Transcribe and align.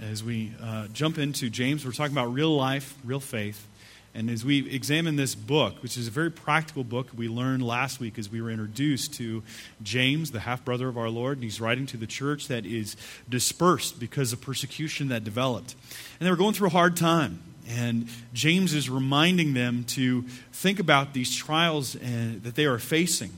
as 0.00 0.22
we 0.22 0.52
uh, 0.62 0.86
jump 0.88 1.18
into 1.18 1.50
James. 1.50 1.84
We're 1.84 1.92
talking 1.92 2.12
about 2.12 2.32
real 2.32 2.54
life, 2.54 2.94
real 3.04 3.20
faith. 3.20 3.66
And 4.14 4.30
as 4.30 4.44
we 4.44 4.68
examine 4.70 5.16
this 5.16 5.34
book, 5.34 5.82
which 5.82 5.96
is 5.96 6.08
a 6.08 6.10
very 6.10 6.30
practical 6.30 6.82
book, 6.82 7.08
we 7.14 7.28
learned 7.28 7.62
last 7.62 8.00
week 8.00 8.18
as 8.18 8.30
we 8.30 8.40
were 8.40 8.50
introduced 8.50 9.14
to 9.14 9.42
James, 9.82 10.30
the 10.30 10.40
half 10.40 10.64
brother 10.64 10.88
of 10.88 10.96
our 10.96 11.10
Lord, 11.10 11.36
and 11.36 11.44
he's 11.44 11.60
writing 11.60 11.86
to 11.86 11.96
the 11.96 12.06
church 12.06 12.48
that 12.48 12.64
is 12.64 12.96
dispersed 13.28 14.00
because 14.00 14.32
of 14.32 14.40
persecution 14.40 15.08
that 15.08 15.24
developed. 15.24 15.74
And 16.18 16.26
they 16.26 16.30
were 16.30 16.36
going 16.36 16.54
through 16.54 16.68
a 16.68 16.70
hard 16.70 16.96
time. 16.96 17.42
And 17.68 18.08
James 18.32 18.72
is 18.72 18.88
reminding 18.88 19.52
them 19.52 19.84
to 19.88 20.22
think 20.52 20.80
about 20.80 21.12
these 21.12 21.36
trials 21.36 21.94
uh, 21.96 22.00
that 22.42 22.54
they 22.54 22.64
are 22.64 22.78
facing 22.78 23.30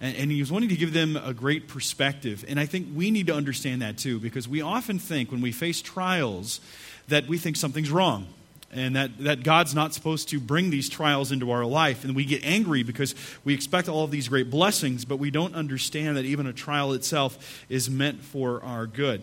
and, 0.00 0.16
and 0.16 0.30
he 0.30 0.40
was 0.40 0.50
wanting 0.50 0.70
to 0.70 0.76
give 0.76 0.92
them 0.92 1.16
a 1.16 1.34
great 1.34 1.68
perspective. 1.68 2.44
And 2.48 2.58
I 2.58 2.66
think 2.66 2.88
we 2.94 3.10
need 3.10 3.26
to 3.28 3.34
understand 3.34 3.82
that 3.82 3.98
too, 3.98 4.18
because 4.18 4.48
we 4.48 4.60
often 4.62 4.98
think 4.98 5.30
when 5.30 5.40
we 5.40 5.52
face 5.52 5.82
trials 5.82 6.60
that 7.08 7.26
we 7.26 7.38
think 7.38 7.56
something's 7.56 7.90
wrong 7.90 8.26
and 8.72 8.94
that, 8.96 9.18
that 9.18 9.42
God's 9.42 9.74
not 9.74 9.94
supposed 9.94 10.28
to 10.28 10.38
bring 10.38 10.70
these 10.70 10.88
trials 10.88 11.32
into 11.32 11.50
our 11.50 11.64
life. 11.64 12.04
And 12.04 12.14
we 12.14 12.24
get 12.24 12.44
angry 12.44 12.82
because 12.82 13.14
we 13.44 13.52
expect 13.52 13.88
all 13.88 14.04
of 14.04 14.10
these 14.10 14.28
great 14.28 14.48
blessings, 14.48 15.04
but 15.04 15.16
we 15.16 15.30
don't 15.30 15.54
understand 15.54 16.16
that 16.16 16.24
even 16.24 16.46
a 16.46 16.52
trial 16.52 16.92
itself 16.92 17.64
is 17.68 17.90
meant 17.90 18.22
for 18.22 18.62
our 18.62 18.86
good. 18.86 19.22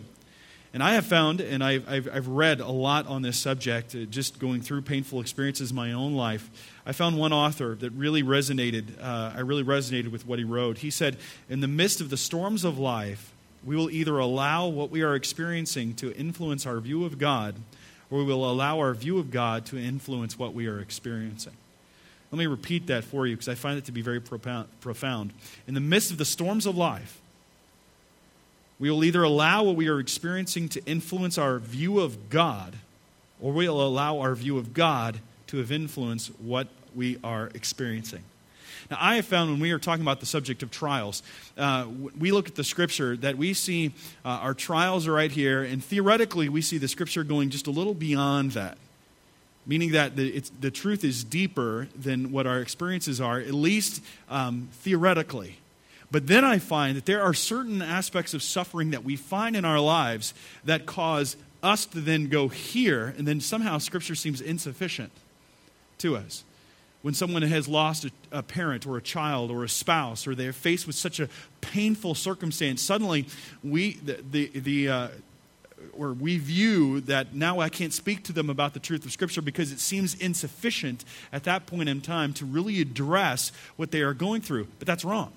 And 0.74 0.82
I 0.82 0.94
have 0.94 1.06
found, 1.06 1.40
and 1.40 1.64
I've, 1.64 1.88
I've, 1.88 2.08
I've 2.12 2.28
read 2.28 2.60
a 2.60 2.68
lot 2.68 3.06
on 3.06 3.22
this 3.22 3.38
subject, 3.38 3.94
uh, 3.94 4.00
just 4.04 4.38
going 4.38 4.60
through 4.60 4.82
painful 4.82 5.20
experiences 5.20 5.70
in 5.70 5.76
my 5.76 5.92
own 5.92 6.14
life. 6.14 6.50
I 6.84 6.92
found 6.92 7.16
one 7.16 7.32
author 7.32 7.74
that 7.76 7.90
really 7.90 8.22
resonated. 8.22 9.00
Uh, 9.00 9.32
I 9.34 9.40
really 9.40 9.64
resonated 9.64 10.10
with 10.10 10.26
what 10.26 10.38
he 10.38 10.44
wrote. 10.44 10.78
He 10.78 10.90
said, 10.90 11.16
In 11.48 11.60
the 11.60 11.68
midst 11.68 12.00
of 12.00 12.10
the 12.10 12.18
storms 12.18 12.64
of 12.64 12.78
life, 12.78 13.32
we 13.64 13.76
will 13.76 13.90
either 13.90 14.18
allow 14.18 14.68
what 14.68 14.90
we 14.90 15.02
are 15.02 15.14
experiencing 15.14 15.94
to 15.96 16.14
influence 16.14 16.66
our 16.66 16.80
view 16.80 17.04
of 17.04 17.18
God, 17.18 17.54
or 18.10 18.18
we 18.18 18.24
will 18.24 18.48
allow 18.48 18.78
our 18.78 18.94
view 18.94 19.18
of 19.18 19.30
God 19.30 19.64
to 19.66 19.78
influence 19.78 20.38
what 20.38 20.52
we 20.52 20.66
are 20.66 20.80
experiencing. 20.80 21.54
Let 22.30 22.38
me 22.38 22.46
repeat 22.46 22.88
that 22.88 23.04
for 23.04 23.26
you 23.26 23.36
because 23.36 23.48
I 23.48 23.54
find 23.54 23.78
it 23.78 23.86
to 23.86 23.92
be 23.92 24.02
very 24.02 24.20
profound. 24.20 25.32
In 25.66 25.74
the 25.74 25.80
midst 25.80 26.10
of 26.10 26.18
the 26.18 26.26
storms 26.26 26.66
of 26.66 26.76
life, 26.76 27.20
we 28.78 28.90
will 28.90 29.04
either 29.04 29.22
allow 29.22 29.64
what 29.64 29.76
we 29.76 29.88
are 29.88 29.98
experiencing 29.98 30.68
to 30.70 30.84
influence 30.84 31.36
our 31.38 31.58
view 31.58 32.00
of 32.00 32.30
God, 32.30 32.76
or 33.40 33.52
we'll 33.52 33.80
allow 33.80 34.20
our 34.20 34.34
view 34.34 34.58
of 34.58 34.72
God 34.72 35.18
to 35.48 35.56
have 35.58 35.72
influenced 35.72 36.30
what 36.40 36.68
we 36.94 37.18
are 37.24 37.50
experiencing. 37.54 38.22
Now, 38.90 38.98
I 39.00 39.16
have 39.16 39.26
found 39.26 39.50
when 39.50 39.60
we 39.60 39.72
are 39.72 39.78
talking 39.78 40.02
about 40.02 40.20
the 40.20 40.26
subject 40.26 40.62
of 40.62 40.70
trials, 40.70 41.22
uh, 41.56 41.86
we 42.18 42.30
look 42.30 42.48
at 42.48 42.54
the 42.54 42.64
scripture 42.64 43.16
that 43.18 43.36
we 43.36 43.52
see 43.52 43.92
uh, 44.24 44.28
our 44.28 44.54
trials 44.54 45.06
are 45.06 45.12
right 45.12 45.30
here, 45.30 45.62
and 45.62 45.84
theoretically, 45.84 46.48
we 46.48 46.62
see 46.62 46.78
the 46.78 46.88
scripture 46.88 47.24
going 47.24 47.50
just 47.50 47.66
a 47.66 47.70
little 47.70 47.94
beyond 47.94 48.52
that. 48.52 48.78
Meaning 49.66 49.92
that 49.92 50.16
the, 50.16 50.42
the 50.60 50.70
truth 50.70 51.04
is 51.04 51.24
deeper 51.24 51.88
than 51.94 52.32
what 52.32 52.46
our 52.46 52.60
experiences 52.60 53.20
are, 53.20 53.38
at 53.38 53.52
least 53.52 54.02
um, 54.30 54.68
theoretically. 54.72 55.58
But 56.10 56.26
then 56.26 56.44
I 56.44 56.58
find 56.58 56.96
that 56.96 57.06
there 57.06 57.22
are 57.22 57.34
certain 57.34 57.82
aspects 57.82 58.32
of 58.32 58.42
suffering 58.42 58.90
that 58.92 59.04
we 59.04 59.16
find 59.16 59.54
in 59.54 59.64
our 59.64 59.80
lives 59.80 60.32
that 60.64 60.86
cause 60.86 61.36
us 61.62 61.84
to 61.86 62.00
then 62.00 62.28
go 62.28 62.48
here, 62.48 63.14
and 63.18 63.26
then 63.26 63.40
somehow 63.40 63.78
Scripture 63.78 64.14
seems 64.14 64.40
insufficient 64.40 65.12
to 65.98 66.16
us. 66.16 66.44
When 67.02 67.14
someone 67.14 67.42
has 67.42 67.68
lost 67.68 68.04
a, 68.04 68.10
a, 68.32 68.42
parent 68.42 68.86
or 68.86 68.96
a 68.96 69.02
child 69.02 69.50
or 69.50 69.64
a 69.64 69.68
spouse, 69.68 70.26
or 70.26 70.34
they're 70.34 70.52
faced 70.52 70.86
with 70.86 70.96
such 70.96 71.20
a 71.20 71.28
painful 71.60 72.14
circumstance, 72.14 72.82
suddenly 72.82 73.26
we, 73.62 73.94
the, 73.94 74.18
the, 74.30 74.46
the 74.60 74.88
uh, 74.88 75.08
or 75.96 76.12
we 76.12 76.38
view 76.38 77.00
that 77.02 77.34
now 77.34 77.60
I 77.60 77.68
can't 77.68 77.92
speak 77.92 78.24
to 78.24 78.32
them 78.32 78.50
about 78.50 78.74
the 78.74 78.80
truth 78.80 79.04
of 79.04 79.12
Scripture 79.12 79.42
because 79.42 79.70
it 79.72 79.80
seems 79.80 80.14
insufficient 80.14 81.04
at 81.32 81.44
that 81.44 81.66
point 81.66 81.88
in 81.88 82.00
time 82.00 82.32
to 82.34 82.44
really 82.44 82.80
address 82.80 83.52
what 83.76 83.90
they 83.90 84.00
are 84.00 84.14
going 84.14 84.40
through. 84.40 84.66
But 84.78 84.86
that's 84.86 85.04
wrong. 85.04 85.32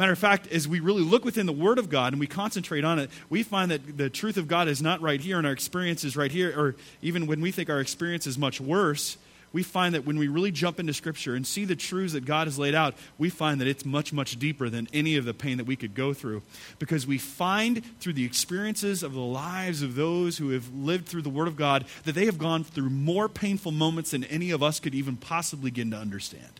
Matter 0.00 0.12
of 0.12 0.18
fact, 0.18 0.46
as 0.46 0.66
we 0.66 0.80
really 0.80 1.02
look 1.02 1.26
within 1.26 1.44
the 1.44 1.52
Word 1.52 1.78
of 1.78 1.90
God 1.90 2.14
and 2.14 2.20
we 2.20 2.26
concentrate 2.26 2.84
on 2.84 2.98
it, 2.98 3.10
we 3.28 3.42
find 3.42 3.70
that 3.70 3.98
the 3.98 4.08
truth 4.08 4.38
of 4.38 4.48
God 4.48 4.66
is 4.66 4.80
not 4.80 5.02
right 5.02 5.20
here 5.20 5.36
and 5.36 5.46
our 5.46 5.52
experience 5.52 6.04
is 6.04 6.16
right 6.16 6.32
here, 6.32 6.58
or 6.58 6.74
even 7.02 7.26
when 7.26 7.42
we 7.42 7.50
think 7.50 7.68
our 7.68 7.80
experience 7.80 8.26
is 8.26 8.38
much 8.38 8.62
worse, 8.62 9.18
we 9.52 9.62
find 9.62 9.94
that 9.94 10.06
when 10.06 10.16
we 10.16 10.26
really 10.26 10.52
jump 10.52 10.80
into 10.80 10.94
Scripture 10.94 11.34
and 11.34 11.46
see 11.46 11.66
the 11.66 11.76
truths 11.76 12.14
that 12.14 12.24
God 12.24 12.46
has 12.46 12.58
laid 12.58 12.74
out, 12.74 12.94
we 13.18 13.28
find 13.28 13.60
that 13.60 13.68
it's 13.68 13.84
much, 13.84 14.10
much 14.10 14.38
deeper 14.38 14.70
than 14.70 14.88
any 14.94 15.16
of 15.16 15.26
the 15.26 15.34
pain 15.34 15.58
that 15.58 15.66
we 15.66 15.76
could 15.76 15.94
go 15.94 16.14
through. 16.14 16.40
Because 16.78 17.06
we 17.06 17.18
find 17.18 17.84
through 18.00 18.14
the 18.14 18.24
experiences 18.24 19.02
of 19.02 19.12
the 19.12 19.20
lives 19.20 19.82
of 19.82 19.96
those 19.96 20.38
who 20.38 20.48
have 20.48 20.72
lived 20.72 21.08
through 21.08 21.20
the 21.20 21.28
Word 21.28 21.46
of 21.46 21.56
God 21.56 21.84
that 22.04 22.14
they 22.14 22.24
have 22.24 22.38
gone 22.38 22.64
through 22.64 22.88
more 22.88 23.28
painful 23.28 23.70
moments 23.70 24.12
than 24.12 24.24
any 24.24 24.50
of 24.50 24.62
us 24.62 24.80
could 24.80 24.94
even 24.94 25.18
possibly 25.18 25.70
begin 25.70 25.90
to 25.90 25.98
understand. 25.98 26.58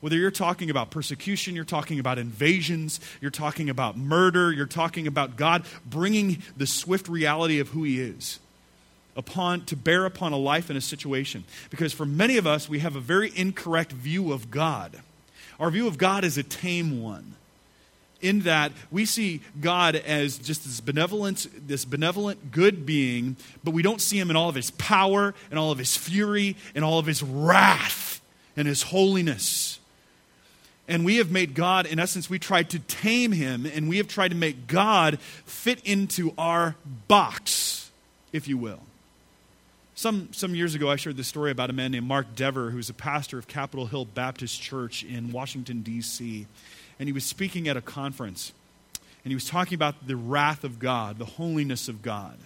Whether 0.00 0.16
you're 0.16 0.30
talking 0.30 0.70
about 0.70 0.90
persecution, 0.90 1.54
you're 1.54 1.64
talking 1.64 1.98
about 1.98 2.18
invasions, 2.18 3.00
you're 3.20 3.30
talking 3.30 3.68
about 3.68 3.98
murder, 3.98 4.50
you're 4.50 4.66
talking 4.66 5.06
about 5.06 5.36
God 5.36 5.64
bringing 5.84 6.42
the 6.56 6.66
swift 6.66 7.08
reality 7.08 7.60
of 7.60 7.68
who 7.68 7.84
He 7.84 8.00
is 8.00 8.40
upon 9.16 9.64
to 9.66 9.76
bear 9.76 10.06
upon 10.06 10.32
a 10.32 10.38
life 10.38 10.70
and 10.70 10.78
a 10.78 10.80
situation. 10.80 11.44
Because 11.68 11.92
for 11.92 12.06
many 12.06 12.38
of 12.38 12.46
us 12.46 12.68
we 12.68 12.78
have 12.78 12.96
a 12.96 13.00
very 13.00 13.30
incorrect 13.36 13.92
view 13.92 14.32
of 14.32 14.50
god. 14.50 15.00
Our 15.58 15.70
view 15.70 15.86
of 15.86 15.98
god 15.98 16.24
is 16.24 16.38
a 16.38 16.42
tame 16.42 17.02
one 17.02 17.34
in 18.20 18.40
that 18.40 18.72
we 18.90 19.04
see 19.04 19.40
god 19.60 19.96
as 19.96 20.36
just 20.38 20.64
this 20.64 20.80
benevolent 20.80 21.46
this 21.66 21.86
benevolent 21.86 22.52
good 22.52 22.84
being 22.84 23.34
but 23.64 23.72
we 23.72 23.80
don't 23.80 24.00
see 24.00 24.18
him 24.18 24.28
in 24.28 24.36
all 24.36 24.50
of 24.50 24.54
his 24.54 24.70
power 24.72 25.34
and 25.48 25.58
all 25.58 25.72
of 25.72 25.78
his 25.78 25.96
fury 25.96 26.54
and 26.74 26.84
all 26.84 26.98
of 26.98 27.06
his 27.06 27.22
wrath 27.22 28.20
and 28.58 28.68
his 28.68 28.82
holiness 28.82 29.79
and 30.90 31.04
we 31.04 31.16
have 31.16 31.30
made 31.30 31.54
God, 31.54 31.86
in 31.86 32.00
essence, 32.00 32.28
we 32.28 32.40
tried 32.40 32.70
to 32.70 32.80
tame 32.80 33.30
him, 33.30 33.64
and 33.64 33.88
we 33.88 33.98
have 33.98 34.08
tried 34.08 34.32
to 34.32 34.36
make 34.36 34.66
God 34.66 35.20
fit 35.46 35.80
into 35.84 36.34
our 36.36 36.74
box, 37.06 37.92
if 38.32 38.48
you 38.48 38.58
will. 38.58 38.80
Some, 39.94 40.32
some 40.32 40.54
years 40.54 40.74
ago, 40.74 40.90
I 40.90 40.96
shared 40.96 41.16
this 41.16 41.28
story 41.28 41.52
about 41.52 41.70
a 41.70 41.72
man 41.72 41.92
named 41.92 42.08
Mark 42.08 42.34
Dever, 42.34 42.70
who's 42.70 42.90
a 42.90 42.94
pastor 42.94 43.38
of 43.38 43.46
Capitol 43.46 43.86
Hill 43.86 44.04
Baptist 44.04 44.60
Church 44.60 45.04
in 45.04 45.30
Washington, 45.30 45.82
D.C. 45.82 46.46
And 46.98 47.08
he 47.08 47.12
was 47.12 47.24
speaking 47.24 47.68
at 47.68 47.76
a 47.76 47.80
conference. 47.80 48.52
And 49.24 49.30
he 49.30 49.34
was 49.36 49.44
talking 49.44 49.74
about 49.74 50.08
the 50.08 50.16
wrath 50.16 50.64
of 50.64 50.80
God, 50.80 51.18
the 51.18 51.24
holiness 51.24 51.86
of 51.86 52.02
God. 52.02 52.36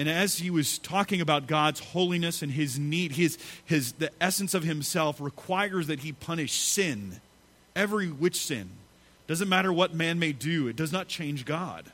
And 0.00 0.08
as 0.08 0.38
he 0.38 0.48
was 0.48 0.78
talking 0.78 1.20
about 1.20 1.46
God's 1.46 1.78
holiness 1.78 2.40
and 2.40 2.50
his 2.50 2.78
need, 2.78 3.12
his, 3.12 3.36
his, 3.66 3.92
the 3.92 4.10
essence 4.18 4.54
of 4.54 4.62
himself 4.64 5.20
requires 5.20 5.88
that 5.88 6.00
he 6.00 6.12
punish 6.12 6.52
sin, 6.52 7.20
every 7.76 8.06
which 8.06 8.40
sin. 8.40 8.70
Doesn't 9.26 9.50
matter 9.50 9.70
what 9.70 9.92
man 9.92 10.18
may 10.18 10.32
do, 10.32 10.68
it 10.68 10.76
does 10.76 10.90
not 10.90 11.06
change 11.06 11.44
God. 11.44 11.84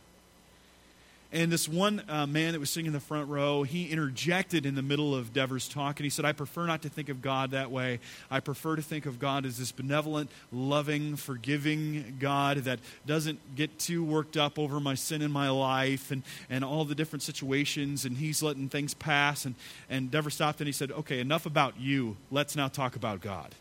And 1.32 1.50
this 1.50 1.68
one 1.68 2.02
uh, 2.08 2.26
man 2.26 2.52
that 2.52 2.60
was 2.60 2.70
sitting 2.70 2.86
in 2.86 2.92
the 2.92 3.00
front 3.00 3.28
row, 3.28 3.64
he 3.64 3.90
interjected 3.90 4.64
in 4.64 4.76
the 4.76 4.82
middle 4.82 5.14
of 5.14 5.32
Dever's 5.32 5.68
talk, 5.68 5.98
and 5.98 6.04
he 6.04 6.10
said, 6.10 6.24
I 6.24 6.32
prefer 6.32 6.66
not 6.66 6.82
to 6.82 6.88
think 6.88 7.08
of 7.08 7.20
God 7.20 7.50
that 7.50 7.70
way. 7.70 7.98
I 8.30 8.38
prefer 8.38 8.76
to 8.76 8.82
think 8.82 9.06
of 9.06 9.18
God 9.18 9.44
as 9.44 9.58
this 9.58 9.72
benevolent, 9.72 10.30
loving, 10.52 11.16
forgiving 11.16 12.16
God 12.20 12.58
that 12.58 12.78
doesn't 13.06 13.56
get 13.56 13.76
too 13.78 14.04
worked 14.04 14.36
up 14.36 14.56
over 14.56 14.78
my 14.78 14.94
sin 14.94 15.20
in 15.20 15.32
my 15.32 15.50
life 15.50 16.12
and, 16.12 16.22
and 16.48 16.64
all 16.64 16.84
the 16.84 16.94
different 16.94 17.24
situations, 17.24 18.04
and 18.04 18.18
he's 18.18 18.40
letting 18.40 18.68
things 18.68 18.94
pass. 18.94 19.44
And, 19.44 19.56
and 19.90 20.10
Dever 20.10 20.30
stopped 20.30 20.60
and 20.60 20.68
he 20.68 20.72
said, 20.72 20.92
Okay, 20.92 21.18
enough 21.18 21.44
about 21.44 21.80
you. 21.80 22.16
Let's 22.30 22.54
now 22.54 22.68
talk 22.68 22.94
about 22.94 23.20
God 23.20 23.52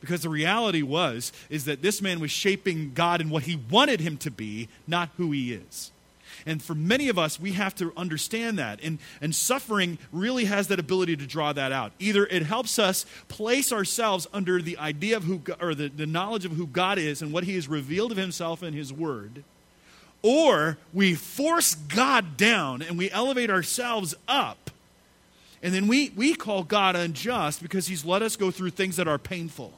because 0.00 0.22
the 0.22 0.28
reality 0.28 0.82
was 0.82 1.32
is 1.48 1.64
that 1.64 1.80
this 1.80 2.02
man 2.02 2.18
was 2.18 2.30
shaping 2.30 2.92
god 2.92 3.20
in 3.20 3.30
what 3.30 3.44
he 3.44 3.58
wanted 3.70 4.00
him 4.00 4.16
to 4.16 4.32
be 4.32 4.68
not 4.86 5.08
who 5.16 5.30
he 5.30 5.52
is 5.52 5.91
and 6.46 6.62
for 6.62 6.74
many 6.74 7.08
of 7.08 7.18
us, 7.18 7.38
we 7.38 7.52
have 7.52 7.74
to 7.76 7.92
understand 7.96 8.58
that. 8.58 8.80
And, 8.82 8.98
and 9.20 9.34
suffering 9.34 9.98
really 10.10 10.44
has 10.46 10.68
that 10.68 10.78
ability 10.78 11.16
to 11.16 11.26
draw 11.26 11.52
that 11.52 11.72
out. 11.72 11.92
Either 11.98 12.26
it 12.26 12.42
helps 12.42 12.78
us 12.78 13.06
place 13.28 13.72
ourselves 13.72 14.26
under 14.32 14.60
the 14.60 14.78
idea 14.78 15.16
of 15.16 15.24
who, 15.24 15.40
or 15.60 15.74
the, 15.74 15.88
the 15.88 16.06
knowledge 16.06 16.44
of 16.44 16.52
who 16.52 16.66
God 16.66 16.98
is 16.98 17.22
and 17.22 17.32
what 17.32 17.44
He 17.44 17.54
has 17.54 17.68
revealed 17.68 18.12
of 18.12 18.18
Himself 18.18 18.62
in 18.62 18.74
His 18.74 18.92
Word, 18.92 19.44
or 20.22 20.78
we 20.92 21.14
force 21.14 21.74
God 21.74 22.36
down 22.36 22.82
and 22.82 22.96
we 22.96 23.10
elevate 23.10 23.50
ourselves 23.50 24.14
up. 24.28 24.70
And 25.62 25.72
then 25.72 25.86
we, 25.86 26.12
we 26.16 26.34
call 26.34 26.64
God 26.64 26.96
unjust 26.96 27.62
because 27.62 27.86
He's 27.86 28.04
let 28.04 28.22
us 28.22 28.36
go 28.36 28.50
through 28.50 28.70
things 28.70 28.96
that 28.96 29.06
are 29.06 29.18
painful. 29.18 29.72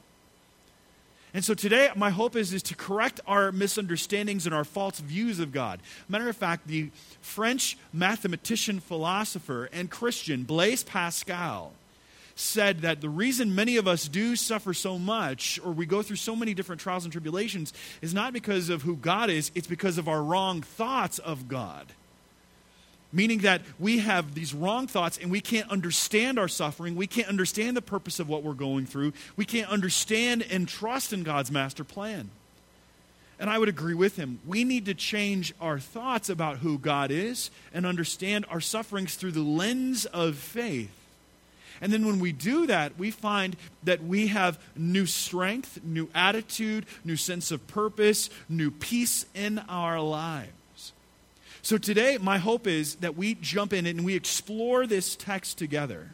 And 1.35 1.45
so 1.45 1.53
today, 1.53 1.91
my 1.97 2.11
hope 2.11 2.37
is, 2.37 2.53
is 2.53 2.63
to 2.65 2.77
correct 2.77 3.21
our 3.27 3.51
misunderstandings 3.51 4.47
and 4.47 4.55
our 4.55 4.63
false 4.63 5.01
views 5.01 5.41
of 5.41 5.51
God. 5.51 5.81
Matter 6.09 6.29
of 6.29 6.37
fact, 6.37 6.69
the 6.69 6.91
French 7.21 7.77
mathematician, 7.93 8.79
philosopher, 8.79 9.69
and 9.73 9.91
Christian 9.91 10.45
Blaise 10.45 10.85
Pascal 10.85 11.73
said 12.37 12.83
that 12.83 13.01
the 13.01 13.09
reason 13.09 13.55
many 13.55 13.77
of 13.77 13.89
us 13.89 14.07
do 14.07 14.37
suffer 14.37 14.73
so 14.73 14.97
much 14.97 15.59
or 15.65 15.73
we 15.73 15.87
go 15.87 16.03
through 16.03 16.17
so 16.17 16.37
many 16.37 16.55
different 16.55 16.81
trials 16.81 17.05
and 17.05 17.13
tribulations 17.13 17.73
is 18.01 18.15
not 18.15 18.33
because 18.33 18.69
of 18.69 18.83
who 18.83 18.97
God 18.97 19.29
is, 19.29 19.51
it's 19.57 19.67
because 19.67 19.99
of 19.99 20.09
our 20.09 20.23
wrong 20.23 20.63
thoughts 20.63 21.19
of 21.19 21.49
God. 21.49 21.87
Meaning 23.15 23.39
that 23.39 23.63
we 23.79 24.01
have 24.01 24.35
these 24.35 24.53
wrong 24.53 24.87
thoughts 24.87 25.17
and 25.17 25.31
we 25.31 25.41
can't 25.41 25.71
understand 25.71 26.39
our 26.39 26.49
suffering. 26.49 26.97
We 26.97 27.07
can't 27.07 27.29
understand 27.29 27.77
the 27.77 27.83
purpose 27.83 28.19
of 28.19 28.29
what 28.29 28.43
we're 28.43 28.53
going 28.53 28.87
through. 28.87 29.13
We 29.37 29.45
can't 29.45 29.71
understand 29.71 30.45
and 30.51 30.69
trust 30.69 31.13
in 31.13 31.23
God's 31.23 31.51
master 31.51 31.85
plan. 31.85 32.29
And 33.39 33.49
I 33.49 33.59
would 33.59 33.69
agree 33.69 33.95
with 33.95 34.17
him. 34.17 34.41
We 34.47 34.65
need 34.65 34.87
to 34.87 34.95
change 34.95 35.55
our 35.61 35.79
thoughts 35.79 36.29
about 36.29 36.59
who 36.59 36.77
God 36.77 37.11
is 37.11 37.51
and 37.73 37.87
understand 37.87 38.47
our 38.51 38.61
sufferings 38.61 39.15
through 39.15 39.33
the 39.33 39.41
lens 39.41 40.07
of 40.07 40.37
faith. 40.37 40.91
And 41.81 41.93
then 41.93 42.07
when 42.07 42.21
we 42.21 42.33
do 42.33 42.67
that, 42.67 42.99
we 42.99 43.11
find 43.11 43.57
that 43.83 44.03
we 44.03 44.29
have 44.29 44.59
new 44.77 45.07
strength, 45.07 45.81
new 45.85 46.09
attitude, 46.15 46.87
new 47.05 47.17
sense 47.17 47.51
of 47.51 47.67
purpose, 47.67 48.31
new 48.49 48.71
peace 48.71 49.27
in 49.35 49.59
our 49.69 50.01
lives. 50.01 50.51
So 51.65 51.79
today, 51.79 52.19
my 52.21 52.37
hope 52.37 52.67
is 52.67 52.97
that 52.97 53.17
we 53.17 53.37
jump 53.37 53.73
in 53.73 53.87
and 53.87 54.05
we 54.05 54.15
explore 54.15 54.87
this 54.87 55.17
text 55.17 55.57
together 55.57 56.11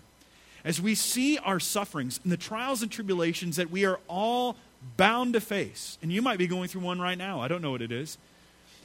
as 0.65 0.81
we 0.81 0.95
see 0.95 1.39
our 1.39 1.59
sufferings 1.59 2.21
and 2.23 2.31
the 2.31 2.37
trials 2.37 2.83
and 2.83 2.93
tribulations 2.93 3.57
that 3.57 3.69
we 3.69 3.85
are 3.85 3.99
all 4.07 4.55
bound 4.97 5.33
to 5.33 5.41
face. 5.41 5.99
And 6.03 6.13
you 6.13 6.23
might 6.23 6.39
be 6.39 6.47
going 6.47 6.69
through 6.69 6.83
one 6.83 7.01
right 7.01 7.19
now. 7.19 7.41
I 7.41 7.49
don't 7.49 7.63
know 7.63 7.73
what 7.73 7.83
it 7.83 7.91
is. 7.91 8.17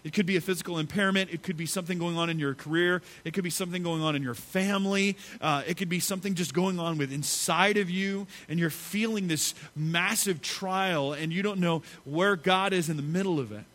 It 0.04 0.14
could 0.14 0.26
be 0.26 0.38
a 0.38 0.42
physical 0.42 0.80
impairment. 0.80 1.30
It 1.32 1.44
could 1.44 1.56
be 1.56 1.68
something 1.68 2.00
going 2.00 2.18
on 2.18 2.32
in 2.32 2.40
your 2.40 2.56
career. 2.56 3.04
It 3.26 3.36
could 3.36 3.44
be 3.44 3.52
something 3.52 3.84
going 3.84 4.02
on 4.02 4.16
in 4.16 4.24
your 4.24 4.34
family. 4.34 5.18
Uh, 5.40 5.62
it 5.68 5.78
could 5.78 5.90
be 5.90 6.00
something 6.00 6.34
just 6.34 6.56
going 6.56 6.80
on 6.80 6.98
with 6.98 7.14
inside 7.14 7.78
of 7.78 7.92
you, 7.92 8.26
and 8.50 8.60
you're 8.60 8.72
feeling 8.72 9.28
this 9.28 9.54
massive 9.76 10.42
trial, 10.42 11.14
and 11.14 11.32
you 11.32 11.44
don't 11.44 11.60
know 11.60 11.84
where 12.06 12.36
God 12.36 12.74
is 12.74 12.90
in 12.90 12.98
the 12.98 13.04
middle 13.04 13.40
of 13.40 13.52
it. 13.52 13.66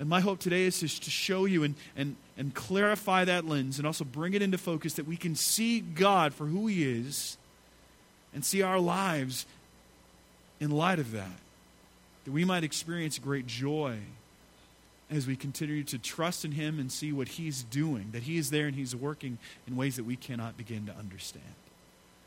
And 0.00 0.08
my 0.08 0.20
hope 0.20 0.40
today 0.40 0.64
is 0.64 0.80
just 0.80 1.02
to 1.04 1.10
show 1.10 1.44
you 1.44 1.62
and, 1.62 1.74
and, 1.94 2.16
and 2.38 2.54
clarify 2.54 3.26
that 3.26 3.44
lens 3.44 3.76
and 3.76 3.86
also 3.86 4.02
bring 4.02 4.32
it 4.32 4.40
into 4.40 4.56
focus 4.56 4.94
that 4.94 5.06
we 5.06 5.18
can 5.18 5.34
see 5.34 5.80
God 5.80 6.32
for 6.32 6.46
who 6.46 6.66
He 6.66 6.90
is 6.90 7.36
and 8.32 8.42
see 8.42 8.62
our 8.62 8.80
lives 8.80 9.44
in 10.58 10.70
light 10.70 10.98
of 10.98 11.12
that. 11.12 11.38
That 12.24 12.30
we 12.32 12.46
might 12.46 12.64
experience 12.64 13.18
great 13.18 13.46
joy 13.46 13.98
as 15.10 15.26
we 15.26 15.36
continue 15.36 15.84
to 15.84 15.98
trust 15.98 16.46
in 16.46 16.52
Him 16.52 16.78
and 16.78 16.90
see 16.90 17.12
what 17.12 17.28
He's 17.28 17.62
doing, 17.62 18.08
that 18.12 18.22
He 18.22 18.38
is 18.38 18.48
there 18.48 18.68
and 18.68 18.74
He's 18.74 18.96
working 18.96 19.36
in 19.66 19.76
ways 19.76 19.96
that 19.96 20.04
we 20.04 20.16
cannot 20.16 20.56
begin 20.56 20.86
to 20.86 20.96
understand. 20.96 21.44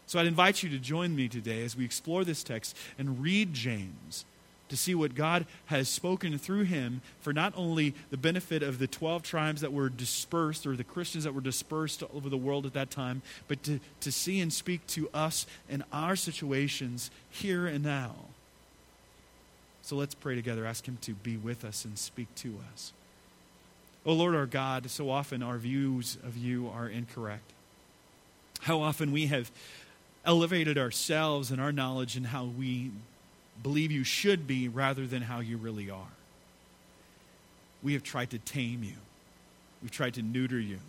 So 0.06 0.20
I'd 0.20 0.28
invite 0.28 0.62
you 0.62 0.70
to 0.70 0.78
join 0.78 1.16
me 1.16 1.28
today 1.28 1.66
as 1.66 1.76
we 1.76 1.86
explore 1.86 2.24
this 2.24 2.44
text 2.44 2.78
and 3.00 3.20
read 3.20 3.56
James 3.56 4.26
to 4.74 4.78
see 4.78 4.96
what 4.96 5.14
God 5.14 5.46
has 5.68 5.88
spoken 5.88 6.40
through 6.40 6.64
him 6.64 7.02
for 7.22 7.32
not 7.32 7.54
only 7.56 7.94
the 8.10 8.18
benefit 8.18 8.64
of 8.64 8.80
the 8.80 8.88
12 8.88 9.22
tribes 9.22 9.62
that 9.62 9.72
were 9.72 9.88
dispersed 9.88 10.66
or 10.66 10.76
the 10.76 10.84
Christians 10.84 11.26
that 11.26 11.36
were 11.36 11.42
dispersed 11.42 12.02
over 12.12 12.28
the 12.28 12.38
world 12.38 12.66
at 12.66 12.74
that 12.74 12.90
time, 12.90 13.22
but 13.48 13.62
to, 13.66 13.80
to 14.00 14.12
see 14.12 14.42
and 14.42 14.52
speak 14.52 14.88
to 14.88 15.12
us 15.14 15.46
in 15.70 15.84
our 15.94 16.16
situations 16.16 17.12
here 17.30 17.68
and 17.68 17.84
now. 17.84 18.16
So 19.84 19.96
let's 19.96 20.16
pray 20.16 20.34
together. 20.34 20.66
Ask 20.66 20.88
Him 20.88 20.98
to 21.02 21.14
be 21.14 21.38
with 21.38 21.64
us 21.64 21.86
and 21.86 21.96
speak 21.96 22.34
to 22.38 22.58
us. 22.74 22.94
Oh 24.08 24.14
Lord 24.14 24.34
our 24.34 24.48
God, 24.48 24.90
so 24.90 25.12
often 25.12 25.44
our 25.44 25.60
views 25.60 26.18
of 26.26 26.36
you 26.36 26.68
are 26.74 26.90
incorrect. 26.90 27.52
How 28.62 28.82
often 28.82 29.12
we 29.12 29.28
have 29.28 29.52
elevated 30.26 30.80
ourselves 30.80 31.52
and 31.52 31.62
our 31.62 31.72
knowledge 31.72 32.16
and 32.16 32.26
how 32.26 32.46
we 32.46 32.90
believe 33.62 33.92
you 33.92 34.04
should 34.04 34.48
be 34.48 34.68
rather 34.68 35.06
than 35.06 35.22
how 35.22 35.40
you 35.40 35.58
really 35.58 35.90
are. 35.90 36.12
We 37.82 37.94
have 37.94 38.04
tried 38.04 38.32
to 38.32 38.40
tame 38.40 38.84
you, 38.84 38.96
we've 39.82 39.92
tried 39.92 40.16
to 40.16 40.22
neuter 40.22 40.60
you, 40.60 40.80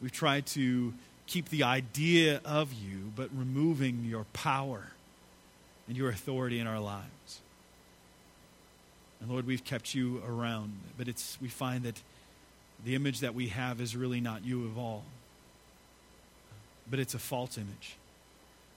we've 0.00 0.12
tried 0.12 0.46
to 0.46 0.94
keep 1.26 1.50
the 1.50 1.62
idea 1.62 2.40
of 2.44 2.72
you, 2.72 3.12
but 3.14 3.28
removing 3.36 4.04
your 4.04 4.24
power 4.32 4.92
and 5.86 5.96
your 5.96 6.08
authority 6.08 6.58
in 6.58 6.66
our 6.66 6.80
lives. 6.80 7.40
And 9.20 9.30
Lord, 9.30 9.46
we've 9.46 9.64
kept 9.64 9.94
you 9.94 10.22
around, 10.26 10.72
but 10.96 11.08
it's, 11.08 11.36
we 11.40 11.48
find 11.48 11.84
that 11.84 12.00
the 12.84 12.94
image 12.94 13.20
that 13.20 13.34
we 13.34 13.48
have 13.48 13.80
is 13.80 13.96
really 13.96 14.20
not 14.20 14.44
you 14.44 14.64
of 14.64 14.78
all, 14.78 15.04
but 16.90 16.98
it's 16.98 17.14
a 17.14 17.18
false 17.18 17.58
image. 17.58 17.96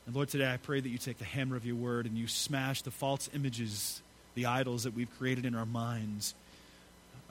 And 0.06 0.16
Lord, 0.16 0.30
today 0.30 0.52
I 0.52 0.58
pray 0.58 0.80
that 0.80 0.90
you 0.90 0.98
take 0.98 1.20
the 1.20 1.26
hammer 1.26 1.56
of 1.56 1.66
your 1.66 1.76
word 1.76 2.06
and 2.06 2.18
you 2.18 2.28
smash 2.28 2.82
the 2.82 2.92
false 2.92 3.30
images, 3.34 4.02
the 4.36 4.46
idols 4.48 4.84
that 4.84 4.94
we've 4.94 5.16
created 5.18 5.46
in 5.46 5.56
our 5.56 5.66
minds 5.66 6.34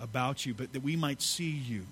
about 0.01 0.47
you, 0.47 0.55
but 0.55 0.73
that 0.73 0.83
we 0.83 0.97
might 0.97 1.21
see 1.21 1.51
you 1.51 1.85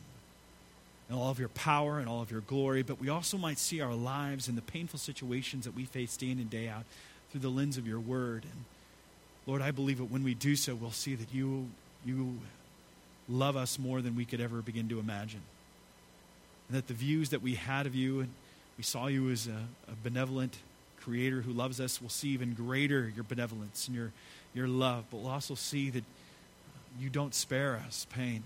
and 1.09 1.19
all 1.19 1.31
of 1.31 1.39
your 1.39 1.49
power 1.49 1.99
and 1.99 2.09
all 2.09 2.21
of 2.21 2.31
your 2.31 2.43
glory, 2.43 2.83
but 2.83 3.01
we 3.01 3.09
also 3.09 3.39
might 3.39 3.59
see 3.59 3.81
our 3.81 3.95
lives 3.95 4.49
and 4.49 4.59
the 4.59 4.63
painful 4.63 4.99
situations 4.99 5.65
that 5.65 5.75
we 5.75 5.85
face 5.85 6.17
day 6.17 6.31
in 6.31 6.39
and 6.39 6.51
day 6.51 6.69
out 6.69 6.85
through 7.31 7.41
the 7.41 7.49
lens 7.49 7.79
of 7.79 7.87
your 7.87 8.01
word. 8.01 8.45
And 8.45 8.65
Lord, 9.47 9.63
I 9.63 9.71
believe 9.71 9.99
that 9.99 10.11
when 10.11 10.23
we 10.23 10.35
do 10.35 10.55
so, 10.55 10.75
we'll 10.75 10.91
see 10.91 11.15
that 11.15 11.33
you, 11.33 11.69
you 12.05 12.39
love 13.29 13.57
us 13.57 13.79
more 13.79 14.03
than 14.03 14.17
we 14.17 14.27
could 14.27 14.41
ever 14.41 14.61
begin 14.61 14.89
to 14.91 14.99
imagine. 14.99 15.41
And 16.69 16.77
that 16.77 16.89
the 16.89 16.95
views 16.95 17.31
that 17.31 17.41
we 17.41 17.55
had 17.55 17.87
of 17.87 17.95
you, 17.95 18.21
and 18.21 18.29
we 18.77 18.85
saw 18.85 19.07
you 19.07 19.31
as 19.31 19.47
a, 19.47 19.91
a 19.91 19.95
benevolent 20.03 20.59
creator 21.09 21.41
who 21.41 21.53
loves 21.53 21.81
us, 21.81 22.03
we'll 22.03 22.11
see 22.11 22.29
even 22.29 22.53
greater 22.53 23.11
your 23.15 23.25
benevolence 23.25 23.87
and 23.87 23.97
your, 23.97 24.13
your 24.53 24.69
love. 24.69 25.05
But 25.11 25.19
we'll 25.19 25.33
also 25.33 25.55
see 25.55 25.89
that 25.91 26.05
you 27.01 27.09
don't 27.09 27.35
spare 27.35 27.83
us 27.87 28.07
pain, 28.11 28.43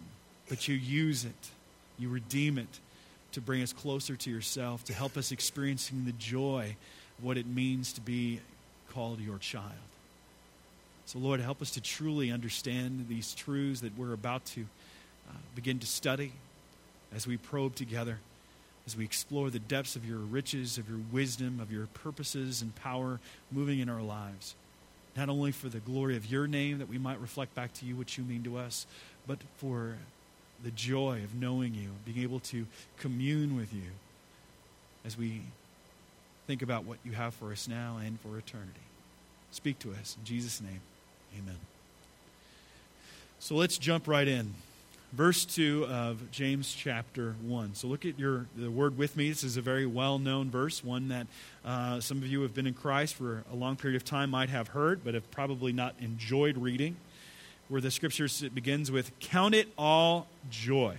but 0.48 0.68
you 0.68 0.76
use 0.76 1.24
it, 1.24 1.50
you 1.98 2.08
redeem 2.08 2.58
it 2.58 2.78
to 3.32 3.40
bring 3.40 3.62
us 3.62 3.72
closer 3.72 4.14
to 4.14 4.30
yourself, 4.30 4.84
to 4.84 4.92
help 4.92 5.16
us 5.16 5.32
experiencing 5.32 6.04
the 6.04 6.12
joy 6.12 6.76
of 7.18 7.24
what 7.24 7.36
it 7.36 7.46
means 7.46 7.92
to 7.94 8.00
be 8.00 8.40
called 8.92 9.20
your 9.20 9.38
child. 9.38 9.72
So, 11.06 11.18
Lord, 11.18 11.40
help 11.40 11.60
us 11.60 11.72
to 11.72 11.80
truly 11.80 12.30
understand 12.30 13.06
these 13.08 13.34
truths 13.34 13.80
that 13.80 13.98
we're 13.98 14.12
about 14.12 14.44
to 14.46 14.66
uh, 15.28 15.34
begin 15.56 15.78
to 15.80 15.86
study 15.86 16.32
as 17.14 17.26
we 17.26 17.36
probe 17.36 17.74
together, 17.74 18.18
as 18.86 18.96
we 18.96 19.04
explore 19.04 19.50
the 19.50 19.58
depths 19.58 19.96
of 19.96 20.04
your 20.04 20.18
riches, 20.18 20.78
of 20.78 20.88
your 20.88 20.98
wisdom, 21.12 21.60
of 21.60 21.70
your 21.72 21.86
purposes 21.86 22.62
and 22.62 22.74
power 22.74 23.20
moving 23.50 23.78
in 23.78 23.88
our 23.88 24.02
lives. 24.02 24.54
Not 25.16 25.28
only 25.28 25.52
for 25.52 25.68
the 25.68 25.78
glory 25.78 26.16
of 26.16 26.26
your 26.26 26.46
name 26.46 26.78
that 26.78 26.88
we 26.88 26.98
might 26.98 27.20
reflect 27.20 27.54
back 27.54 27.72
to 27.74 27.86
you 27.86 27.96
what 27.96 28.16
you 28.16 28.24
mean 28.24 28.42
to 28.44 28.56
us, 28.56 28.86
but 29.26 29.38
for 29.58 29.96
the 30.64 30.70
joy 30.70 31.20
of 31.22 31.34
knowing 31.34 31.74
you, 31.74 31.90
being 32.04 32.22
able 32.22 32.40
to 32.40 32.66
commune 32.98 33.56
with 33.56 33.72
you 33.72 33.90
as 35.04 35.18
we 35.18 35.42
think 36.46 36.62
about 36.62 36.84
what 36.84 36.98
you 37.04 37.12
have 37.12 37.34
for 37.34 37.52
us 37.52 37.68
now 37.68 37.98
and 38.04 38.18
for 38.20 38.38
eternity. 38.38 38.72
Speak 39.50 39.78
to 39.80 39.90
us 39.92 40.16
in 40.18 40.24
Jesus' 40.24 40.60
name. 40.60 40.80
Amen. 41.38 41.58
So 43.38 43.54
let's 43.54 43.78
jump 43.78 44.08
right 44.08 44.26
in. 44.26 44.54
Verse 45.12 45.44
2 45.44 45.84
of 45.90 46.30
James 46.30 46.72
chapter 46.72 47.34
1. 47.42 47.74
So 47.74 47.86
look 47.86 48.06
at 48.06 48.18
your 48.18 48.46
the 48.56 48.70
word 48.70 48.96
with 48.96 49.14
me. 49.14 49.28
This 49.28 49.44
is 49.44 49.58
a 49.58 49.60
very 49.60 49.84
well 49.84 50.18
known 50.18 50.50
verse, 50.50 50.82
one 50.82 51.08
that 51.08 51.26
uh, 51.66 52.00
some 52.00 52.16
of 52.16 52.26
you 52.26 52.38
who 52.38 52.42
have 52.44 52.54
been 52.54 52.66
in 52.66 52.72
Christ 52.72 53.16
for 53.16 53.44
a 53.52 53.54
long 53.54 53.76
period 53.76 53.94
of 53.94 54.06
time 54.06 54.30
might 54.30 54.48
have 54.48 54.68
heard, 54.68 55.04
but 55.04 55.12
have 55.12 55.30
probably 55.30 55.70
not 55.70 55.94
enjoyed 56.00 56.56
reading. 56.56 56.96
Where 57.68 57.82
the 57.82 57.90
scriptures 57.90 58.42
it 58.42 58.54
begins 58.54 58.90
with, 58.90 59.12
Count 59.20 59.54
it 59.54 59.68
all 59.76 60.28
joy 60.50 60.96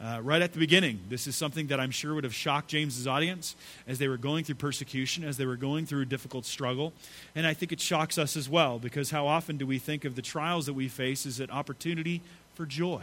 uh, 0.00 0.20
right 0.22 0.42
at 0.42 0.52
the 0.52 0.58
beginning. 0.58 1.00
This 1.08 1.26
is 1.26 1.34
something 1.34 1.68
that 1.68 1.80
I'm 1.80 1.90
sure 1.90 2.14
would 2.14 2.24
have 2.24 2.34
shocked 2.34 2.68
James's 2.68 3.06
audience 3.06 3.56
as 3.88 3.98
they 3.98 4.08
were 4.08 4.18
going 4.18 4.44
through 4.44 4.56
persecution, 4.56 5.24
as 5.24 5.36
they 5.36 5.46
were 5.46 5.56
going 5.56 5.86
through 5.86 6.02
a 6.02 6.06
difficult 6.06 6.44
struggle. 6.44 6.92
And 7.34 7.46
I 7.46 7.54
think 7.54 7.72
it 7.72 7.80
shocks 7.80 8.18
us 8.18 8.36
as 8.36 8.48
well, 8.48 8.78
because 8.78 9.10
how 9.10 9.26
often 9.26 9.56
do 9.56 9.66
we 9.66 9.78
think 9.78 10.04
of 10.04 10.14
the 10.14 10.22
trials 10.22 10.66
that 10.66 10.74
we 10.74 10.88
face 10.88 11.26
as 11.26 11.40
an 11.40 11.50
opportunity 11.50 12.20
for 12.56 12.66
joy? 12.66 13.02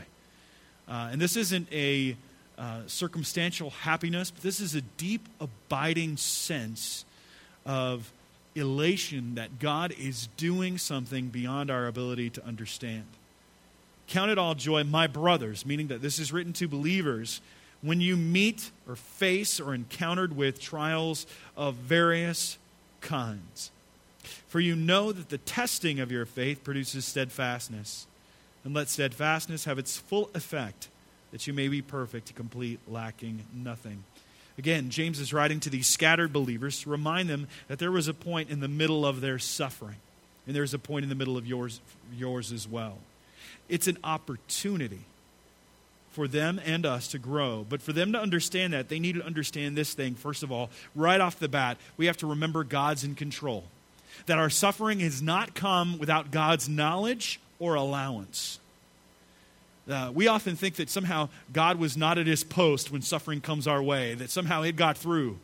Uh, 0.87 1.09
and 1.11 1.21
this 1.21 1.37
isn't 1.37 1.71
a 1.71 2.17
uh, 2.57 2.81
circumstantial 2.87 3.69
happiness, 3.69 4.31
but 4.31 4.43
this 4.43 4.59
is 4.59 4.75
a 4.75 4.81
deep, 4.81 5.27
abiding 5.39 6.17
sense 6.17 7.05
of 7.65 8.11
elation 8.55 9.35
that 9.35 9.59
God 9.59 9.93
is 9.97 10.27
doing 10.37 10.77
something 10.77 11.29
beyond 11.29 11.71
our 11.71 11.87
ability 11.87 12.29
to 12.31 12.45
understand. 12.45 13.05
Count 14.07 14.29
it 14.29 14.37
all 14.37 14.53
joy, 14.53 14.83
my 14.83 15.07
brothers, 15.07 15.65
meaning 15.65 15.87
that 15.87 16.01
this 16.01 16.19
is 16.19 16.31
written 16.31 16.53
to 16.53 16.67
believers, 16.67 17.41
when 17.81 17.99
you 18.01 18.15
meet 18.15 18.71
or 18.87 18.95
face 18.95 19.59
or 19.59 19.73
encountered 19.73 20.35
with 20.35 20.59
trials 20.59 21.25
of 21.57 21.75
various 21.75 22.57
kinds. 23.01 23.71
For 24.47 24.59
you 24.59 24.75
know 24.75 25.11
that 25.11 25.29
the 25.29 25.37
testing 25.37 25.99
of 25.99 26.11
your 26.11 26.25
faith 26.25 26.63
produces 26.63 27.05
steadfastness. 27.05 28.07
And 28.63 28.73
let 28.73 28.89
steadfastness 28.89 29.65
have 29.65 29.77
its 29.77 29.97
full 29.97 30.29
effect, 30.33 30.87
that 31.31 31.47
you 31.47 31.53
may 31.53 31.67
be 31.67 31.81
perfect, 31.81 32.33
complete, 32.35 32.79
lacking 32.87 33.43
nothing. 33.53 34.03
Again, 34.57 34.89
James 34.89 35.19
is 35.19 35.33
writing 35.33 35.59
to 35.61 35.69
these 35.69 35.87
scattered 35.87 36.31
believers 36.31 36.81
to 36.81 36.89
remind 36.89 37.29
them 37.29 37.47
that 37.67 37.79
there 37.79 37.91
was 37.91 38.07
a 38.07 38.13
point 38.13 38.49
in 38.49 38.59
the 38.59 38.67
middle 38.67 39.05
of 39.05 39.19
their 39.19 39.39
suffering, 39.39 39.97
and 40.47 40.55
there's 40.55 40.73
a 40.73 40.79
point 40.79 41.03
in 41.03 41.09
the 41.09 41.15
middle 41.15 41.37
of 41.37 41.47
yours, 41.47 41.81
yours 42.15 42.51
as 42.51 42.67
well. 42.67 42.99
It's 43.67 43.87
an 43.87 43.97
opportunity 44.03 45.01
for 46.11 46.27
them 46.27 46.61
and 46.63 46.85
us 46.85 47.07
to 47.09 47.19
grow. 47.19 47.65
But 47.67 47.81
for 47.81 47.91
them 47.91 48.13
to 48.13 48.19
understand 48.19 48.73
that, 48.73 48.87
they 48.87 48.99
need 48.99 49.15
to 49.15 49.25
understand 49.25 49.75
this 49.75 49.93
thing, 49.93 50.15
first 50.15 50.43
of 50.43 50.51
all, 50.51 50.69
right 50.95 51.19
off 51.19 51.39
the 51.39 51.49
bat. 51.49 51.77
We 51.97 52.05
have 52.05 52.17
to 52.17 52.27
remember 52.27 52.63
God's 52.63 53.03
in 53.03 53.15
control. 53.15 53.65
That 54.27 54.37
our 54.37 54.51
suffering 54.51 54.99
has 54.99 55.21
not 55.21 55.55
come 55.55 55.97
without 55.97 56.29
God's 56.29 56.69
knowledge 56.69 57.39
or 57.59 57.75
allowance. 57.75 58.59
Uh, 59.89 60.11
we 60.13 60.27
often 60.27 60.55
think 60.55 60.75
that 60.75 60.89
somehow 60.89 61.27
God 61.51 61.77
was 61.77 61.97
not 61.97 62.17
at 62.17 62.27
his 62.27 62.43
post 62.43 62.91
when 62.91 63.01
suffering 63.01 63.41
comes 63.41 63.67
our 63.67 63.83
way, 63.83 64.13
that 64.13 64.29
somehow 64.29 64.61
it 64.63 64.75
got 64.75 64.97
through. 64.97 65.37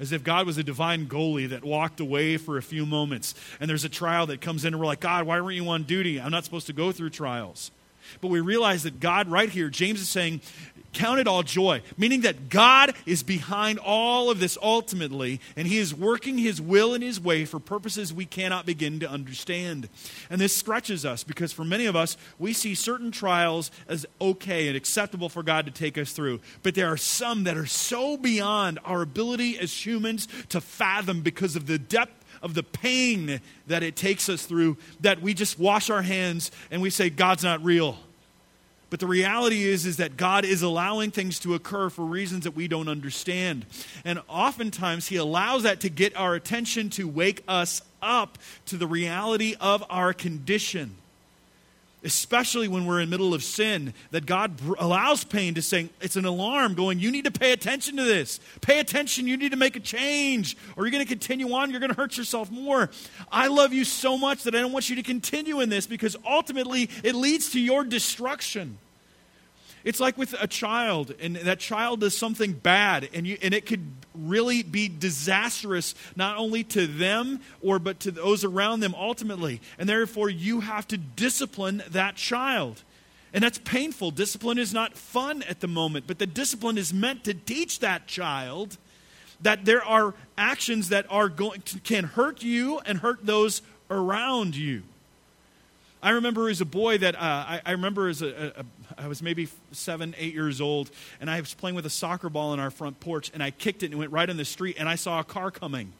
As 0.00 0.10
if 0.10 0.24
God 0.24 0.46
was 0.46 0.58
a 0.58 0.64
divine 0.64 1.06
goalie 1.06 1.48
that 1.50 1.62
walked 1.62 2.00
away 2.00 2.36
for 2.36 2.58
a 2.58 2.62
few 2.62 2.84
moments. 2.84 3.34
And 3.60 3.70
there's 3.70 3.84
a 3.84 3.88
trial 3.88 4.26
that 4.26 4.40
comes 4.40 4.64
in, 4.64 4.74
and 4.74 4.80
we're 4.80 4.86
like, 4.86 4.98
God, 4.98 5.24
why 5.24 5.40
weren't 5.40 5.54
you 5.54 5.68
on 5.68 5.84
duty? 5.84 6.20
I'm 6.20 6.32
not 6.32 6.44
supposed 6.44 6.66
to 6.66 6.72
go 6.72 6.90
through 6.90 7.10
trials. 7.10 7.70
But 8.20 8.28
we 8.28 8.40
realize 8.40 8.82
that 8.82 8.98
God, 8.98 9.28
right 9.28 9.48
here, 9.48 9.68
James 9.68 10.00
is 10.00 10.08
saying, 10.08 10.40
count 10.94 11.20
it 11.20 11.28
all 11.28 11.42
joy, 11.42 11.82
meaning 11.96 12.22
that 12.22 12.48
God 12.48 12.94
is 13.04 13.22
behind 13.22 13.78
all 13.78 14.30
of 14.30 14.40
this 14.40 14.56
ultimately, 14.62 15.40
and 15.56 15.66
He 15.68 15.78
is 15.78 15.94
working 15.94 16.38
His 16.38 16.60
will 16.60 16.94
and 16.94 17.02
His 17.02 17.20
way 17.20 17.44
for 17.44 17.60
purposes 17.60 18.12
we 18.12 18.26
cannot 18.26 18.66
begin 18.66 19.00
to 19.00 19.10
understand. 19.10 19.88
And 20.30 20.40
this 20.40 20.56
scratches 20.56 21.04
us 21.04 21.24
because 21.24 21.52
for 21.52 21.64
many 21.64 21.86
of 21.86 21.96
us, 21.96 22.16
we 22.38 22.52
see 22.52 22.74
certain 22.74 23.10
trials 23.10 23.70
as 23.88 24.06
okay 24.20 24.68
and 24.68 24.76
acceptable 24.76 25.28
for 25.28 25.42
God 25.42 25.66
to 25.66 25.72
take 25.72 25.98
us 25.98 26.12
through. 26.12 26.40
But 26.62 26.74
there 26.74 26.88
are 26.88 26.96
some 26.96 27.44
that 27.44 27.56
are 27.56 27.66
so 27.66 28.16
beyond 28.16 28.78
our 28.84 29.02
ability 29.02 29.58
as 29.58 29.84
humans 29.84 30.28
to 30.48 30.60
fathom 30.60 31.20
because 31.20 31.56
of 31.56 31.66
the 31.66 31.78
depth 31.78 32.24
of 32.42 32.54
the 32.54 32.62
pain 32.62 33.40
that 33.66 33.82
it 33.82 33.96
takes 33.96 34.28
us 34.28 34.44
through 34.44 34.76
that 35.00 35.22
we 35.22 35.32
just 35.32 35.58
wash 35.58 35.88
our 35.88 36.02
hands 36.02 36.50
and 36.70 36.82
we 36.82 36.90
say, 36.90 37.08
God's 37.10 37.42
not 37.42 37.64
real. 37.64 37.98
But 38.94 39.00
the 39.00 39.08
reality 39.08 39.64
is, 39.64 39.86
is 39.86 39.96
that 39.96 40.16
God 40.16 40.44
is 40.44 40.62
allowing 40.62 41.10
things 41.10 41.40
to 41.40 41.54
occur 41.54 41.90
for 41.90 42.04
reasons 42.04 42.44
that 42.44 42.54
we 42.54 42.68
don't 42.68 42.86
understand. 42.86 43.66
And 44.04 44.22
oftentimes, 44.28 45.08
He 45.08 45.16
allows 45.16 45.64
that 45.64 45.80
to 45.80 45.88
get 45.88 46.16
our 46.16 46.36
attention 46.36 46.90
to 46.90 47.08
wake 47.08 47.42
us 47.48 47.82
up 48.00 48.38
to 48.66 48.76
the 48.76 48.86
reality 48.86 49.56
of 49.60 49.82
our 49.90 50.12
condition 50.12 50.94
especially 52.04 52.68
when 52.68 52.84
we're 52.84 53.00
in 53.00 53.08
middle 53.08 53.32
of 53.32 53.42
sin, 53.42 53.94
that 54.10 54.26
God 54.26 54.60
allows 54.78 55.24
pain 55.24 55.54
to 55.54 55.62
say, 55.62 55.88
it's 56.02 56.16
an 56.16 56.26
alarm 56.26 56.74
going, 56.74 56.98
you 56.98 57.10
need 57.10 57.24
to 57.24 57.30
pay 57.30 57.52
attention 57.52 57.96
to 57.96 58.04
this. 58.04 58.40
Pay 58.60 58.78
attention, 58.78 59.26
you 59.26 59.38
need 59.38 59.52
to 59.52 59.56
make 59.56 59.74
a 59.74 59.80
change, 59.80 60.54
or 60.76 60.84
you're 60.84 60.90
going 60.90 61.02
to 61.02 61.08
continue 61.08 61.50
on, 61.54 61.70
you're 61.70 61.80
going 61.80 61.92
to 61.92 61.96
hurt 61.96 62.18
yourself 62.18 62.50
more. 62.50 62.90
I 63.32 63.46
love 63.48 63.72
you 63.72 63.84
so 63.84 64.18
much 64.18 64.42
that 64.42 64.54
I 64.54 64.60
don't 64.60 64.72
want 64.72 64.90
you 64.90 64.96
to 64.96 65.02
continue 65.02 65.60
in 65.60 65.70
this 65.70 65.86
because 65.86 66.14
ultimately 66.26 66.90
it 67.02 67.14
leads 67.14 67.52
to 67.52 67.58
your 67.58 67.84
destruction. 67.84 68.76
It's 69.84 70.00
like 70.00 70.16
with 70.16 70.34
a 70.40 70.46
child, 70.46 71.14
and 71.20 71.36
that 71.36 71.60
child 71.60 72.00
does 72.00 72.16
something 72.16 72.52
bad, 72.52 73.10
and, 73.12 73.26
you, 73.26 73.36
and 73.42 73.52
it 73.52 73.66
could 73.66 73.86
really 74.14 74.62
be 74.62 74.88
disastrous, 74.88 75.94
not 76.16 76.38
only 76.38 76.64
to 76.64 76.86
them, 76.86 77.40
or 77.60 77.78
but 77.78 78.00
to 78.00 78.10
those 78.10 78.44
around 78.44 78.80
them 78.80 78.94
ultimately. 78.96 79.60
And 79.78 79.86
therefore, 79.86 80.30
you 80.30 80.60
have 80.60 80.88
to 80.88 80.96
discipline 80.96 81.82
that 81.90 82.16
child. 82.16 82.82
And 83.34 83.44
that's 83.44 83.58
painful. 83.58 84.12
Discipline 84.12 84.58
is 84.58 84.72
not 84.72 84.96
fun 84.96 85.42
at 85.42 85.60
the 85.60 85.68
moment, 85.68 86.06
but 86.06 86.18
the 86.18 86.26
discipline 86.26 86.78
is 86.78 86.94
meant 86.94 87.24
to 87.24 87.34
teach 87.34 87.80
that 87.80 88.06
child 88.06 88.78
that 89.42 89.64
there 89.64 89.84
are 89.84 90.14
actions 90.38 90.88
that 90.90 91.04
are 91.10 91.28
going 91.28 91.60
to, 91.62 91.80
can 91.80 92.04
hurt 92.04 92.42
you 92.42 92.78
and 92.86 92.98
hurt 92.98 93.26
those 93.26 93.60
around 93.90 94.56
you. 94.56 94.82
I 96.04 96.10
remember 96.10 96.50
as 96.50 96.60
a 96.60 96.66
boy 96.66 96.98
that 96.98 97.14
uh, 97.14 97.18
I, 97.20 97.62
I, 97.64 97.70
remember 97.72 98.08
as 98.08 98.20
a, 98.20 98.52
a, 98.58 98.64
I 98.98 99.08
was 99.08 99.22
maybe 99.22 99.48
seven, 99.72 100.14
eight 100.18 100.34
years 100.34 100.60
old, 100.60 100.90
and 101.20 101.30
I 101.30 101.40
was 101.40 101.54
playing 101.54 101.74
with 101.74 101.86
a 101.86 101.90
soccer 101.90 102.28
ball 102.28 102.50
on 102.50 102.60
our 102.60 102.70
front 102.70 103.00
porch, 103.00 103.30
and 103.34 103.42
I 103.42 103.50
kicked 103.50 103.82
it 103.82 103.86
and 103.86 103.94
it 103.94 103.96
went 103.98 104.12
right 104.12 104.28
in 104.28 104.36
the 104.36 104.44
street, 104.44 104.76
and 104.78 104.88
I 104.88 104.94
saw 104.94 105.20
a 105.20 105.24
car 105.24 105.50
coming, 105.50 105.92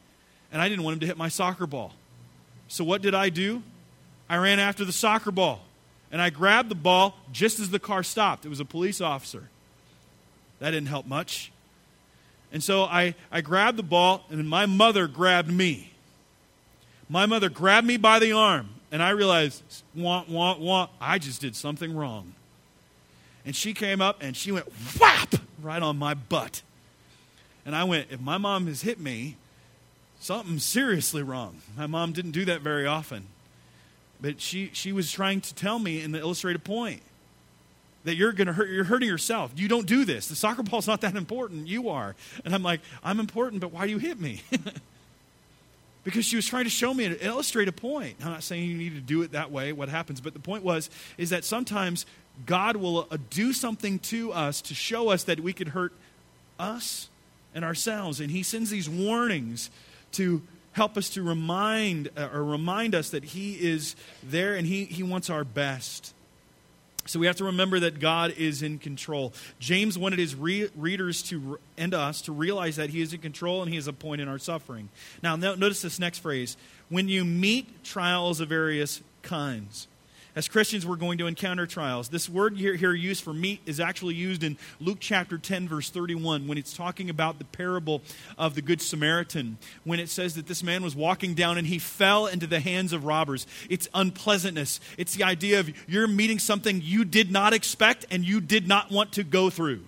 and 0.51 0.61
I 0.61 0.69
didn't 0.69 0.83
want 0.83 0.95
him 0.95 0.99
to 1.01 1.05
hit 1.05 1.17
my 1.17 1.29
soccer 1.29 1.67
ball. 1.67 1.93
So 2.67 2.83
what 2.83 3.01
did 3.01 3.13
I 3.13 3.29
do? 3.29 3.63
I 4.29 4.37
ran 4.37 4.59
after 4.59 4.85
the 4.85 4.91
soccer 4.91 5.31
ball, 5.31 5.61
and 6.11 6.21
I 6.21 6.29
grabbed 6.29 6.69
the 6.69 6.75
ball 6.75 7.17
just 7.31 7.59
as 7.59 7.69
the 7.69 7.79
car 7.79 8.03
stopped. 8.03 8.45
It 8.45 8.49
was 8.49 8.59
a 8.59 8.65
police 8.65 9.01
officer. 9.01 9.49
That 10.59 10.71
didn't 10.71 10.87
help 10.87 11.05
much. 11.05 11.51
And 12.51 12.63
so 12.63 12.83
I, 12.83 13.15
I 13.31 13.41
grabbed 13.41 13.77
the 13.77 13.83
ball, 13.83 14.23
and 14.29 14.47
my 14.47 14.65
mother 14.65 15.07
grabbed 15.07 15.51
me. 15.51 15.91
My 17.09 17.25
mother 17.25 17.49
grabbed 17.49 17.85
me 17.85 17.97
by 17.97 18.19
the 18.19 18.31
arm, 18.31 18.69
and 18.91 19.03
I 19.03 19.09
realized, 19.09 19.61
wah, 19.93 20.23
wah, 20.27 20.57
wah, 20.57 20.87
I 20.99 21.19
just 21.19 21.41
did 21.41 21.55
something 21.55 21.95
wrong. 21.95 22.33
And 23.45 23.55
she 23.55 23.73
came 23.73 24.01
up 24.01 24.21
and 24.21 24.35
she 24.35 24.51
went 24.51 24.65
whap 24.99 25.35
right 25.61 25.81
on 25.81 25.97
my 25.97 26.13
butt. 26.13 26.61
And 27.65 27.75
I 27.75 27.83
went, 27.83 28.07
if 28.11 28.19
my 28.19 28.37
mom 28.37 28.67
has 28.67 28.81
hit 28.81 28.99
me, 28.99 29.37
something's 30.19 30.63
seriously 30.63 31.23
wrong. 31.23 31.61
My 31.77 31.87
mom 31.87 32.11
didn't 32.11 32.31
do 32.31 32.45
that 32.45 32.61
very 32.61 32.85
often. 32.85 33.27
But 34.21 34.41
she, 34.41 34.69
she 34.73 34.91
was 34.91 35.11
trying 35.11 35.41
to 35.41 35.53
tell 35.53 35.77
me 35.79 36.01
in 36.01 36.11
the 36.11 36.19
illustrated 36.19 36.63
point 36.63 37.01
that 38.05 38.15
you're 38.15 38.31
going 38.31 38.47
to 38.47 38.53
hurt, 38.53 38.69
you're 38.69 38.83
hurting 38.83 39.09
yourself. 39.09 39.51
You 39.55 39.67
don't 39.67 39.87
do 39.87 40.05
this. 40.05 40.27
The 40.27 40.35
soccer 40.35 40.63
ball's 40.63 40.87
not 40.87 41.01
that 41.01 41.15
important. 41.15 41.67
You 41.67 41.89
are. 41.89 42.15
And 42.45 42.53
I'm 42.53 42.63
like, 42.63 42.81
I'm 43.03 43.19
important, 43.19 43.61
but 43.61 43.71
why 43.71 43.85
do 43.85 43.91
you 43.91 43.97
hit 43.97 44.19
me? 44.19 44.41
because 46.03 46.23
she 46.23 46.35
was 46.35 46.45
trying 46.45 46.65
to 46.65 46.69
show 46.69 46.93
me 46.93 47.05
and 47.05 47.17
illustrate 47.19 47.67
a 47.67 47.71
point. 47.71 48.17
I'm 48.21 48.31
not 48.31 48.43
saying 48.43 48.69
you 48.69 48.77
need 48.77 48.93
to 48.93 49.01
do 49.01 49.23
it 49.23 49.31
that 49.31 49.51
way, 49.51 49.73
what 49.73 49.89
happens, 49.89 50.21
but 50.21 50.33
the 50.33 50.39
point 50.39 50.63
was 50.63 50.89
is 51.17 51.31
that 51.31 51.43
sometimes 51.43 52.05
God 52.45 52.77
will 52.77 53.07
uh, 53.09 53.17
do 53.29 53.53
something 53.53 53.99
to 53.99 54.31
us 54.31 54.61
to 54.61 54.73
show 54.73 55.09
us 55.09 55.23
that 55.23 55.39
we 55.39 55.53
could 55.53 55.69
hurt 55.69 55.93
us 56.59 57.09
and 57.53 57.63
ourselves. 57.63 58.19
And 58.19 58.31
He 58.31 58.43
sends 58.43 58.69
these 58.69 58.89
warnings 58.89 59.69
to 60.13 60.41
help 60.73 60.97
us 60.97 61.09
to 61.11 61.23
remind 61.23 62.09
uh, 62.17 62.29
or 62.33 62.43
remind 62.43 62.93
us 62.95 63.09
that 63.11 63.23
He 63.23 63.53
is 63.53 63.95
there 64.23 64.55
and 64.55 64.67
He, 64.67 64.85
he 64.85 65.03
wants 65.03 65.29
our 65.29 65.43
best. 65.43 66.13
So 67.07 67.19
we 67.19 67.27
have 67.27 67.35
to 67.37 67.45
remember 67.45 67.79
that 67.81 67.99
God 67.99 68.33
is 68.35 68.63
in 68.63 68.79
control. 68.79 69.31
James 69.59 69.97
wanted 69.97 70.17
his 70.17 70.33
re- 70.33 70.69
readers 70.75 71.21
to 71.23 71.59
and 71.77 71.93
us 71.93 72.21
to 72.23 72.31
realize 72.31 72.77
that 72.77 72.89
he 72.89 73.01
is 73.01 73.13
in 73.13 73.21
control 73.21 73.61
and 73.61 73.71
he 73.71 73.77
is 73.77 73.87
a 73.87 73.93
point 73.93 74.21
in 74.21 74.27
our 74.27 74.39
suffering. 74.39 74.89
Now, 75.21 75.35
notice 75.35 75.83
this 75.83 75.99
next 75.99 76.19
phrase 76.19 76.57
when 76.89 77.07
you 77.07 77.23
meet 77.23 77.83
trials 77.83 78.39
of 78.39 78.49
various 78.49 79.01
kinds. 79.21 79.87
As 80.35 80.49
Christians, 80.49 80.85
we're 80.85 80.97
going 80.97 81.17
to 81.19 81.27
encounter 81.27 81.65
trials. 81.65 82.09
This 82.09 82.27
word 82.27 82.57
here, 82.57 82.75
here 82.75 82.93
used 82.93 83.23
for 83.23 83.33
meet 83.33 83.61
is 83.65 83.79
actually 83.79 84.15
used 84.15 84.43
in 84.43 84.57
Luke 84.81 84.97
chapter 84.99 85.37
10, 85.37 85.69
verse 85.69 85.89
31, 85.89 86.45
when 86.45 86.57
it's 86.57 86.75
talking 86.75 87.09
about 87.09 87.39
the 87.39 87.45
parable 87.45 88.01
of 88.37 88.53
the 88.53 88.61
Good 88.61 88.81
Samaritan, 88.81 89.57
when 89.85 89.97
it 89.97 90.09
says 90.09 90.35
that 90.35 90.47
this 90.47 90.61
man 90.61 90.83
was 90.83 90.93
walking 90.93 91.35
down 91.35 91.57
and 91.57 91.65
he 91.65 91.79
fell 91.79 92.27
into 92.27 92.47
the 92.47 92.59
hands 92.59 92.91
of 92.91 93.05
robbers. 93.05 93.47
It's 93.69 93.87
unpleasantness. 93.93 94.81
It's 94.97 95.15
the 95.15 95.23
idea 95.23 95.61
of 95.61 95.69
you're 95.87 96.05
meeting 96.05 96.39
something 96.39 96.81
you 96.83 97.05
did 97.05 97.31
not 97.31 97.53
expect 97.53 98.05
and 98.11 98.25
you 98.25 98.41
did 98.41 98.67
not 98.67 98.91
want 98.91 99.13
to 99.13 99.23
go 99.23 99.49
through. 99.49 99.83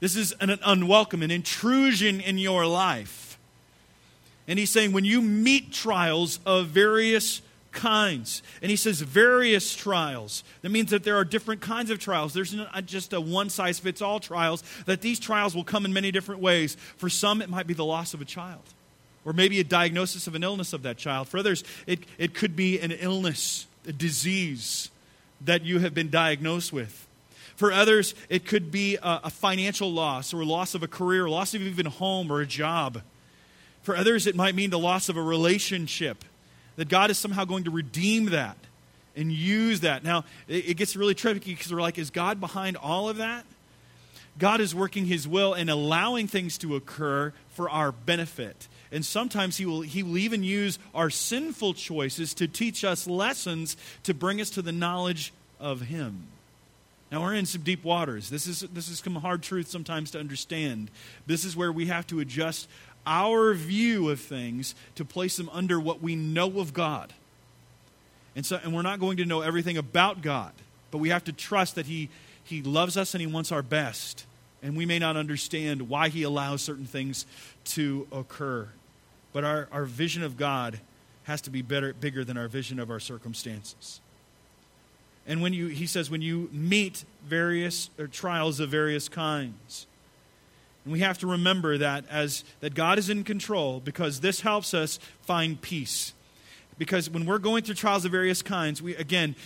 This 0.00 0.16
is 0.16 0.34
an 0.40 0.58
unwelcome, 0.64 1.22
an 1.22 1.30
intrusion 1.30 2.20
in 2.20 2.36
your 2.36 2.66
life. 2.66 3.38
And 4.48 4.58
he's 4.58 4.70
saying 4.70 4.90
when 4.90 5.04
you 5.04 5.22
meet 5.22 5.72
trials 5.72 6.40
of 6.44 6.66
various 6.66 7.42
kinds. 7.72 8.42
And 8.62 8.70
he 8.70 8.76
says 8.76 9.00
various 9.00 9.74
trials. 9.74 10.44
That 10.62 10.70
means 10.70 10.90
that 10.90 11.04
there 11.04 11.16
are 11.16 11.24
different 11.24 11.60
kinds 11.60 11.90
of 11.90 11.98
trials. 11.98 12.32
There's 12.32 12.54
not 12.54 12.86
just 12.86 13.12
a 13.12 13.20
one 13.20 13.50
size 13.50 13.78
fits 13.78 14.02
all 14.02 14.20
trials, 14.20 14.62
that 14.86 15.00
these 15.00 15.18
trials 15.18 15.54
will 15.54 15.64
come 15.64 15.84
in 15.84 15.92
many 15.92 16.10
different 16.10 16.40
ways. 16.40 16.76
For 16.96 17.08
some, 17.08 17.42
it 17.42 17.48
might 17.48 17.66
be 17.66 17.74
the 17.74 17.84
loss 17.84 18.14
of 18.14 18.20
a 18.20 18.24
child, 18.24 18.62
or 19.24 19.32
maybe 19.32 19.60
a 19.60 19.64
diagnosis 19.64 20.26
of 20.26 20.34
an 20.34 20.42
illness 20.42 20.72
of 20.72 20.82
that 20.82 20.96
child. 20.96 21.28
For 21.28 21.38
others, 21.38 21.64
it, 21.86 22.00
it 22.18 22.34
could 22.34 22.56
be 22.56 22.80
an 22.80 22.92
illness, 22.92 23.66
a 23.86 23.92
disease 23.92 24.90
that 25.42 25.62
you 25.64 25.78
have 25.78 25.94
been 25.94 26.10
diagnosed 26.10 26.72
with. 26.72 27.06
For 27.56 27.72
others, 27.72 28.14
it 28.28 28.46
could 28.46 28.70
be 28.70 28.96
a, 28.96 29.20
a 29.24 29.30
financial 29.30 29.92
loss 29.92 30.32
or 30.32 30.44
loss 30.44 30.74
of 30.74 30.82
a 30.82 30.88
career, 30.88 31.28
loss 31.28 31.54
of 31.54 31.62
even 31.62 31.86
a 31.86 31.90
home 31.90 32.30
or 32.30 32.40
a 32.40 32.46
job. 32.46 33.02
For 33.82 33.96
others, 33.96 34.26
it 34.26 34.34
might 34.34 34.54
mean 34.54 34.70
the 34.70 34.78
loss 34.78 35.08
of 35.08 35.16
a 35.16 35.22
relationship 35.22 36.24
that 36.80 36.88
God 36.88 37.10
is 37.10 37.18
somehow 37.18 37.44
going 37.44 37.64
to 37.64 37.70
redeem 37.70 38.30
that 38.30 38.56
and 39.14 39.30
use 39.30 39.80
that. 39.80 40.02
Now, 40.02 40.24
it, 40.48 40.78
gets 40.78 40.96
really 40.96 41.14
tricky 41.14 41.52
because 41.52 41.70
we're 41.70 41.82
like, 41.82 41.98
is 41.98 42.08
God 42.08 42.40
behind 42.40 42.78
all 42.78 43.10
of 43.10 43.18
that? 43.18 43.44
God 44.38 44.62
is 44.62 44.74
working 44.74 45.04
his 45.04 45.28
will 45.28 45.52
and 45.52 45.68
allowing 45.68 46.26
things 46.26 46.56
to 46.56 46.76
occur 46.76 47.34
for 47.50 47.68
our 47.68 47.92
benefit. 47.92 48.66
And 48.90 49.04
sometimes 49.04 49.58
he 49.58 49.66
will, 49.66 49.82
he 49.82 50.02
will 50.02 50.16
even 50.16 50.42
use 50.42 50.78
our 50.94 51.10
sinful 51.10 51.74
choices 51.74 52.32
to 52.32 52.48
teach 52.48 52.82
us 52.82 53.06
lessons 53.06 53.76
to 54.04 54.14
bring 54.14 54.40
us 54.40 54.48
to 54.48 54.62
the 54.62 54.72
knowledge 54.72 55.34
of 55.60 55.82
him. 55.82 56.28
Now 57.12 57.20
we're 57.20 57.34
in 57.34 57.44
some 57.44 57.62
deep 57.62 57.84
waters. 57.84 58.30
This 58.30 58.46
is 58.46 58.60
this 58.72 58.88
is 58.88 59.00
some 59.00 59.16
hard 59.16 59.42
truth 59.42 59.68
sometimes 59.68 60.12
to 60.12 60.20
understand. 60.20 60.90
This 61.26 61.44
is 61.44 61.56
where 61.56 61.72
we 61.72 61.86
have 61.86 62.06
to 62.06 62.20
adjust 62.20 62.68
our 63.06 63.54
view 63.54 64.10
of 64.10 64.20
things 64.20 64.74
to 64.94 65.04
place 65.04 65.36
them 65.36 65.48
under 65.52 65.80
what 65.80 66.02
we 66.02 66.16
know 66.16 66.60
of 66.60 66.72
God. 66.72 67.12
And 68.36 68.46
so 68.46 68.60
and 68.62 68.74
we're 68.74 68.82
not 68.82 69.00
going 69.00 69.16
to 69.16 69.24
know 69.24 69.40
everything 69.40 69.76
about 69.76 70.22
God, 70.22 70.52
but 70.90 70.98
we 70.98 71.08
have 71.08 71.24
to 71.24 71.32
trust 71.32 71.74
that 71.74 71.86
he 71.86 72.08
He 72.44 72.62
loves 72.62 72.96
us 72.96 73.14
and 73.14 73.20
He 73.20 73.26
wants 73.26 73.52
our 73.52 73.62
best. 73.62 74.26
And 74.62 74.76
we 74.76 74.84
may 74.84 74.98
not 74.98 75.16
understand 75.16 75.88
why 75.88 76.08
He 76.08 76.22
allows 76.22 76.62
certain 76.62 76.84
things 76.84 77.26
to 77.64 78.06
occur. 78.12 78.68
But 79.32 79.44
our, 79.44 79.68
our 79.72 79.84
vision 79.84 80.22
of 80.22 80.36
God 80.36 80.80
has 81.24 81.40
to 81.42 81.50
be 81.50 81.62
better, 81.62 81.92
bigger 81.92 82.24
than 82.24 82.36
our 82.36 82.48
vision 82.48 82.78
of 82.78 82.90
our 82.90 83.00
circumstances. 83.00 84.00
And 85.26 85.42
when 85.42 85.52
you, 85.52 85.68
he 85.68 85.86
says, 85.86 86.10
when 86.10 86.22
you 86.22 86.48
meet 86.52 87.04
various 87.24 87.90
or 87.98 88.08
trials 88.08 88.58
of 88.58 88.70
various 88.70 89.08
kinds, 89.08 89.86
and 90.90 90.92
we 90.94 91.04
have 91.04 91.18
to 91.18 91.28
remember 91.28 91.78
that 91.78 92.04
as 92.10 92.42
that 92.58 92.74
God 92.74 92.98
is 92.98 93.08
in 93.08 93.22
control 93.22 93.78
because 93.78 94.18
this 94.18 94.40
helps 94.40 94.74
us 94.74 94.98
find 95.22 95.60
peace. 95.60 96.14
Because 96.78 97.08
when 97.08 97.26
we're 97.26 97.38
going 97.38 97.62
through 97.62 97.76
trials 97.76 98.04
of 98.04 98.10
various 98.10 98.42
kinds, 98.42 98.82
we 98.82 98.96
again 98.96 99.36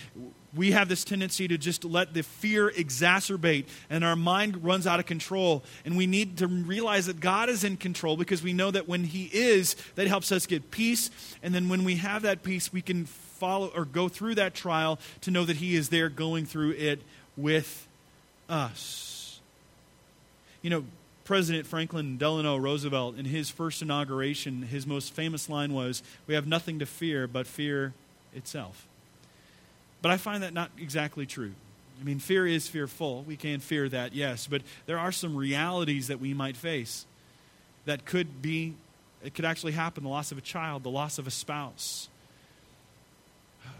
we 0.55 0.71
have 0.71 0.89
this 0.89 1.03
tendency 1.03 1.47
to 1.47 1.59
just 1.59 1.85
let 1.85 2.15
the 2.15 2.23
fear 2.23 2.71
exacerbate 2.71 3.65
and 3.91 4.03
our 4.03 4.15
mind 4.15 4.63
runs 4.63 4.87
out 4.87 4.99
of 4.99 5.05
control. 5.05 5.63
And 5.85 5.95
we 5.95 6.07
need 6.07 6.39
to 6.39 6.47
realize 6.47 7.05
that 7.05 7.19
god 7.19 7.47
is 7.49 7.63
in 7.63 7.77
control 7.77 8.17
because 8.17 8.41
we 8.41 8.51
know 8.51 8.71
that 8.71 8.87
when 8.87 9.03
he 9.03 9.29
is 9.31 9.75
that 9.93 10.07
helps 10.07 10.31
us 10.31 10.47
get 10.47 10.71
peace. 10.71 11.11
And 11.43 11.53
then 11.53 11.69
when 11.69 11.83
we 11.83 11.97
have 11.97 12.23
that 12.23 12.41
peace 12.41 12.73
we 12.73 12.81
can 12.81 13.05
follow 13.05 13.67
or 13.75 13.85
go 13.85 14.09
through 14.09 14.33
that 14.33 14.55
trial 14.55 14.97
to 15.21 15.29
know 15.29 15.45
that 15.45 15.57
he 15.57 15.75
is 15.75 15.89
there 15.89 16.09
going 16.09 16.47
through 16.47 16.71
it 16.71 17.03
with 17.37 17.87
us. 18.49 19.39
You 20.63 20.71
know 20.71 20.85
President 21.25 21.65
Franklin 21.65 22.17
Delano 22.17 22.55
Roosevelt, 22.55 23.17
in 23.17 23.25
his 23.25 23.49
first 23.49 23.81
inauguration, 23.81 24.61
his 24.61 24.85
most 24.85 25.11
famous 25.11 25.49
line 25.49 25.73
was, 25.73 26.03
We 26.27 26.35
have 26.35 26.45
nothing 26.45 26.79
to 26.79 26.85
fear 26.85 27.27
but 27.27 27.47
fear 27.47 27.93
itself. 28.33 28.87
But 30.03 30.11
I 30.11 30.17
find 30.17 30.43
that 30.43 30.53
not 30.53 30.69
exactly 30.77 31.25
true. 31.25 31.53
I 31.99 32.03
mean, 32.03 32.19
fear 32.19 32.45
is 32.45 32.67
fearful. 32.67 33.23
We 33.23 33.37
can 33.37 33.59
fear 33.59 33.89
that, 33.89 34.13
yes. 34.13 34.45
But 34.45 34.61
there 34.85 34.99
are 34.99 35.11
some 35.11 35.35
realities 35.35 36.07
that 36.09 36.19
we 36.19 36.35
might 36.35 36.55
face 36.55 37.07
that 37.85 38.05
could 38.05 38.43
be, 38.43 38.75
it 39.23 39.33
could 39.33 39.45
actually 39.45 39.71
happen 39.71 40.03
the 40.03 40.09
loss 40.09 40.31
of 40.31 40.37
a 40.37 40.41
child, 40.41 40.83
the 40.83 40.91
loss 40.91 41.17
of 41.17 41.25
a 41.25 41.31
spouse. 41.31 42.07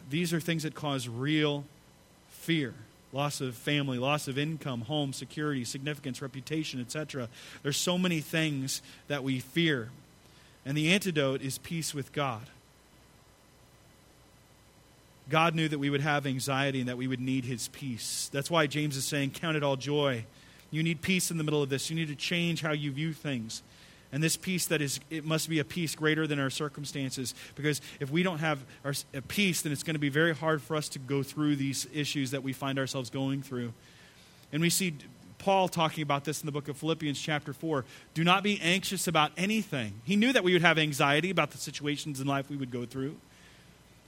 These 0.10 0.34
are 0.34 0.40
things 0.40 0.64
that 0.64 0.74
cause 0.74 1.08
real 1.08 1.64
fear 2.30 2.74
loss 3.16 3.40
of 3.40 3.56
family, 3.56 3.98
loss 3.98 4.28
of 4.28 4.38
income, 4.38 4.82
home, 4.82 5.14
security, 5.14 5.64
significance, 5.64 6.22
reputation, 6.22 6.82
etc. 6.82 7.30
There's 7.64 7.78
so 7.78 7.98
many 7.98 8.20
things 8.20 8.82
that 9.08 9.24
we 9.24 9.40
fear. 9.40 9.90
And 10.66 10.78
the 10.78 10.92
antidote 10.92 11.42
is 11.42 11.58
peace 11.58 11.94
with 11.94 12.12
God. 12.12 12.42
God 15.30 15.56
knew 15.56 15.70
that 15.70 15.80
we 15.80 15.90
would 15.90 16.02
have 16.02 16.28
anxiety 16.28 16.82
and 16.82 16.90
that 16.90 16.98
we 16.98 17.08
would 17.08 17.22
need 17.22 17.46
his 17.46 17.70
peace. 17.70 18.30
That's 18.34 18.52
why 18.52 18.68
James 18.68 18.98
is 18.98 19.06
saying, 19.06 19.32
Count 19.32 19.56
it 19.56 19.64
all 19.64 19.78
joy. 19.78 20.26
You 20.70 20.84
need 20.84 21.02
peace 21.02 21.32
in 21.32 21.38
the 21.38 21.44
middle 21.46 21.64
of 21.64 21.70
this. 21.70 21.90
You 21.90 21.96
need 21.96 22.10
to 22.10 22.16
change 22.16 22.62
how 22.62 22.74
you 22.74 22.92
view 22.92 23.14
things. 23.14 23.64
And 24.16 24.24
this 24.24 24.38
peace 24.38 24.68
that 24.68 24.82
is, 24.82 25.02
it 25.10 25.26
must 25.26 25.50
be 25.50 25.60
a 25.60 25.66
peace 25.66 25.94
greater 25.94 26.26
than 26.26 26.40
our 26.40 26.50
circumstances. 26.50 27.36
Because 27.54 27.82
if 28.00 28.10
we 28.10 28.24
don't 28.24 28.38
have 28.38 28.64
our, 28.86 28.94
a 29.14 29.22
peace, 29.22 29.62
then 29.62 29.74
it's 29.74 29.84
going 29.84 29.96
to 29.96 30.00
be 30.00 30.08
very 30.08 30.34
hard 30.34 30.62
for 30.62 30.78
us 30.78 30.88
to 30.90 31.00
go 31.00 31.22
through 31.22 31.58
these 31.58 31.86
issues 31.94 32.32
that 32.32 32.42
we 32.42 32.54
find 32.54 32.80
ourselves 32.80 33.10
going 33.10 33.42
through. 33.42 33.74
And 34.54 34.62
we 34.62 34.70
see 34.70 34.96
Paul 35.38 35.68
talking 35.68 36.02
about 36.02 36.24
this 36.24 36.42
in 36.42 36.46
the 36.46 36.54
book 36.54 36.70
of 36.70 36.78
Philippians, 36.78 37.20
chapter 37.20 37.52
4. 37.52 37.84
Do 38.14 38.24
not 38.24 38.42
be 38.42 38.58
anxious 38.62 39.06
about 39.10 39.34
anything. 39.36 39.96
He 40.06 40.16
knew 40.16 40.32
that 40.32 40.46
we 40.46 40.54
would 40.54 40.62
have 40.62 40.80
anxiety 40.80 41.30
about 41.30 41.52
the 41.52 41.58
situations 41.58 42.22
in 42.22 42.26
life 42.26 42.50
we 42.50 42.56
would 42.56 42.72
go 42.72 42.86
through. 42.86 43.18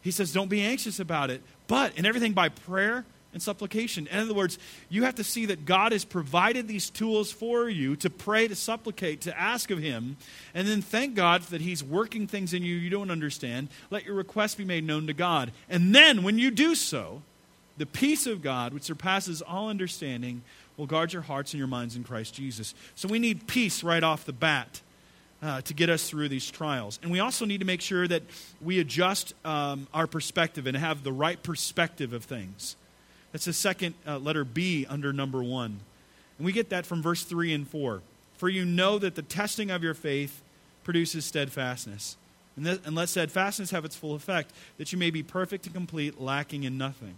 He 0.04 0.12
says, 0.12 0.32
Don't 0.32 0.48
be 0.48 0.62
anxious 0.62 1.02
about 1.02 1.32
it, 1.32 1.42
but 1.68 1.98
in 1.98 2.06
everything 2.06 2.32
by 2.32 2.48
prayer 2.48 3.04
and 3.38 3.44
supplication. 3.44 4.08
In 4.08 4.18
other 4.18 4.34
words, 4.34 4.58
you 4.90 5.04
have 5.04 5.14
to 5.16 5.24
see 5.24 5.46
that 5.46 5.64
God 5.64 5.92
has 5.92 6.04
provided 6.04 6.68
these 6.68 6.90
tools 6.90 7.32
for 7.32 7.70
you 7.70 7.96
to 7.98 8.10
pray, 8.10 8.48
to 8.48 8.56
supplicate, 8.56 9.22
to 9.22 9.40
ask 9.40 9.70
of 9.70 9.78
Him, 9.78 10.18
and 10.56 10.68
then 10.68 10.82
thank 10.82 11.14
God 11.14 11.44
that 11.44 11.62
He's 11.62 11.84
working 11.84 12.26
things 12.26 12.52
in 12.52 12.64
you 12.64 12.76
you 12.76 12.90
don't 12.90 13.12
understand. 13.12 13.70
Let 13.92 14.06
your 14.06 14.16
request 14.16 14.58
be 14.58 14.66
made 14.66 14.84
known 14.84 15.06
to 15.06 15.14
God. 15.14 15.52
And 15.70 15.94
then, 15.94 16.24
when 16.24 16.40
you 16.40 16.50
do 16.50 16.74
so, 16.74 17.22
the 17.78 17.86
peace 17.86 18.26
of 18.26 18.42
God, 18.42 18.74
which 18.74 18.84
surpasses 18.84 19.44
all 19.44 19.70
understanding, 19.70 20.42
will 20.78 20.88
guard 20.88 21.14
your 21.14 21.22
hearts 21.22 21.54
and 21.54 21.60
your 21.60 21.68
minds 21.68 21.96
in 21.96 22.04
Christ 22.04 22.34
Jesus. 22.34 22.74
So 22.96 23.08
we 23.08 23.20
need 23.20 23.46
peace 23.46 23.84
right 23.84 24.04
off 24.04 24.26
the 24.26 24.34
bat. 24.34 24.82
Uh, 25.40 25.62
to 25.62 25.76
get 25.76 25.88
us 25.88 26.10
through 26.10 26.28
these 26.28 26.50
trials. 26.50 26.98
And 27.04 27.12
we 27.12 27.20
also 27.20 27.46
need 27.46 27.60
to 27.60 27.66
make 27.66 27.82
sure 27.82 28.08
that 28.08 28.24
we 28.60 28.80
adjust 28.80 29.36
um, 29.46 29.88
our 29.94 30.08
perspective 30.08 30.66
and 30.66 30.76
have 30.76 31.04
the 31.04 31.12
right 31.12 31.42
perspective 31.44 32.12
of 32.12 32.24
things. 32.24 32.76
That's 33.32 33.46
the 33.46 33.54
second 33.54 33.96
uh, 34.06 34.20
letter 34.20 34.44
B 34.44 34.86
under 34.88 35.12
number 35.14 35.44
one. 35.44 35.80
And 36.38 36.46
we 36.46 36.52
get 36.52 36.70
that 36.70 36.86
from 36.86 37.02
verse 37.02 37.24
3 37.24 37.54
and 37.54 37.68
4. 37.68 38.02
For 38.38 38.50
you 38.50 38.66
know 38.66 39.00
that 39.00 39.16
the 39.16 39.22
testing 39.22 39.72
of 39.72 39.84
your 39.84 39.94
faith 39.94 40.42
produces 40.84 41.26
steadfastness. 41.26 42.16
And, 42.56 42.68
and 42.68 42.96
let 42.96 43.10
steadfastness 43.10 43.72
have 43.72 43.86
its 43.86 43.96
full 43.96 44.16
effect, 44.16 44.52
that 44.78 44.92
you 44.92 44.98
may 44.98 45.10
be 45.10 45.24
perfect 45.24 45.66
and 45.66 45.76
complete, 45.76 46.20
lacking 46.20 46.64
in 46.64 46.78
nothing. 46.78 47.16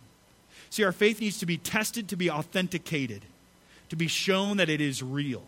See, 0.69 0.83
our 0.83 0.91
faith 0.91 1.21
needs 1.21 1.39
to 1.39 1.45
be 1.45 1.57
tested 1.57 2.07
to 2.09 2.15
be 2.15 2.29
authenticated, 2.29 3.21
to 3.89 3.95
be 3.95 4.07
shown 4.07 4.57
that 4.57 4.69
it 4.69 4.81
is 4.81 5.01
real. 5.01 5.43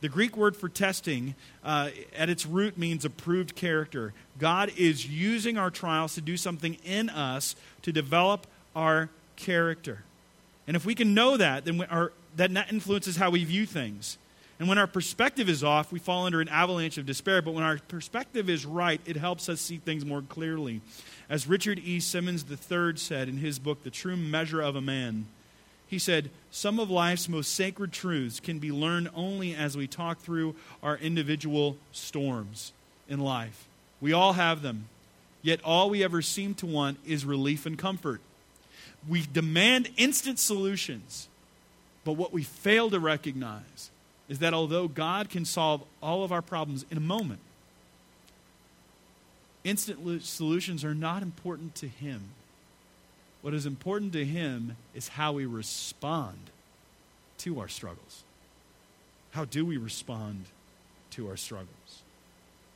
The 0.00 0.08
Greek 0.08 0.36
word 0.36 0.56
for 0.56 0.68
testing 0.68 1.34
uh, 1.64 1.90
at 2.16 2.28
its 2.28 2.44
root 2.44 2.76
means 2.76 3.04
approved 3.04 3.56
character. 3.56 4.12
God 4.38 4.70
is 4.76 5.06
using 5.06 5.56
our 5.56 5.70
trials 5.70 6.14
to 6.16 6.20
do 6.20 6.36
something 6.36 6.74
in 6.84 7.08
us 7.08 7.56
to 7.82 7.92
develop 7.92 8.46
our 8.74 9.08
character. 9.36 10.02
And 10.66 10.76
if 10.76 10.84
we 10.84 10.94
can 10.94 11.14
know 11.14 11.36
that, 11.36 11.64
then 11.64 11.82
our, 11.82 12.12
that 12.36 12.50
influences 12.70 13.16
how 13.16 13.30
we 13.30 13.44
view 13.44 13.66
things. 13.66 14.18
And 14.58 14.68
when 14.68 14.78
our 14.78 14.86
perspective 14.86 15.48
is 15.48 15.62
off, 15.62 15.92
we 15.92 15.98
fall 15.98 16.24
under 16.24 16.40
an 16.40 16.48
avalanche 16.48 16.96
of 16.96 17.06
despair. 17.06 17.42
But 17.42 17.54
when 17.54 17.64
our 17.64 17.78
perspective 17.88 18.48
is 18.48 18.64
right, 18.64 19.00
it 19.04 19.16
helps 19.16 19.48
us 19.48 19.60
see 19.60 19.76
things 19.76 20.04
more 20.04 20.22
clearly. 20.22 20.80
As 21.28 21.46
Richard 21.46 21.78
E. 21.78 22.00
Simmons 22.00 22.44
III 22.50 22.96
said 22.96 23.28
in 23.28 23.36
his 23.36 23.58
book, 23.58 23.82
The 23.82 23.90
True 23.90 24.16
Measure 24.16 24.62
of 24.62 24.74
a 24.74 24.80
Man, 24.80 25.26
he 25.86 25.98
said, 25.98 26.30
Some 26.50 26.80
of 26.80 26.90
life's 26.90 27.28
most 27.28 27.54
sacred 27.54 27.92
truths 27.92 28.40
can 28.40 28.58
be 28.58 28.72
learned 28.72 29.10
only 29.14 29.54
as 29.54 29.76
we 29.76 29.86
talk 29.86 30.20
through 30.20 30.54
our 30.82 30.96
individual 30.96 31.76
storms 31.92 32.72
in 33.08 33.20
life. 33.20 33.66
We 34.00 34.12
all 34.12 34.32
have 34.34 34.62
them, 34.62 34.88
yet 35.42 35.60
all 35.62 35.90
we 35.90 36.02
ever 36.02 36.22
seem 36.22 36.54
to 36.54 36.66
want 36.66 36.98
is 37.06 37.24
relief 37.24 37.66
and 37.66 37.78
comfort 37.78 38.20
we 39.08 39.26
demand 39.32 39.90
instant 39.96 40.38
solutions. 40.38 41.28
But 42.04 42.12
what 42.12 42.32
we 42.32 42.42
fail 42.42 42.90
to 42.90 43.00
recognize 43.00 43.90
is 44.28 44.38
that 44.40 44.54
although 44.54 44.88
God 44.88 45.28
can 45.30 45.44
solve 45.44 45.82
all 46.02 46.24
of 46.24 46.32
our 46.32 46.42
problems 46.42 46.84
in 46.90 46.96
a 46.96 47.00
moment, 47.00 47.40
instant 49.64 50.22
solutions 50.24 50.84
are 50.84 50.94
not 50.94 51.22
important 51.22 51.74
to 51.76 51.88
Him. 51.88 52.22
What 53.42 53.54
is 53.54 53.66
important 53.66 54.12
to 54.14 54.24
Him 54.24 54.76
is 54.94 55.08
how 55.08 55.32
we 55.32 55.46
respond 55.46 56.38
to 57.38 57.60
our 57.60 57.68
struggles. 57.68 58.24
How 59.32 59.44
do 59.44 59.64
we 59.64 59.76
respond 59.76 60.46
to 61.10 61.28
our 61.28 61.36
struggles? 61.36 62.02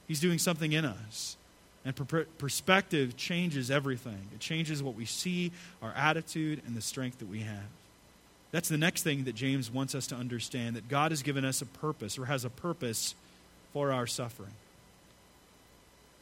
He's 0.07 0.21
doing 0.21 0.39
something 0.39 0.73
in 0.73 0.85
us. 0.85 1.37
And 1.85 1.97
per- 1.97 2.27
perspective 2.39 3.17
changes 3.17 3.71
everything. 3.71 4.29
It 4.35 4.41
changes 4.41 4.83
what 4.83 4.95
we 4.95 5.07
see, 5.07 5.53
our 5.83 5.93
attitude, 5.95 6.61
and 6.67 6.77
the 6.77 6.83
strength 6.83 7.19
that 7.21 7.29
we 7.29 7.41
have. 7.41 7.65
That's 8.53 8.69
the 8.69 8.79
next 8.79 9.03
thing 9.03 9.25
that 9.25 9.35
James 9.35 9.71
wants 9.71 9.95
us 9.95 10.07
to 10.09 10.15
understand 10.17 10.77
that 10.77 10.89
God 10.89 11.13
has 11.13 11.23
given 11.23 11.45
us 11.45 11.63
a 11.63 11.67
purpose 11.67 12.19
or 12.19 12.27
has 12.27 12.45
a 12.45 12.51
purpose 12.51 13.15
for 13.73 13.93
our 13.93 14.07
suffering. 14.07 14.53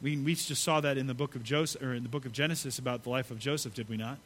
We, 0.01 0.15
we 0.17 0.35
just 0.35 0.63
saw 0.63 0.79
that 0.79 0.97
in 0.97 1.07
the 1.07 1.13
book 1.13 1.35
of 1.35 1.43
Joseph 1.43 1.81
or 1.81 1.93
in 1.93 2.03
the 2.03 2.09
book 2.09 2.25
of 2.25 2.31
Genesis 2.31 2.79
about 2.79 3.03
the 3.03 3.09
life 3.09 3.31
of 3.31 3.39
Joseph, 3.39 3.73
did 3.73 3.89
we 3.89 3.97
not? 3.97 4.17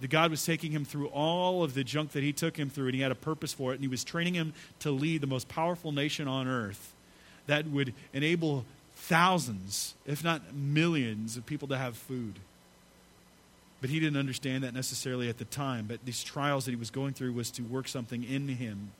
That 0.00 0.10
God 0.10 0.30
was 0.30 0.44
taking 0.44 0.72
him 0.72 0.84
through 0.84 1.08
all 1.08 1.62
of 1.62 1.74
the 1.74 1.84
junk 1.84 2.12
that 2.12 2.24
he 2.24 2.32
took 2.32 2.56
him 2.56 2.68
through, 2.68 2.86
and 2.86 2.94
he 2.96 3.00
had 3.00 3.12
a 3.12 3.16
purpose 3.16 3.52
for 3.52 3.70
it, 3.70 3.76
and 3.76 3.84
he 3.84 3.88
was 3.88 4.02
training 4.02 4.34
him 4.34 4.52
to 4.80 4.90
lead 4.90 5.20
the 5.20 5.28
most 5.28 5.46
powerful 5.46 5.92
nation 5.92 6.26
on 6.26 6.48
earth 6.48 6.92
that 7.46 7.68
would 7.68 7.94
enable 8.12 8.64
thousands, 9.08 9.94
if 10.06 10.24
not 10.24 10.54
millions, 10.54 11.36
of 11.36 11.44
people 11.44 11.68
to 11.68 11.76
have 11.76 11.96
food. 11.96 12.38
But 13.80 13.90
he 13.90 14.00
didn't 14.00 14.18
understand 14.18 14.64
that 14.64 14.72
necessarily 14.72 15.28
at 15.28 15.36
the 15.36 15.44
time. 15.44 15.86
But 15.86 16.04
these 16.04 16.22
trials 16.22 16.64
that 16.64 16.70
he 16.70 16.76
was 16.76 16.90
going 16.90 17.12
through 17.12 17.32
was 17.32 17.50
to 17.52 17.62
work 17.62 17.86
something 17.86 18.24
in 18.24 18.48
him. 18.48 18.92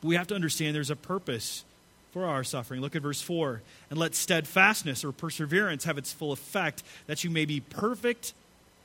But 0.00 0.08
we 0.08 0.16
have 0.16 0.26
to 0.26 0.34
understand 0.34 0.76
there's 0.76 0.90
a 0.90 0.96
purpose 0.96 1.64
for 2.12 2.26
our 2.26 2.44
suffering. 2.44 2.82
Look 2.82 2.94
at 2.94 3.00
verse 3.00 3.22
4. 3.22 3.62
And 3.88 3.98
let 3.98 4.14
steadfastness 4.14 5.02
or 5.02 5.12
perseverance 5.12 5.84
have 5.84 5.96
its 5.96 6.12
full 6.12 6.32
effect, 6.32 6.82
that 7.06 7.24
you 7.24 7.30
may 7.30 7.46
be 7.46 7.60
perfect 7.60 8.34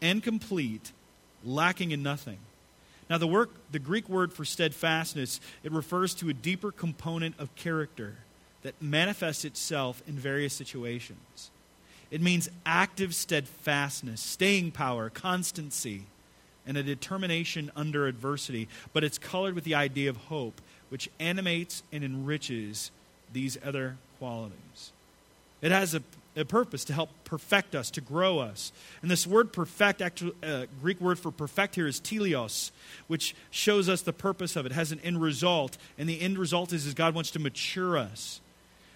and 0.01 0.23
complete, 0.23 0.93
lacking 1.43 1.91
in 1.91 2.01
nothing. 2.01 2.37
Now, 3.09 3.17
the, 3.17 3.27
work, 3.27 3.49
the 3.71 3.79
Greek 3.79 4.07
word 4.07 4.31
for 4.31 4.45
steadfastness, 4.45 5.41
it 5.63 5.73
refers 5.73 6.13
to 6.15 6.29
a 6.29 6.33
deeper 6.33 6.71
component 6.71 7.37
of 7.37 7.53
character 7.55 8.15
that 8.63 8.81
manifests 8.81 9.45
itself 9.45 10.01
in 10.07 10.15
various 10.15 10.53
situations. 10.53 11.51
It 12.09 12.21
means 12.21 12.49
active 12.65 13.13
steadfastness, 13.13 14.21
staying 14.21 14.71
power, 14.71 15.09
constancy, 15.09 16.03
and 16.65 16.77
a 16.77 16.83
determination 16.83 17.71
under 17.75 18.07
adversity, 18.07 18.67
but 18.93 19.03
it's 19.03 19.17
colored 19.17 19.55
with 19.55 19.63
the 19.63 19.75
idea 19.75 20.09
of 20.09 20.17
hope, 20.17 20.61
which 20.89 21.09
animates 21.19 21.83
and 21.91 22.03
enriches 22.03 22.91
these 23.31 23.57
other 23.65 23.97
qualities. 24.19 24.91
It 25.61 25.71
has 25.71 25.95
a, 25.95 26.03
a 26.35 26.45
purpose 26.45 26.85
to 26.85 26.93
help 26.93 27.09
perfect 27.23 27.73
us, 27.75 27.89
to 27.91 28.01
grow 28.01 28.39
us. 28.39 28.71
And 29.01 29.09
this 29.09 29.25
word 29.25 29.51
perfect, 29.51 30.01
actually, 30.01 30.33
uh, 30.43 30.65
Greek 30.81 31.01
word 31.01 31.19
for 31.19 31.31
perfect 31.31 31.75
here 31.75 31.87
is 31.87 31.99
teleos, 31.99 32.71
which 33.07 33.35
shows 33.49 33.89
us 33.89 34.01
the 34.01 34.13
purpose 34.13 34.55
of 34.55 34.65
it, 34.65 34.71
it 34.71 34.75
has 34.75 34.91
an 34.91 34.99
end 35.03 35.21
result. 35.21 35.77
And 35.97 36.07
the 36.07 36.21
end 36.21 36.37
result 36.37 36.73
is, 36.73 36.85
is 36.85 36.93
God 36.93 37.15
wants 37.15 37.31
to 37.31 37.39
mature 37.39 37.97
us. 37.97 38.39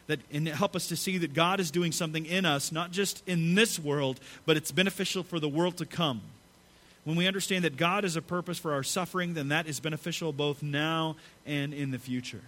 That, 0.07 0.19
and 0.31 0.47
help 0.47 0.75
us 0.75 0.87
to 0.87 0.95
see 0.95 1.17
that 1.19 1.33
God 1.33 1.59
is 1.59 1.71
doing 1.71 1.91
something 1.91 2.25
in 2.25 2.45
us, 2.45 2.71
not 2.71 2.91
just 2.91 3.23
in 3.27 3.55
this 3.55 3.79
world, 3.79 4.19
but 4.45 4.57
it's 4.57 4.71
beneficial 4.71 5.23
for 5.23 5.39
the 5.39 5.47
world 5.47 5.77
to 5.77 5.85
come. 5.85 6.21
When 7.03 7.15
we 7.15 7.27
understand 7.27 7.63
that 7.63 7.77
God 7.77 8.05
is 8.05 8.15
a 8.15 8.21
purpose 8.21 8.59
for 8.59 8.73
our 8.73 8.83
suffering, 8.83 9.33
then 9.33 9.47
that 9.49 9.67
is 9.67 9.79
beneficial 9.79 10.33
both 10.33 10.61
now 10.61 11.15
and 11.45 11.73
in 11.73 11.91
the 11.91 11.99
future. 11.99 12.41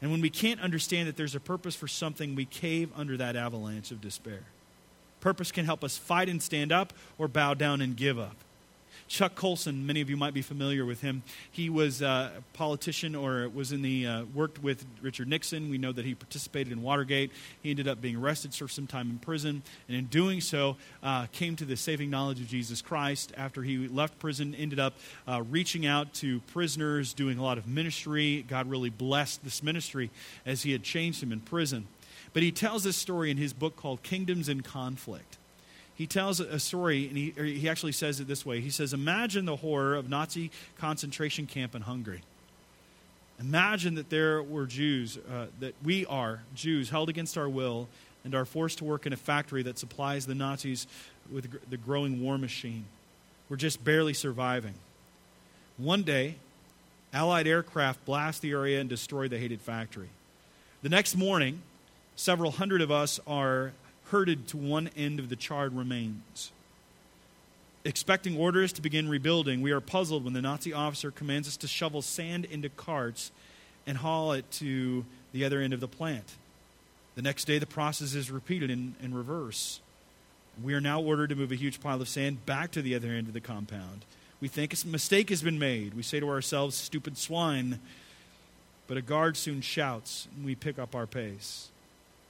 And 0.00 0.10
when 0.10 0.20
we 0.20 0.30
can't 0.30 0.60
understand 0.60 1.08
that 1.08 1.16
there's 1.16 1.34
a 1.34 1.40
purpose 1.40 1.74
for 1.74 1.88
something, 1.88 2.34
we 2.34 2.44
cave 2.44 2.90
under 2.96 3.16
that 3.16 3.36
avalanche 3.36 3.90
of 3.90 4.00
despair. 4.00 4.42
Purpose 5.20 5.50
can 5.50 5.64
help 5.64 5.82
us 5.82 5.96
fight 5.96 6.28
and 6.28 6.42
stand 6.42 6.72
up 6.72 6.92
or 7.18 7.28
bow 7.28 7.54
down 7.54 7.80
and 7.80 7.96
give 7.96 8.18
up. 8.18 8.36
Chuck 9.08 9.36
Colson, 9.36 9.86
many 9.86 10.00
of 10.00 10.10
you 10.10 10.16
might 10.16 10.34
be 10.34 10.42
familiar 10.42 10.84
with 10.84 11.00
him. 11.00 11.22
He 11.50 11.70
was 11.70 12.02
a 12.02 12.32
politician 12.54 13.14
or 13.14 13.48
was 13.48 13.70
in 13.70 13.82
the 13.82 14.06
uh, 14.06 14.24
worked 14.34 14.62
with 14.62 14.84
Richard 15.00 15.28
Nixon. 15.28 15.70
We 15.70 15.78
know 15.78 15.92
that 15.92 16.04
he 16.04 16.14
participated 16.14 16.72
in 16.72 16.82
Watergate. 16.82 17.30
He 17.62 17.70
ended 17.70 17.86
up 17.86 18.00
being 18.00 18.16
arrested, 18.16 18.52
served 18.52 18.72
some 18.72 18.86
time 18.86 19.10
in 19.10 19.18
prison, 19.18 19.62
and 19.88 19.96
in 19.96 20.06
doing 20.06 20.40
so, 20.40 20.76
uh, 21.02 21.26
came 21.26 21.54
to 21.56 21.64
the 21.64 21.76
saving 21.76 22.10
knowledge 22.10 22.40
of 22.40 22.48
Jesus 22.48 22.82
Christ. 22.82 23.32
After 23.36 23.62
he 23.62 23.86
left 23.88 24.18
prison, 24.18 24.54
ended 24.54 24.80
up 24.80 24.94
uh, 25.28 25.42
reaching 25.48 25.86
out 25.86 26.12
to 26.14 26.40
prisoners, 26.52 27.12
doing 27.12 27.38
a 27.38 27.42
lot 27.42 27.58
of 27.58 27.68
ministry. 27.68 28.44
God 28.48 28.68
really 28.68 28.90
blessed 28.90 29.44
this 29.44 29.62
ministry 29.62 30.10
as 30.44 30.62
he 30.62 30.72
had 30.72 30.82
changed 30.82 31.22
him 31.22 31.32
in 31.32 31.40
prison. 31.40 31.86
But 32.32 32.42
he 32.42 32.50
tells 32.50 32.84
this 32.84 32.96
story 32.96 33.30
in 33.30 33.36
his 33.36 33.52
book 33.52 33.76
called 33.76 34.02
Kingdoms 34.02 34.48
in 34.48 34.62
Conflict 34.62 35.35
he 35.96 36.06
tells 36.06 36.40
a 36.40 36.58
story, 36.60 37.08
and 37.08 37.16
he, 37.16 37.30
he 37.30 37.68
actually 37.68 37.92
says 37.92 38.20
it 38.20 38.28
this 38.28 38.44
way. 38.44 38.60
He 38.60 38.68
says, 38.68 38.92
Imagine 38.92 39.46
the 39.46 39.56
horror 39.56 39.94
of 39.94 40.10
Nazi 40.10 40.50
concentration 40.78 41.46
camp 41.46 41.74
in 41.74 41.82
Hungary. 41.82 42.22
Imagine 43.40 43.94
that 43.94 44.10
there 44.10 44.42
were 44.42 44.66
Jews, 44.66 45.18
uh, 45.18 45.46
that 45.60 45.74
we 45.82 46.04
are 46.06 46.42
Jews, 46.54 46.90
held 46.90 47.08
against 47.08 47.38
our 47.38 47.48
will 47.48 47.88
and 48.24 48.34
are 48.34 48.44
forced 48.44 48.78
to 48.78 48.84
work 48.84 49.06
in 49.06 49.12
a 49.14 49.16
factory 49.16 49.62
that 49.62 49.78
supplies 49.78 50.26
the 50.26 50.34
Nazis 50.34 50.86
with 51.32 51.48
the 51.70 51.76
growing 51.78 52.20
war 52.20 52.36
machine. 52.36 52.84
We're 53.48 53.56
just 53.56 53.82
barely 53.82 54.14
surviving. 54.14 54.74
One 55.78 56.02
day, 56.02 56.36
Allied 57.12 57.46
aircraft 57.46 58.04
blast 58.04 58.42
the 58.42 58.50
area 58.50 58.80
and 58.80 58.90
destroy 58.90 59.28
the 59.28 59.38
hated 59.38 59.62
factory. 59.62 60.10
The 60.82 60.88
next 60.90 61.16
morning, 61.16 61.62
several 62.16 62.50
hundred 62.50 62.82
of 62.82 62.90
us 62.90 63.18
are 63.26 63.72
herded 64.10 64.46
to 64.48 64.56
one 64.56 64.90
end 64.96 65.18
of 65.18 65.28
the 65.28 65.36
charred 65.36 65.74
remains. 65.74 66.52
Expecting 67.84 68.36
orders 68.36 68.72
to 68.72 68.82
begin 68.82 69.08
rebuilding, 69.08 69.60
we 69.60 69.70
are 69.70 69.80
puzzled 69.80 70.24
when 70.24 70.32
the 70.32 70.42
Nazi 70.42 70.72
officer 70.72 71.10
commands 71.10 71.46
us 71.46 71.56
to 71.58 71.68
shovel 71.68 72.02
sand 72.02 72.44
into 72.44 72.68
carts 72.68 73.30
and 73.86 73.98
haul 73.98 74.32
it 74.32 74.50
to 74.52 75.04
the 75.32 75.44
other 75.44 75.60
end 75.60 75.72
of 75.72 75.80
the 75.80 75.88
plant. 75.88 76.34
The 77.14 77.22
next 77.22 77.44
day, 77.44 77.58
the 77.58 77.66
process 77.66 78.14
is 78.14 78.30
repeated 78.30 78.70
in, 78.70 78.94
in 79.00 79.14
reverse. 79.14 79.80
We 80.62 80.74
are 80.74 80.80
now 80.80 81.00
ordered 81.00 81.30
to 81.30 81.36
move 81.36 81.52
a 81.52 81.56
huge 81.56 81.80
pile 81.80 82.00
of 82.00 82.08
sand 82.08 82.44
back 82.44 82.72
to 82.72 82.82
the 82.82 82.94
other 82.94 83.10
end 83.10 83.28
of 83.28 83.34
the 83.34 83.40
compound. 83.40 84.04
We 84.40 84.48
think 84.48 84.74
a 84.74 84.86
mistake 84.86 85.30
has 85.30 85.42
been 85.42 85.58
made. 85.58 85.94
We 85.94 86.02
say 86.02 86.20
to 86.20 86.28
ourselves, 86.28 86.76
stupid 86.76 87.16
swine. 87.16 87.80
But 88.86 88.96
a 88.96 89.02
guard 89.02 89.36
soon 89.36 89.60
shouts, 89.60 90.28
and 90.34 90.44
we 90.44 90.54
pick 90.54 90.78
up 90.78 90.94
our 90.94 91.06
pace. 91.06 91.70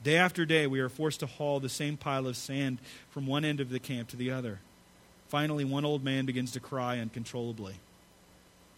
Day 0.07 0.19
after 0.19 0.47
day, 0.47 0.69
we 0.69 0.79
are 0.79 0.88
forced 0.88 1.19
to 1.19 1.27
haul 1.27 1.59
the 1.59 1.69
same 1.69 1.97
pile 1.97 2.29
of 2.29 2.37
sand 2.37 2.79
from 3.11 3.27
one 3.27 3.45
end 3.45 3.59
of 3.59 3.71
the 3.71 3.81
camp 3.81 4.07
to 4.11 4.16
the 4.16 4.31
other. 4.31 4.61
Finally, 5.27 5.64
one 5.64 5.85
old 5.85 6.05
man 6.05 6.27
begins 6.27 6.53
to 6.53 6.61
cry 6.61 7.01
uncontrollably, 7.01 7.75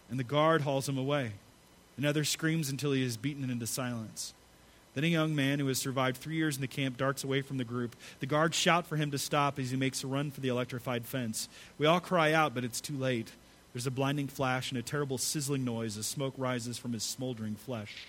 and 0.09 0.19
the 0.19 0.23
guard 0.23 0.61
hauls 0.61 0.89
him 0.89 0.97
away. 0.97 1.33
Another 1.97 2.23
screams 2.23 2.71
until 2.71 2.93
he 2.93 3.03
is 3.03 3.15
beaten 3.15 3.47
into 3.47 3.67
silence. 3.67 4.33
Then 4.95 5.03
a 5.03 5.07
young 5.07 5.35
man 5.35 5.59
who 5.59 5.67
has 5.67 5.77
survived 5.77 6.17
three 6.17 6.35
years 6.35 6.55
in 6.55 6.61
the 6.61 6.67
camp 6.67 6.97
darts 6.97 7.23
away 7.23 7.43
from 7.43 7.59
the 7.59 7.63
group. 7.63 7.95
The 8.21 8.25
guards 8.25 8.57
shout 8.57 8.87
for 8.87 8.95
him 8.95 9.11
to 9.11 9.19
stop 9.19 9.59
as 9.59 9.69
he 9.69 9.77
makes 9.77 10.03
a 10.03 10.07
run 10.07 10.31
for 10.31 10.41
the 10.41 10.49
electrified 10.49 11.05
fence. 11.05 11.47
We 11.77 11.85
all 11.85 11.99
cry 11.99 12.33
out, 12.33 12.55
but 12.55 12.63
it's 12.63 12.81
too 12.81 12.97
late. 12.97 13.33
There's 13.71 13.85
a 13.85 13.91
blinding 13.91 14.29
flash 14.29 14.71
and 14.71 14.79
a 14.79 14.81
terrible 14.81 15.19
sizzling 15.19 15.63
noise 15.63 15.95
as 15.95 16.07
smoke 16.07 16.33
rises 16.39 16.79
from 16.79 16.93
his 16.93 17.03
smoldering 17.03 17.53
flesh. 17.53 18.07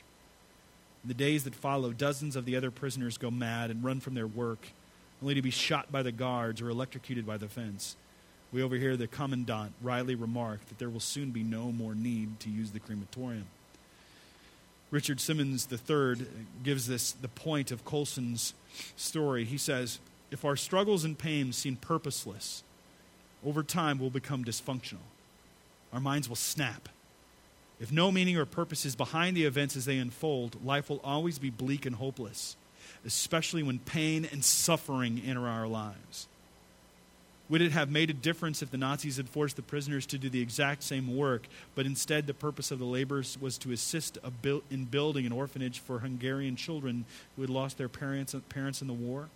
In 1.03 1.09
the 1.09 1.15
days 1.15 1.45
that 1.45 1.55
follow, 1.55 1.93
dozens 1.93 2.37
of 2.37 2.45
the 2.45 2.57
other 2.57 2.71
prisoners 2.71 3.17
go 3.17 3.31
mad 3.31 3.71
and 3.71 3.83
run 3.83 4.01
from 4.01 4.15
their 4.15 4.27
work, 4.27 4.69
only 5.23 5.35
to 5.35 5.43
be 5.43 5.51
shot 5.51 5.91
by 5.91 6.03
the 6.03 6.13
guards 6.13 6.61
or 6.61 6.69
electrocuted 6.69 7.27
by 7.27 7.37
the 7.37 7.49
fence. 7.49 7.97
We 8.53 8.63
overhear 8.63 8.97
the 8.97 9.07
commandant 9.07 9.73
wryly 9.81 10.15
remark 10.15 10.67
that 10.69 10.79
there 10.79 10.91
will 10.91 11.01
soon 11.01 11.31
be 11.31 11.43
no 11.43 11.73
more 11.73 11.95
need 11.95 12.41
to 12.41 12.51
use 12.51 12.73
the 12.73 12.81
crematorium. 12.81 13.47
Richard 14.91 15.21
Simmons 15.21 15.69
III 15.71 16.27
gives 16.65 16.89
this 16.89 17.13
the 17.13 17.29
point 17.29 17.71
of 17.71 17.85
Colson's 17.85 18.55
story. 18.97 19.45
He 19.45 19.57
says, 19.57 20.01
If 20.31 20.45
our 20.45 20.57
struggles 20.57 21.05
and 21.05 21.17
pains 21.17 21.57
seem 21.57 21.77
purposeless, 21.77 22.65
over 23.47 23.63
time 23.63 23.99
we'll 23.99 24.11
become 24.11 24.45
dysfunctional. 24.45 25.07
Our 25.93 26.01
minds 26.01 26.29
will 26.29 26.37
snap 26.37 26.89
if 27.81 27.91
no 27.91 28.13
meaning 28.13 28.37
or 28.37 28.45
purpose 28.45 28.85
is 28.85 28.95
behind 28.95 29.37
the 29.37 29.45
events 29.45 29.75
as 29.75 29.87
they 29.87 29.97
unfold, 29.97 30.65
life 30.65 30.91
will 30.91 31.01
always 31.03 31.39
be 31.39 31.49
bleak 31.49 31.87
and 31.87 31.97
hopeless, 31.97 32.57
especially 33.07 33.63
when 33.63 33.79
pain 33.79 34.29
and 34.31 34.45
suffering 34.45 35.23
enter 35.25 35.49
our 35.49 35.67
lives. 35.67 36.29
Would 37.49 37.63
it 37.63 37.73
have 37.73 37.91
made 37.91 38.11
a 38.11 38.15
difference 38.15 38.63
if 38.63 38.71
the 38.71 38.77
Nazis 38.77 39.17
had 39.17 39.29
forced 39.29 39.57
the 39.57 39.63
prisoners 39.63 40.07
to 40.07 40.19
do 40.19 40.29
the 40.31 40.41
exact 40.41 40.85
same 40.85 41.17
work, 41.17 41.49
but 41.75 41.85
instead 41.85 42.27
the 42.27 42.35
purpose 42.35 42.71
of 42.71 42.79
the 42.79 42.85
labors 42.85 43.37
was 43.41 43.59
to 43.59 43.73
assist 43.73 44.19
in 44.71 44.85
building 44.85 45.27
an 45.27 45.33
orphanage 45.33 45.81
for 45.81 45.99
Hungarian 45.99 46.55
children 46.55 47.07
who 47.35 47.43
had 47.43 47.51
lost 47.51 47.77
their 47.77 47.89
parents, 47.89 48.37
parents 48.51 48.83
in 48.83 48.87
the 48.87 48.95
war? 48.95 49.31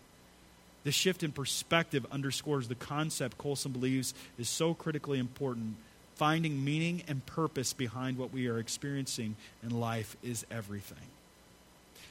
The 0.84 0.92
shift 0.92 1.24
in 1.24 1.32
perspective 1.32 2.06
underscores 2.12 2.68
the 2.68 2.76
concept 2.76 3.38
Colson 3.38 3.72
believes 3.72 4.14
is 4.38 4.48
so 4.48 4.74
critically 4.74 5.18
important 5.18 5.76
finding 6.16 6.64
meaning 6.64 7.02
and 7.08 7.24
purpose 7.26 7.72
behind 7.72 8.18
what 8.18 8.32
we 8.32 8.48
are 8.48 8.58
experiencing 8.58 9.36
in 9.62 9.70
life 9.70 10.16
is 10.22 10.46
everything. 10.50 10.98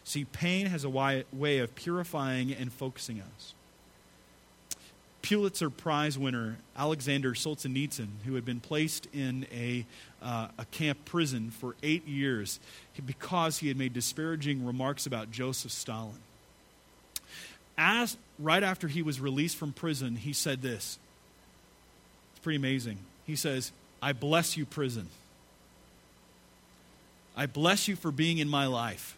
See, 0.03 0.25
pain 0.25 0.65
has 0.65 0.83
a 0.83 0.89
way 0.89 1.59
of 1.59 1.75
purifying 1.75 2.51
and 2.51 2.71
focusing 2.71 3.21
us. 3.21 3.53
Pulitzer 5.21 5.69
Prize 5.69 6.17
winner 6.17 6.57
Alexander 6.77 7.33
Solzhenitsyn, 7.33 8.09
who 8.25 8.35
had 8.35 8.43
been 8.43 8.59
placed 8.59 9.07
in 9.13 9.47
a, 9.53 9.85
uh, 10.21 10.49
a 10.57 10.65
camp 10.65 11.05
prison 11.05 11.49
for 11.49 11.75
eight 11.81 12.05
years 12.05 12.59
because 13.05 13.59
he 13.59 13.69
had 13.69 13.77
made 13.77 13.93
disparaging 13.93 14.65
remarks 14.65 15.05
about 15.05 15.31
Joseph 15.31 15.71
Stalin. 15.71 16.19
As, 17.77 18.17
right 18.37 18.61
after 18.61 18.89
he 18.89 19.01
was 19.01 19.21
released 19.21 19.55
from 19.55 19.71
prison, 19.71 20.17
he 20.17 20.33
said 20.33 20.61
this. 20.61 20.99
It's 22.33 22.43
pretty 22.43 22.57
amazing. 22.57 22.99
He 23.25 23.37
says, 23.37 23.71
I 24.03 24.11
bless 24.11 24.57
you, 24.57 24.65
prison. 24.65 25.07
I 27.37 27.45
bless 27.45 27.87
you 27.87 27.95
for 27.95 28.11
being 28.11 28.37
in 28.37 28.49
my 28.49 28.65
life. 28.65 29.17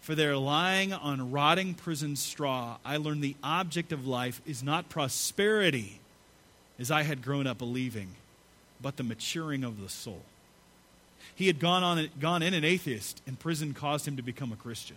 For 0.00 0.16
there, 0.16 0.36
lying 0.36 0.92
on 0.92 1.30
rotting 1.30 1.74
prison 1.74 2.16
straw, 2.16 2.78
I 2.84 2.96
learned 2.96 3.22
the 3.22 3.36
object 3.44 3.92
of 3.92 4.08
life 4.08 4.40
is 4.44 4.60
not 4.60 4.88
prosperity, 4.88 6.00
as 6.80 6.90
I 6.90 7.04
had 7.04 7.22
grown 7.22 7.46
up 7.46 7.58
believing, 7.58 8.08
but 8.82 8.96
the 8.96 9.04
maturing 9.04 9.62
of 9.62 9.80
the 9.80 9.88
soul. 9.88 10.22
He 11.32 11.46
had 11.46 11.60
gone, 11.60 11.84
on, 11.84 12.08
gone 12.18 12.42
in 12.42 12.54
an 12.54 12.64
atheist, 12.64 13.22
and 13.24 13.38
prison 13.38 13.72
caused 13.72 14.08
him 14.08 14.16
to 14.16 14.22
become 14.22 14.50
a 14.50 14.56
Christian. 14.56 14.96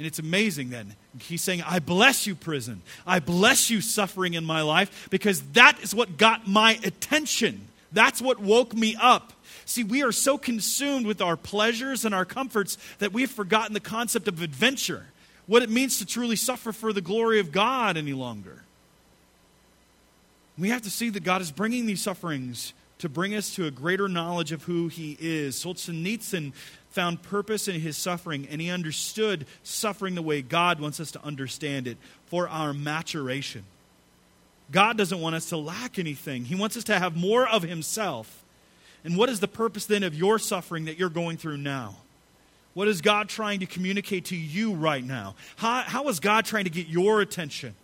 And 0.00 0.06
it's 0.06 0.18
amazing 0.18 0.70
then. 0.70 0.96
He's 1.20 1.42
saying, 1.42 1.62
I 1.66 1.78
bless 1.78 2.26
you, 2.26 2.34
prison. 2.34 2.80
I 3.06 3.20
bless 3.20 3.68
you, 3.68 3.82
suffering 3.82 4.32
in 4.32 4.46
my 4.46 4.62
life, 4.62 5.10
because 5.10 5.42
that 5.52 5.78
is 5.82 5.94
what 5.94 6.16
got 6.16 6.48
my 6.48 6.80
attention. 6.82 7.68
That's 7.92 8.22
what 8.22 8.40
woke 8.40 8.74
me 8.74 8.96
up. 8.98 9.34
See, 9.66 9.84
we 9.84 10.02
are 10.02 10.10
so 10.10 10.38
consumed 10.38 11.04
with 11.04 11.20
our 11.20 11.36
pleasures 11.36 12.06
and 12.06 12.14
our 12.14 12.24
comforts 12.24 12.78
that 12.98 13.12
we've 13.12 13.30
forgotten 13.30 13.74
the 13.74 13.78
concept 13.78 14.26
of 14.26 14.40
adventure, 14.40 15.04
what 15.46 15.62
it 15.62 15.68
means 15.68 15.98
to 15.98 16.06
truly 16.06 16.36
suffer 16.36 16.72
for 16.72 16.94
the 16.94 17.02
glory 17.02 17.38
of 17.38 17.52
God 17.52 17.98
any 17.98 18.14
longer. 18.14 18.62
We 20.56 20.70
have 20.70 20.80
to 20.80 20.90
see 20.90 21.10
that 21.10 21.24
God 21.24 21.42
is 21.42 21.52
bringing 21.52 21.84
these 21.84 22.00
sufferings 22.00 22.72
to 23.00 23.08
bring 23.08 23.34
us 23.34 23.54
to 23.56 23.66
a 23.66 23.70
greater 23.70 24.08
knowledge 24.08 24.52
of 24.52 24.64
who 24.64 24.88
He 24.88 25.16
is. 25.20 25.56
Solzhenitsyn 25.56 26.52
found 26.90 27.22
purpose 27.22 27.68
in 27.68 27.80
his 27.80 27.96
suffering, 27.96 28.46
and 28.50 28.60
he 28.60 28.70
understood 28.70 29.46
suffering 29.62 30.14
the 30.14 30.22
way 30.22 30.42
God 30.42 30.80
wants 30.80 31.00
us 31.00 31.12
to 31.12 31.24
understand 31.24 31.86
it 31.86 31.96
for 32.26 32.48
our 32.48 32.72
maturation. 32.72 33.64
God 34.70 34.96
doesn't 34.96 35.20
want 35.20 35.34
us 35.34 35.48
to 35.50 35.56
lack 35.56 35.98
anything, 35.98 36.44
He 36.44 36.54
wants 36.54 36.76
us 36.76 36.84
to 36.84 36.98
have 36.98 37.16
more 37.16 37.48
of 37.48 37.62
Himself. 37.62 38.44
And 39.02 39.16
what 39.16 39.30
is 39.30 39.40
the 39.40 39.48
purpose 39.48 39.86
then 39.86 40.02
of 40.02 40.14
your 40.14 40.38
suffering 40.38 40.84
that 40.84 40.98
you're 40.98 41.08
going 41.08 41.38
through 41.38 41.56
now? 41.56 41.96
What 42.74 42.86
is 42.86 43.00
God 43.00 43.28
trying 43.28 43.60
to 43.60 43.66
communicate 43.66 44.26
to 44.26 44.36
you 44.36 44.74
right 44.74 45.02
now? 45.02 45.34
How, 45.56 45.82
how 45.82 46.08
is 46.08 46.20
God 46.20 46.44
trying 46.44 46.64
to 46.64 46.70
get 46.70 46.86
your 46.86 47.20
attention? 47.20 47.74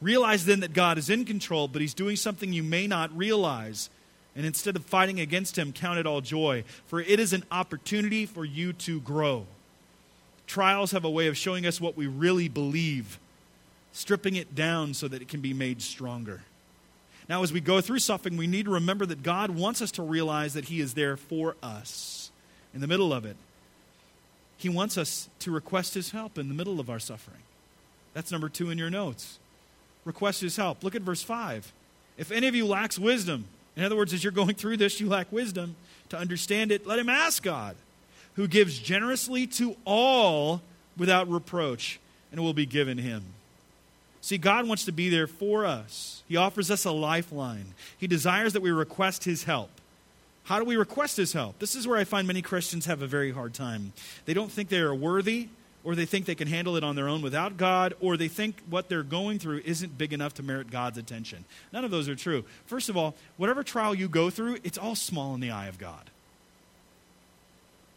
Realize 0.00 0.44
then 0.44 0.60
that 0.60 0.74
God 0.74 0.98
is 0.98 1.08
in 1.08 1.24
control, 1.24 1.68
but 1.68 1.80
He's 1.80 1.94
doing 1.94 2.16
something 2.16 2.52
you 2.52 2.62
may 2.62 2.86
not 2.86 3.16
realize. 3.16 3.88
And 4.36 4.44
instead 4.44 4.76
of 4.76 4.84
fighting 4.84 5.18
against 5.18 5.56
Him, 5.56 5.72
count 5.72 5.98
it 5.98 6.06
all 6.06 6.20
joy, 6.20 6.64
for 6.86 7.00
it 7.00 7.18
is 7.18 7.32
an 7.32 7.44
opportunity 7.50 8.26
for 8.26 8.44
you 8.44 8.74
to 8.74 9.00
grow. 9.00 9.46
Trials 10.46 10.92
have 10.92 11.04
a 11.04 11.10
way 11.10 11.26
of 11.26 11.36
showing 11.36 11.66
us 11.66 11.80
what 11.80 11.96
we 11.96 12.06
really 12.06 12.48
believe, 12.48 13.18
stripping 13.92 14.36
it 14.36 14.54
down 14.54 14.92
so 14.92 15.08
that 15.08 15.22
it 15.22 15.28
can 15.28 15.40
be 15.40 15.54
made 15.54 15.80
stronger. 15.80 16.42
Now, 17.28 17.42
as 17.42 17.52
we 17.52 17.60
go 17.60 17.80
through 17.80 17.98
suffering, 17.98 18.36
we 18.36 18.46
need 18.46 18.66
to 18.66 18.72
remember 18.72 19.06
that 19.06 19.22
God 19.22 19.50
wants 19.50 19.82
us 19.82 19.90
to 19.92 20.02
realize 20.02 20.54
that 20.54 20.66
He 20.66 20.80
is 20.80 20.94
there 20.94 21.16
for 21.16 21.56
us 21.62 22.30
in 22.74 22.80
the 22.80 22.86
middle 22.86 23.12
of 23.12 23.24
it. 23.24 23.36
He 24.58 24.68
wants 24.68 24.96
us 24.96 25.28
to 25.40 25.50
request 25.50 25.94
His 25.94 26.10
help 26.10 26.38
in 26.38 26.48
the 26.48 26.54
middle 26.54 26.78
of 26.78 26.90
our 26.90 27.00
suffering. 27.00 27.42
That's 28.12 28.30
number 28.30 28.48
two 28.48 28.70
in 28.70 28.78
your 28.78 28.90
notes. 28.90 29.38
Request 30.04 30.42
His 30.42 30.56
help. 30.56 30.84
Look 30.84 30.94
at 30.94 31.02
verse 31.02 31.22
5. 31.22 31.72
If 32.16 32.30
any 32.30 32.46
of 32.46 32.54
you 32.54 32.66
lacks 32.66 32.98
wisdom, 32.98 33.46
in 33.76 33.84
other 33.84 33.96
words, 33.96 34.12
as 34.12 34.24
you're 34.24 34.32
going 34.32 34.54
through 34.54 34.78
this, 34.78 35.00
you 35.00 35.08
lack 35.08 35.30
wisdom 35.30 35.76
to 36.08 36.18
understand 36.18 36.72
it, 36.72 36.86
let 36.86 36.98
him 36.98 37.08
ask 37.08 37.42
God, 37.42 37.76
who 38.34 38.48
gives 38.48 38.78
generously 38.78 39.46
to 39.46 39.76
all 39.84 40.62
without 40.96 41.28
reproach, 41.28 42.00
and 42.30 42.40
it 42.40 42.42
will 42.42 42.54
be 42.54 42.66
given 42.66 42.98
him. 42.98 43.22
See, 44.26 44.38
God 44.38 44.66
wants 44.66 44.84
to 44.86 44.92
be 44.92 45.08
there 45.08 45.28
for 45.28 45.64
us. 45.64 46.24
He 46.28 46.36
offers 46.36 46.68
us 46.68 46.84
a 46.84 46.90
lifeline. 46.90 47.74
He 47.96 48.08
desires 48.08 48.54
that 48.54 48.60
we 48.60 48.72
request 48.72 49.22
His 49.22 49.44
help. 49.44 49.70
How 50.42 50.58
do 50.58 50.64
we 50.64 50.76
request 50.76 51.16
His 51.16 51.32
help? 51.32 51.60
This 51.60 51.76
is 51.76 51.86
where 51.86 51.96
I 51.96 52.02
find 52.02 52.26
many 52.26 52.42
Christians 52.42 52.86
have 52.86 53.02
a 53.02 53.06
very 53.06 53.30
hard 53.30 53.54
time. 53.54 53.92
They 54.24 54.34
don't 54.34 54.50
think 54.50 54.68
they 54.68 54.80
are 54.80 54.92
worthy, 54.92 55.46
or 55.86 55.94
they 55.94 56.04
think 56.04 56.26
they 56.26 56.34
can 56.34 56.48
handle 56.48 56.74
it 56.74 56.82
on 56.82 56.96
their 56.96 57.08
own 57.08 57.22
without 57.22 57.56
God, 57.56 57.94
or 58.00 58.16
they 58.16 58.26
think 58.26 58.60
what 58.68 58.88
they're 58.88 59.04
going 59.04 59.38
through 59.38 59.62
isn't 59.64 59.96
big 59.96 60.12
enough 60.12 60.34
to 60.34 60.42
merit 60.42 60.68
God's 60.68 60.98
attention. 60.98 61.44
None 61.72 61.84
of 61.84 61.92
those 61.92 62.08
are 62.08 62.16
true. 62.16 62.44
First 62.66 62.88
of 62.88 62.96
all, 62.96 63.14
whatever 63.36 63.62
trial 63.62 63.94
you 63.94 64.08
go 64.08 64.28
through, 64.28 64.58
it's 64.64 64.76
all 64.76 64.96
small 64.96 65.32
in 65.36 65.40
the 65.40 65.52
eye 65.52 65.68
of 65.68 65.78
God. 65.78 66.10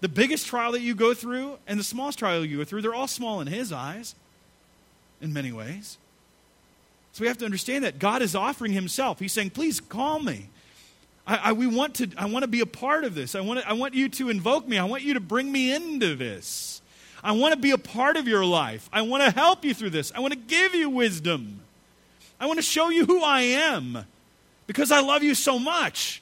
The 0.02 0.08
biggest 0.08 0.46
trial 0.46 0.74
that 0.74 0.82
you 0.82 0.94
go 0.94 1.16
through 1.16 1.58
and 1.66 1.80
the 1.80 1.84
smallest 1.84 2.20
trial 2.20 2.46
you 2.46 2.58
go 2.58 2.64
through, 2.64 2.84
they're 2.84 2.94
all 2.94 3.08
small 3.08 3.42
in 3.42 3.48
His 3.48 3.74
eyes 3.74 4.14
in 5.20 5.34
many 5.34 5.52
ways. 5.52 5.98
So 7.14 7.24
we 7.24 7.28
have 7.28 7.40
to 7.40 7.46
understand 7.46 7.86
that 7.86 7.98
God 7.98 8.22
is 8.22 8.36
offering 8.36 8.72
Himself. 8.72 9.18
He's 9.18 9.34
saying, 9.34 9.50
Please 9.50 9.80
call 9.80 10.20
me. 10.20 10.50
I, 11.26 11.38
I, 11.38 11.52
we 11.54 11.66
want 11.66 11.96
to, 11.96 12.10
I 12.20 12.28
want 12.28 12.44
to 12.44 12.48
be 12.48 12.62
a 12.62 12.68
part 12.68 13.04
of 13.04 13.16
this. 13.16 13.34
I 13.34 13.42
want, 13.42 13.62
to, 13.62 13.68
I 13.68 13.74
want 13.74 13.96
you 13.96 14.10
to 14.10 14.30
invoke 14.30 14.68
me. 14.68 14.78
I 14.78 14.84
want 14.84 15.02
you 15.02 15.16
to 15.16 15.20
bring 15.20 15.52
me 15.52 15.74
into 15.74 16.16
this. 16.16 16.84
I 17.24 17.34
want 17.34 17.54
to 17.54 17.60
be 17.60 17.72
a 17.72 17.78
part 17.78 18.18
of 18.18 18.28
your 18.28 18.46
life. 18.46 18.90
I 18.94 19.02
want 19.02 19.24
to 19.24 19.32
help 19.32 19.66
you 19.66 19.74
through 19.74 19.92
this. 19.92 20.12
I 20.16 20.20
want 20.20 20.34
to 20.34 20.40
give 20.40 20.74
you 20.74 20.90
wisdom. 20.90 21.62
I 22.40 22.46
want 22.46 22.58
to 22.58 22.64
show 22.64 22.90
you 22.90 23.06
who 23.06 23.22
I 23.22 23.42
am 23.42 24.06
because 24.68 24.92
I 24.92 25.02
love 25.02 25.24
you 25.24 25.36
so 25.36 25.60
much. 25.60 26.22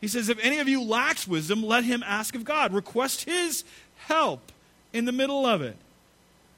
He 0.00 0.08
says, 0.08 0.28
If 0.28 0.38
any 0.42 0.58
of 0.58 0.68
you 0.68 0.82
lacks 0.82 1.26
wisdom, 1.26 1.62
let 1.62 1.84
him 1.84 2.02
ask 2.04 2.34
of 2.34 2.44
God. 2.44 2.72
Request 2.72 3.24
his 3.24 3.64
help 3.96 4.52
in 4.92 5.04
the 5.04 5.12
middle 5.12 5.46
of 5.46 5.62
it. 5.62 5.76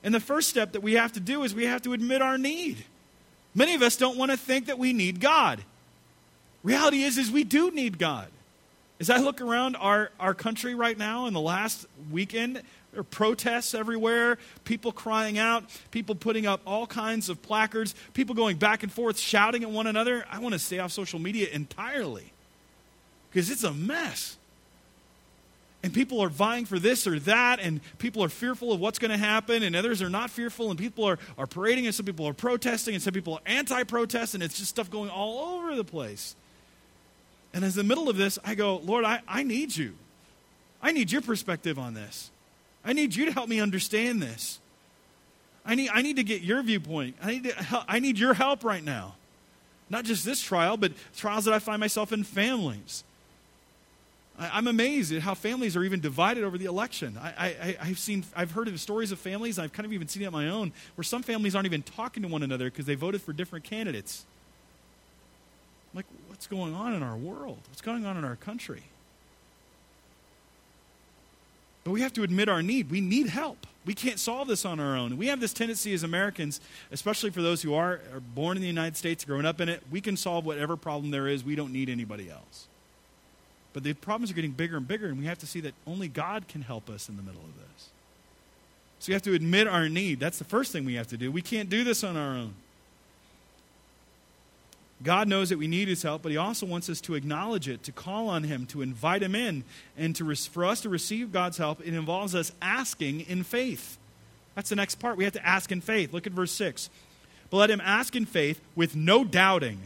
And 0.03 0.15
the 0.15 0.21
first 0.21 0.49
step 0.49 0.73
that 0.73 0.83
we 0.83 0.95
have 0.95 1.13
to 1.13 1.21
do 1.21 1.43
is 1.43 1.55
we 1.55 1.67
have 1.67 1.83
to 1.83 1.93
admit 1.93 2.23
our 2.23 2.39
need. 2.39 2.85
Many 3.55 3.75
of 3.75 3.83
us 3.83 3.97
don't 3.97 4.17
want 4.17 4.31
to 4.31 4.37
think 4.37 4.67
that 4.67 4.79
we 4.79 4.93
need 4.93 5.21
God. 5.21 5.63
Reality 6.63 7.03
is, 7.03 7.19
is 7.19 7.31
we 7.31 7.45
do 7.45 7.71
need 7.71 7.99
God. 7.99 8.29
As 9.01 9.11
I 9.11 9.19
look 9.19 9.41
around 9.41 9.77
our, 9.77 10.11
our 10.19 10.35
country 10.35 10.75
right 10.75 10.97
now 10.97 11.27
in 11.27 11.33
the 11.33 11.41
last 11.41 11.87
weekend, 12.11 12.63
there 12.93 13.01
are 13.01 13.05
protests 13.05 13.75
everywhere, 13.75 14.39
people 14.65 14.93
crying 14.93 15.39
out, 15.39 15.65
people 15.91 16.15
putting 16.15 16.47
up 16.47 16.61
all 16.67 16.87
kinds 16.87 17.29
of 17.29 17.43
placards, 17.43 17.95
people 18.15 18.35
going 18.35 18.57
back 18.57 18.83
and 18.83 18.91
forth 18.91 19.19
shouting 19.19 19.63
at 19.63 19.71
one 19.71 19.87
another. 19.87 20.25
I 20.31 20.39
want 20.39 20.55
to 20.55 20.59
stay 20.59 20.79
off 20.79 20.93
social 20.93 21.19
media 21.19 21.49
entirely 21.53 22.33
because 23.31 23.51
it's 23.51 23.65
a 23.65 23.75
mess. 23.75 24.37
And 25.83 25.95
people 25.95 26.21
are 26.21 26.29
vying 26.29 26.65
for 26.65 26.79
this 26.79 27.07
or 27.07 27.21
that, 27.21 27.61
and 27.61 27.81
people 27.99 28.25
are 28.25 28.29
fearful 28.29 28.73
of 28.73 28.81
what's 28.81 28.99
going 28.99 29.13
to 29.13 29.17
happen, 29.17 29.63
and 29.63 29.77
others 29.77 30.03
are 30.03 30.11
not 30.11 30.29
fearful, 30.29 30.71
and 30.71 30.79
people 30.79 31.05
are, 31.05 31.21
are 31.37 31.47
parading, 31.47 31.87
and 31.87 31.95
some 31.95 32.05
people 32.05 32.27
are 32.27 32.33
protesting, 32.33 32.95
and 32.95 33.03
some 33.03 33.15
people 33.15 33.35
are 33.35 33.41
anti 33.47 33.85
protest, 33.85 34.35
and 34.35 34.43
it's 34.43 34.59
just 34.59 34.71
stuff 34.71 34.91
going 34.91 35.09
all 35.09 35.55
over 35.55 35.77
the 35.77 35.85
place. 35.85 36.35
And 37.55 37.65
as 37.65 37.77
the 37.77 37.85
middle 37.85 38.09
of 38.09 38.17
this, 38.17 38.41
I 38.45 38.57
go, 38.57 38.79
Lord, 38.79 39.05
I, 39.05 39.21
I 39.29 39.45
need 39.45 39.77
you. 39.77 39.95
I 40.83 40.91
need 40.91 41.13
your 41.13 41.23
perspective 41.23 41.79
on 41.79 41.95
this. 41.95 42.31
I 42.89 42.95
need 42.95 43.15
you 43.15 43.27
to 43.27 43.33
help 43.33 43.51
me 43.51 43.61
understand 43.61 44.23
this. 44.23 44.61
I 45.67 45.75
need, 45.75 45.91
I 45.93 46.01
need 46.01 46.17
to 46.17 46.25
get 46.25 46.41
your 46.41 46.63
viewpoint. 46.63 47.17
I 47.23 47.33
need, 47.33 47.45
to, 47.45 47.85
I 47.87 47.99
need 47.99 48.19
your 48.19 48.33
help 48.33 48.65
right 48.65 48.83
now. 48.83 49.15
Not 49.91 50.07
just 50.07 50.25
this 50.25 50.41
trial, 50.41 50.79
but 50.79 50.93
trials 51.15 51.45
that 51.45 51.53
I 51.53 51.59
find 51.59 51.81
myself 51.81 52.15
in 52.15 52.25
families. 52.25 53.05
I, 54.39 54.57
am 54.57 54.67
amazed 54.69 55.13
at 55.13 55.21
how 55.21 55.35
families 55.35 55.77
are 55.77 55.85
even 55.85 56.01
divided 56.01 56.45
over 56.45 56.57
the 56.57 56.65
election. 56.65 57.19
I, 57.23 57.77
have 57.79 57.99
seen, 57.99 58.25
I've 58.35 58.53
heard 58.53 58.69
of 58.69 58.81
stories 58.81 59.13
of 59.13 59.19
families, 59.19 59.59
I've 59.59 59.75
kind 59.75 59.85
of 59.85 59.93
even 59.93 60.09
seen 60.09 60.23
it 60.23 60.27
on 60.27 60.33
my 60.33 60.49
own, 60.49 60.73
where 60.95 61.05
some 61.05 61.23
families 61.23 61.55
aren't 61.55 61.67
even 61.67 61.83
talking 61.83 62.23
to 62.23 62.29
one 62.31 62.43
another 62.43 62.71
because 62.71 62.87
they 62.87 62.95
voted 62.95 63.21
for 63.21 63.35
different 63.35 63.67
candidates. 63.67 64.25
I'm 65.93 65.99
like, 65.99 66.07
what's 66.29 66.47
going 66.47 66.75
on 66.75 66.95
in 66.95 67.03
our 67.03 67.17
world? 67.19 67.59
What's 67.69 67.83
going 67.83 68.07
on 68.07 68.17
in 68.17 68.25
our 68.25 68.37
country? 68.37 68.85
But 71.85 71.93
we 71.93 72.01
have 72.03 72.13
to 72.15 72.23
admit 72.23 72.49
our 72.49 72.63
need. 72.63 72.91
We 72.91 73.01
need 73.01 73.29
help. 73.29 73.67
We 73.87 73.95
can't 73.95 74.19
solve 74.19 74.49
this 74.49 74.67
on 74.67 74.81
our 74.81 74.97
own. 74.97 75.17
We 75.17 75.29
have 75.29 75.41
this 75.41 75.55
tendency 75.55 75.95
as 75.95 76.03
Americans, 76.03 76.61
especially 76.93 77.31
for 77.31 77.41
those 77.41 77.63
who 77.63 77.73
are, 77.73 78.01
are 78.13 78.21
born 78.21 78.57
in 78.57 78.61
the 78.61 78.69
United 78.69 78.97
States, 78.97 79.25
growing 79.25 79.47
up 79.47 79.61
in 79.61 79.69
it, 79.71 79.83
we 79.91 80.01
can 80.01 80.17
solve 80.17 80.45
whatever 80.45 80.77
problem 80.77 81.11
there 81.11 81.27
is. 81.27 81.43
We 81.43 81.55
don't 81.55 81.73
need 81.73 81.89
anybody 81.89 82.29
else. 82.31 82.67
But 83.73 83.85
the 83.85 83.95
problems 83.95 84.31
are 84.31 84.35
getting 84.35 84.51
bigger 84.51 84.77
and 84.77 84.87
bigger, 84.87 85.07
and 85.07 85.19
we 85.19 85.25
have 85.25 85.39
to 85.39 85.47
see 85.47 85.61
that 85.61 85.73
only 85.87 86.09
God 86.09 86.49
can 86.49 86.63
help 86.63 86.91
us 86.91 87.09
in 87.09 87.17
the 87.17 87.23
middle 87.23 87.41
of 87.41 87.55
this. 87.57 87.89
So 88.99 89.11
we 89.11 89.15
have 89.15 89.23
to 89.23 89.35
admit 89.35 89.69
our 89.69 89.89
need. 89.89 90.21
That's 90.21 90.39
the 90.39 90.45
first 90.45 90.73
thing 90.73 90.85
we 90.85 90.95
have 90.95 91.07
to 91.09 91.17
do. 91.17 91.31
We 91.31 91.43
can't 91.43 91.71
do 91.71 91.85
this 91.85 92.05
on 92.05 92.17
our 92.17 92.35
own. 92.35 92.55
God 95.03 95.29
knows 95.29 95.49
that 95.51 95.59
we 95.59 95.69
need 95.69 95.89
His 95.89 96.03
help, 96.03 96.23
but 96.23 96.33
He 96.33 96.39
also 96.39 96.67
wants 96.67 96.89
us 96.91 97.01
to 97.03 97.15
acknowledge 97.15 97.69
it, 97.69 97.83
to 97.85 97.93
call 97.93 98.29
on 98.29 98.45
Him, 98.45 98.67
to 98.67 98.83
invite 98.83 99.23
Him 99.23 99.35
in. 99.35 99.65
And 99.97 100.15
to, 100.17 100.35
for 100.35 100.65
us 100.65 100.81
to 100.83 100.89
receive 100.89 101.33
God's 101.33 101.59
help, 101.59 101.81
it 101.81 101.95
involves 101.95 102.35
us 102.35 102.53
asking 102.61 103.21
in 103.23 103.45
faith. 103.45 103.99
That's 104.55 104.71
the 104.71 104.77
next 104.77 104.97
part. 104.97 105.17
We 105.17 105.25
have 105.25 105.35
to 105.35 105.47
ask 105.47 105.71
in 105.71 105.81
faith. 105.81 106.13
Look 106.13 106.27
at 106.27 106.33
verse 106.33 106.53
6. 106.53 106.91
But 107.51 107.59
let 107.59 107.71
him 107.71 107.81
ask 107.81 108.17
in 108.17 108.27
faith 108.27 108.61
with 108.75 108.97
no 108.97 109.25
doubting. 109.25 109.79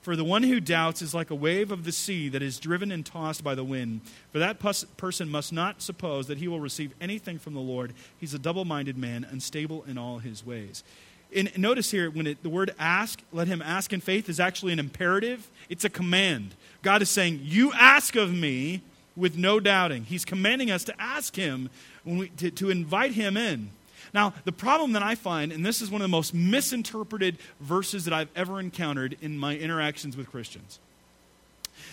For 0.00 0.14
the 0.14 0.24
one 0.24 0.44
who 0.44 0.60
doubts 0.60 1.02
is 1.02 1.14
like 1.14 1.30
a 1.30 1.34
wave 1.34 1.72
of 1.72 1.84
the 1.84 1.92
sea 1.92 2.28
that 2.28 2.40
is 2.40 2.60
driven 2.60 2.92
and 2.92 3.04
tossed 3.04 3.42
by 3.42 3.56
the 3.56 3.64
wind. 3.64 4.02
For 4.32 4.38
that 4.38 4.60
pus- 4.60 4.84
person 4.96 5.28
must 5.28 5.52
not 5.52 5.82
suppose 5.82 6.28
that 6.28 6.38
he 6.38 6.46
will 6.46 6.60
receive 6.60 6.94
anything 7.00 7.40
from 7.40 7.54
the 7.54 7.60
Lord. 7.60 7.92
He's 8.18 8.32
a 8.32 8.38
double 8.38 8.64
minded 8.64 8.96
man, 8.96 9.26
unstable 9.28 9.84
in 9.86 9.98
all 9.98 10.18
his 10.18 10.46
ways. 10.46 10.84
And 11.34 11.56
notice 11.58 11.90
here, 11.90 12.10
when 12.10 12.26
it, 12.26 12.42
the 12.42 12.48
word 12.48 12.74
ask, 12.78 13.20
let 13.32 13.48
him 13.48 13.60
ask 13.60 13.92
in 13.92 14.00
faith, 14.00 14.28
is 14.28 14.40
actually 14.40 14.72
an 14.72 14.78
imperative. 14.78 15.50
It's 15.68 15.84
a 15.84 15.90
command. 15.90 16.54
God 16.82 17.02
is 17.02 17.10
saying, 17.10 17.40
You 17.42 17.72
ask 17.72 18.14
of 18.14 18.32
me 18.32 18.82
with 19.16 19.36
no 19.36 19.58
doubting. 19.58 20.04
He's 20.04 20.24
commanding 20.24 20.70
us 20.70 20.84
to 20.84 20.94
ask 21.00 21.34
him, 21.34 21.70
we, 22.04 22.28
to, 22.28 22.50
to 22.52 22.70
invite 22.70 23.12
him 23.12 23.36
in. 23.36 23.70
Now, 24.14 24.34
the 24.44 24.52
problem 24.52 24.92
that 24.92 25.02
I 25.02 25.14
find, 25.14 25.52
and 25.52 25.66
this 25.66 25.82
is 25.82 25.90
one 25.90 26.00
of 26.00 26.04
the 26.04 26.08
most 26.08 26.32
misinterpreted 26.32 27.38
verses 27.60 28.04
that 28.04 28.14
I've 28.14 28.30
ever 28.36 28.60
encountered 28.60 29.16
in 29.20 29.36
my 29.36 29.56
interactions 29.56 30.16
with 30.16 30.30
Christians. 30.30 30.78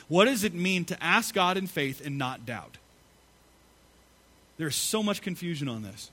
What 0.07 0.25
does 0.25 0.43
it 0.43 0.53
mean 0.53 0.85
to 0.85 1.03
ask 1.03 1.33
God 1.33 1.57
in 1.57 1.67
faith 1.67 2.05
and 2.05 2.17
not 2.17 2.45
doubt? 2.45 2.77
There's 4.57 4.75
so 4.75 5.01
much 5.01 5.21
confusion 5.21 5.67
on 5.67 5.81
this. 5.81 6.11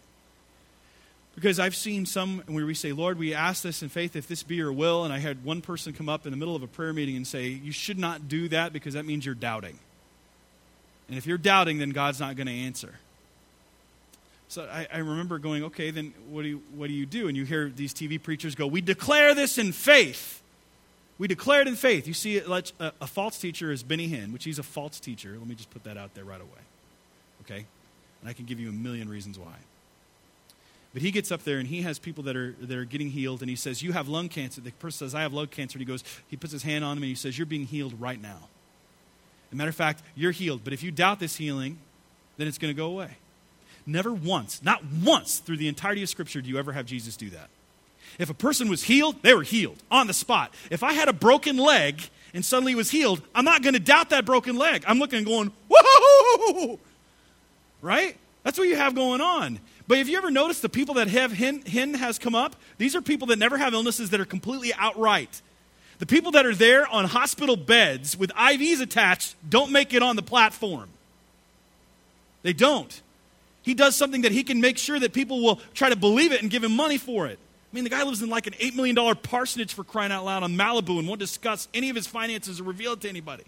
Because 1.40 1.58
I've 1.58 1.74
seen 1.74 2.04
some 2.04 2.42
where 2.48 2.66
we 2.66 2.74
say, 2.74 2.92
Lord, 2.92 3.18
we 3.18 3.32
ask 3.32 3.62
this 3.62 3.82
in 3.82 3.88
faith 3.88 4.14
if 4.14 4.28
this 4.28 4.42
be 4.42 4.56
your 4.56 4.74
will. 4.74 5.04
And 5.04 5.12
I 5.12 5.20
had 5.20 5.42
one 5.42 5.62
person 5.62 5.94
come 5.94 6.06
up 6.06 6.26
in 6.26 6.32
the 6.32 6.36
middle 6.36 6.54
of 6.54 6.62
a 6.62 6.66
prayer 6.66 6.92
meeting 6.92 7.16
and 7.16 7.26
say, 7.26 7.48
You 7.48 7.72
should 7.72 7.98
not 7.98 8.28
do 8.28 8.48
that 8.48 8.74
because 8.74 8.92
that 8.92 9.06
means 9.06 9.24
you're 9.24 9.34
doubting. 9.34 9.78
And 11.08 11.16
if 11.16 11.26
you're 11.26 11.38
doubting, 11.38 11.78
then 11.78 11.90
God's 11.90 12.20
not 12.20 12.36
going 12.36 12.46
to 12.46 12.52
answer. 12.52 12.92
So 14.48 14.68
I, 14.70 14.86
I, 14.92 14.98
remember 14.98 15.38
going, 15.38 15.64
okay, 15.64 15.90
then 15.90 16.12
what 16.28 16.42
do, 16.42 16.48
you, 16.48 16.62
what 16.74 16.88
do 16.88 16.92
you 16.92 17.06
do? 17.06 17.28
And 17.28 17.36
you 17.36 17.44
hear 17.44 17.68
these 17.68 17.94
TV 17.94 18.22
preachers 18.22 18.54
go, 18.54 18.66
We 18.66 18.82
declare 18.82 19.34
this 19.34 19.56
in 19.56 19.72
faith. 19.72 20.42
We 21.16 21.26
declare 21.26 21.62
it 21.62 21.68
in 21.68 21.74
faith. 21.76 22.06
You 22.06 22.14
see, 22.14 22.38
a, 22.38 22.62
a 23.00 23.06
false 23.06 23.38
teacher 23.38 23.72
is 23.72 23.82
Benny 23.82 24.10
Hinn, 24.10 24.32
which 24.32 24.44
he's 24.44 24.58
a 24.58 24.62
false 24.62 25.00
teacher. 25.00 25.36
Let 25.38 25.46
me 25.46 25.54
just 25.54 25.70
put 25.70 25.84
that 25.84 25.96
out 25.96 26.14
there 26.14 26.24
right 26.24 26.40
away. 26.40 26.60
Okay? 27.42 27.64
And 28.20 28.28
I 28.28 28.34
can 28.34 28.44
give 28.44 28.60
you 28.60 28.68
a 28.68 28.72
million 28.72 29.08
reasons 29.08 29.38
why. 29.38 29.54
But 30.92 31.02
he 31.02 31.10
gets 31.10 31.30
up 31.30 31.44
there 31.44 31.58
and 31.58 31.68
he 31.68 31.82
has 31.82 31.98
people 31.98 32.24
that 32.24 32.36
are, 32.36 32.54
that 32.60 32.76
are 32.76 32.84
getting 32.84 33.10
healed, 33.10 33.42
and 33.42 33.50
he 33.50 33.56
says, 33.56 33.82
You 33.82 33.92
have 33.92 34.08
lung 34.08 34.28
cancer. 34.28 34.60
The 34.60 34.72
person 34.72 35.06
says, 35.06 35.14
I 35.14 35.22
have 35.22 35.32
lung 35.32 35.46
cancer. 35.46 35.76
And 35.76 35.80
he 35.80 35.86
goes, 35.86 36.02
he 36.26 36.36
puts 36.36 36.52
his 36.52 36.64
hand 36.64 36.84
on 36.84 36.96
him 36.96 37.04
and 37.04 37.08
he 37.08 37.14
says, 37.14 37.38
You're 37.38 37.46
being 37.46 37.66
healed 37.66 38.00
right 38.00 38.20
now. 38.20 38.48
As 39.48 39.52
a 39.52 39.56
matter 39.56 39.70
of 39.70 39.76
fact, 39.76 40.02
you're 40.14 40.32
healed. 40.32 40.62
But 40.64 40.72
if 40.72 40.82
you 40.82 40.90
doubt 40.90 41.20
this 41.20 41.36
healing, 41.36 41.78
then 42.36 42.48
it's 42.48 42.58
going 42.58 42.74
to 42.74 42.76
go 42.76 42.86
away. 42.86 43.16
Never 43.86 44.12
once, 44.12 44.62
not 44.62 44.82
once 45.04 45.38
through 45.38 45.56
the 45.56 45.68
entirety 45.68 46.02
of 46.02 46.08
Scripture 46.08 46.40
do 46.40 46.48
you 46.48 46.58
ever 46.58 46.72
have 46.72 46.86
Jesus 46.86 47.16
do 47.16 47.30
that. 47.30 47.48
If 48.18 48.30
a 48.30 48.34
person 48.34 48.68
was 48.68 48.82
healed, 48.82 49.22
they 49.22 49.34
were 49.34 49.42
healed 49.42 49.78
on 49.90 50.06
the 50.06 50.14
spot. 50.14 50.52
If 50.70 50.82
I 50.82 50.92
had 50.92 51.08
a 51.08 51.12
broken 51.12 51.56
leg 51.56 52.02
and 52.34 52.44
suddenly 52.44 52.74
was 52.74 52.90
healed, 52.90 53.22
I'm 53.34 53.44
not 53.44 53.62
going 53.62 53.74
to 53.74 53.80
doubt 53.80 54.10
that 54.10 54.24
broken 54.24 54.56
leg. 54.56 54.84
I'm 54.86 54.98
looking 54.98 55.18
and 55.18 55.26
going, 55.26 55.52
whoa! 55.70 56.78
Right? 57.80 58.16
That's 58.42 58.58
what 58.58 58.68
you 58.68 58.76
have 58.76 58.94
going 58.94 59.20
on. 59.20 59.58
But 59.90 59.98
have 59.98 60.08
you 60.08 60.18
ever 60.18 60.30
noticed 60.30 60.62
the 60.62 60.68
people 60.68 60.94
that 60.94 61.08
have 61.08 61.32
Hinn, 61.32 61.64
Hinn 61.64 61.96
has 61.96 62.16
come 62.16 62.36
up? 62.36 62.54
These 62.78 62.94
are 62.94 63.02
people 63.02 63.26
that 63.26 63.40
never 63.40 63.58
have 63.58 63.74
illnesses 63.74 64.10
that 64.10 64.20
are 64.20 64.24
completely 64.24 64.72
outright. 64.74 65.42
The 65.98 66.06
people 66.06 66.30
that 66.30 66.46
are 66.46 66.54
there 66.54 66.86
on 66.86 67.06
hospital 67.06 67.56
beds 67.56 68.16
with 68.16 68.30
IVs 68.34 68.80
attached 68.80 69.34
don't 69.48 69.72
make 69.72 69.92
it 69.92 70.00
on 70.00 70.14
the 70.14 70.22
platform. 70.22 70.90
They 72.42 72.52
don't. 72.52 73.02
He 73.62 73.74
does 73.74 73.96
something 73.96 74.22
that 74.22 74.30
he 74.30 74.44
can 74.44 74.60
make 74.60 74.78
sure 74.78 75.00
that 75.00 75.12
people 75.12 75.42
will 75.42 75.56
try 75.74 75.88
to 75.88 75.96
believe 75.96 76.30
it 76.30 76.40
and 76.40 76.52
give 76.52 76.62
him 76.62 76.76
money 76.76 76.96
for 76.96 77.26
it. 77.26 77.40
I 77.40 77.74
mean, 77.74 77.82
the 77.82 77.90
guy 77.90 78.04
lives 78.04 78.22
in 78.22 78.30
like 78.30 78.46
an 78.46 78.52
$8 78.52 78.76
million 78.76 79.16
parsonage 79.16 79.74
for 79.74 79.82
crying 79.82 80.12
out 80.12 80.24
loud 80.24 80.44
on 80.44 80.54
Malibu 80.54 81.00
and 81.00 81.08
won't 81.08 81.18
discuss 81.18 81.66
any 81.74 81.90
of 81.90 81.96
his 81.96 82.06
finances 82.06 82.60
or 82.60 82.62
reveal 82.62 82.92
it 82.92 83.00
to 83.00 83.08
anybody. 83.08 83.42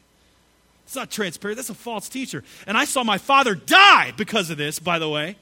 It's 0.87 0.97
not 0.97 1.09
transparent. 1.09 1.59
That's 1.59 1.71
a 1.71 1.75
false 1.75 2.09
teacher. 2.09 2.43
And 2.67 2.77
I 2.77 2.85
saw 2.85 3.05
my 3.05 3.19
father 3.19 3.55
die 3.55 4.13
because 4.17 4.51
of 4.51 4.59
this, 4.59 4.81
by 4.81 4.99
the 4.99 5.09
way. 5.09 5.37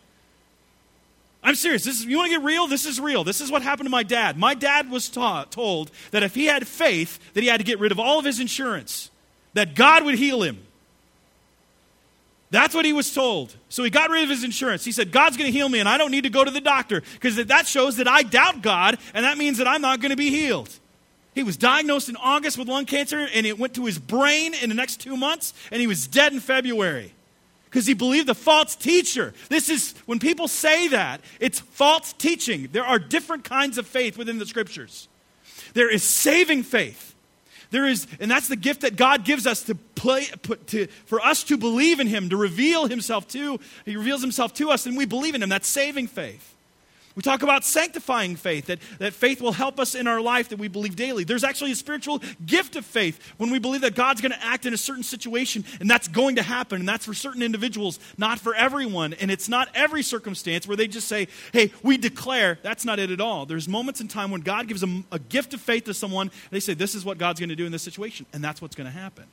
I'm 1.42 1.54
serious. 1.54 1.84
This 1.84 2.00
is, 2.00 2.04
you 2.04 2.16
want 2.18 2.30
to 2.30 2.36
get 2.36 2.44
real? 2.44 2.66
This 2.66 2.84
is 2.84 3.00
real. 3.00 3.24
This 3.24 3.40
is 3.40 3.50
what 3.50 3.62
happened 3.62 3.86
to 3.86 3.90
my 3.90 4.02
dad. 4.02 4.36
My 4.36 4.54
dad 4.54 4.90
was 4.90 5.08
taught, 5.08 5.50
told 5.50 5.90
that 6.10 6.22
if 6.22 6.34
he 6.34 6.46
had 6.46 6.66
faith, 6.66 7.18
that 7.32 7.42
he 7.42 7.48
had 7.48 7.58
to 7.58 7.64
get 7.64 7.78
rid 7.78 7.92
of 7.92 7.98
all 7.98 8.18
of 8.18 8.24
his 8.24 8.40
insurance, 8.40 9.10
that 9.54 9.74
God 9.74 10.04
would 10.04 10.16
heal 10.16 10.42
him. 10.42 10.58
That's 12.50 12.74
what 12.74 12.84
he 12.84 12.92
was 12.92 13.14
told. 13.14 13.54
So 13.68 13.84
he 13.84 13.90
got 13.90 14.10
rid 14.10 14.24
of 14.24 14.28
his 14.28 14.44
insurance. 14.44 14.84
He 14.84 14.92
said, 14.92 15.12
God's 15.12 15.36
going 15.36 15.50
to 15.50 15.56
heal 15.56 15.68
me, 15.68 15.78
and 15.78 15.88
I 15.88 15.98
don't 15.98 16.10
need 16.10 16.24
to 16.24 16.30
go 16.30 16.44
to 16.44 16.50
the 16.50 16.60
doctor 16.60 17.02
because 17.14 17.36
that 17.36 17.66
shows 17.66 17.96
that 17.96 18.08
I 18.08 18.22
doubt 18.22 18.60
God, 18.60 18.98
and 19.14 19.24
that 19.24 19.38
means 19.38 19.58
that 19.58 19.68
I'm 19.68 19.80
not 19.80 20.00
going 20.00 20.10
to 20.10 20.16
be 20.16 20.30
healed. 20.30 20.68
He 21.34 21.44
was 21.44 21.56
diagnosed 21.56 22.08
in 22.08 22.16
August 22.16 22.58
with 22.58 22.68
lung 22.68 22.86
cancer, 22.86 23.26
and 23.32 23.46
it 23.46 23.58
went 23.58 23.74
to 23.74 23.86
his 23.86 23.98
brain 23.98 24.52
in 24.52 24.68
the 24.68 24.74
next 24.74 24.96
two 25.00 25.16
months, 25.16 25.54
and 25.70 25.80
he 25.80 25.86
was 25.86 26.06
dead 26.08 26.32
in 26.32 26.40
February 26.40 27.14
because 27.70 27.86
he 27.86 27.94
believed 27.94 28.26
the 28.26 28.34
false 28.34 28.74
teacher. 28.74 29.32
This 29.48 29.68
is, 29.68 29.94
when 30.04 30.18
people 30.18 30.48
say 30.48 30.88
that, 30.88 31.20
it's 31.38 31.60
false 31.60 32.12
teaching. 32.12 32.68
There 32.72 32.84
are 32.84 32.98
different 32.98 33.44
kinds 33.44 33.78
of 33.78 33.86
faith 33.86 34.18
within 34.18 34.38
the 34.38 34.46
scriptures. 34.46 35.06
There 35.72 35.88
is 35.88 36.02
saving 36.02 36.64
faith. 36.64 37.14
There 37.70 37.86
is, 37.86 38.08
and 38.18 38.28
that's 38.28 38.48
the 38.48 38.56
gift 38.56 38.80
that 38.80 38.96
God 38.96 39.24
gives 39.24 39.46
us 39.46 39.62
to 39.64 39.76
play, 39.76 40.26
put, 40.42 40.66
to, 40.68 40.88
for 41.06 41.20
us 41.20 41.44
to 41.44 41.56
believe 41.56 42.00
in 42.00 42.08
Him, 42.08 42.28
to 42.30 42.36
reveal 42.36 42.88
Himself 42.88 43.28
to. 43.28 43.60
He 43.84 43.96
reveals 43.96 44.20
Himself 44.20 44.52
to 44.54 44.70
us, 44.70 44.86
and 44.86 44.96
we 44.96 45.04
believe 45.04 45.36
in 45.36 45.42
Him. 45.42 45.48
That's 45.48 45.68
saving 45.68 46.08
faith. 46.08 46.49
We 47.20 47.22
talk 47.22 47.42
about 47.42 47.66
sanctifying 47.66 48.34
faith, 48.34 48.68
that, 48.68 48.78
that 48.98 49.12
faith 49.12 49.42
will 49.42 49.52
help 49.52 49.78
us 49.78 49.94
in 49.94 50.06
our 50.06 50.22
life 50.22 50.48
that 50.48 50.58
we 50.58 50.68
believe 50.68 50.96
daily. 50.96 51.22
There's 51.22 51.44
actually 51.44 51.70
a 51.72 51.74
spiritual 51.74 52.22
gift 52.46 52.76
of 52.76 52.86
faith 52.86 53.20
when 53.36 53.50
we 53.50 53.58
believe 53.58 53.82
that 53.82 53.94
God's 53.94 54.22
going 54.22 54.32
to 54.32 54.42
act 54.42 54.64
in 54.64 54.72
a 54.72 54.78
certain 54.78 55.02
situation, 55.02 55.66
and 55.80 55.90
that's 55.90 56.08
going 56.08 56.36
to 56.36 56.42
happen, 56.42 56.80
and 56.80 56.88
that's 56.88 57.04
for 57.04 57.12
certain 57.12 57.42
individuals, 57.42 58.00
not 58.16 58.38
for 58.38 58.54
everyone. 58.54 59.12
And 59.12 59.30
it's 59.30 59.50
not 59.50 59.68
every 59.74 60.02
circumstance 60.02 60.66
where 60.66 60.78
they 60.78 60.88
just 60.88 61.08
say, 61.08 61.28
hey, 61.52 61.72
we 61.82 61.98
declare. 61.98 62.58
That's 62.62 62.86
not 62.86 62.98
it 62.98 63.10
at 63.10 63.20
all. 63.20 63.44
There's 63.44 63.68
moments 63.68 64.00
in 64.00 64.08
time 64.08 64.30
when 64.30 64.40
God 64.40 64.66
gives 64.66 64.82
a, 64.82 65.02
a 65.12 65.18
gift 65.18 65.52
of 65.52 65.60
faith 65.60 65.84
to 65.84 65.92
someone, 65.92 66.30
they 66.50 66.58
say, 66.58 66.72
this 66.72 66.94
is 66.94 67.04
what 67.04 67.18
God's 67.18 67.38
going 67.38 67.50
to 67.50 67.54
do 67.54 67.66
in 67.66 67.72
this 67.72 67.82
situation, 67.82 68.24
and 68.32 68.42
that's 68.42 68.62
what's 68.62 68.76
going 68.76 68.90
to 68.90 68.98
happen. 68.98 69.26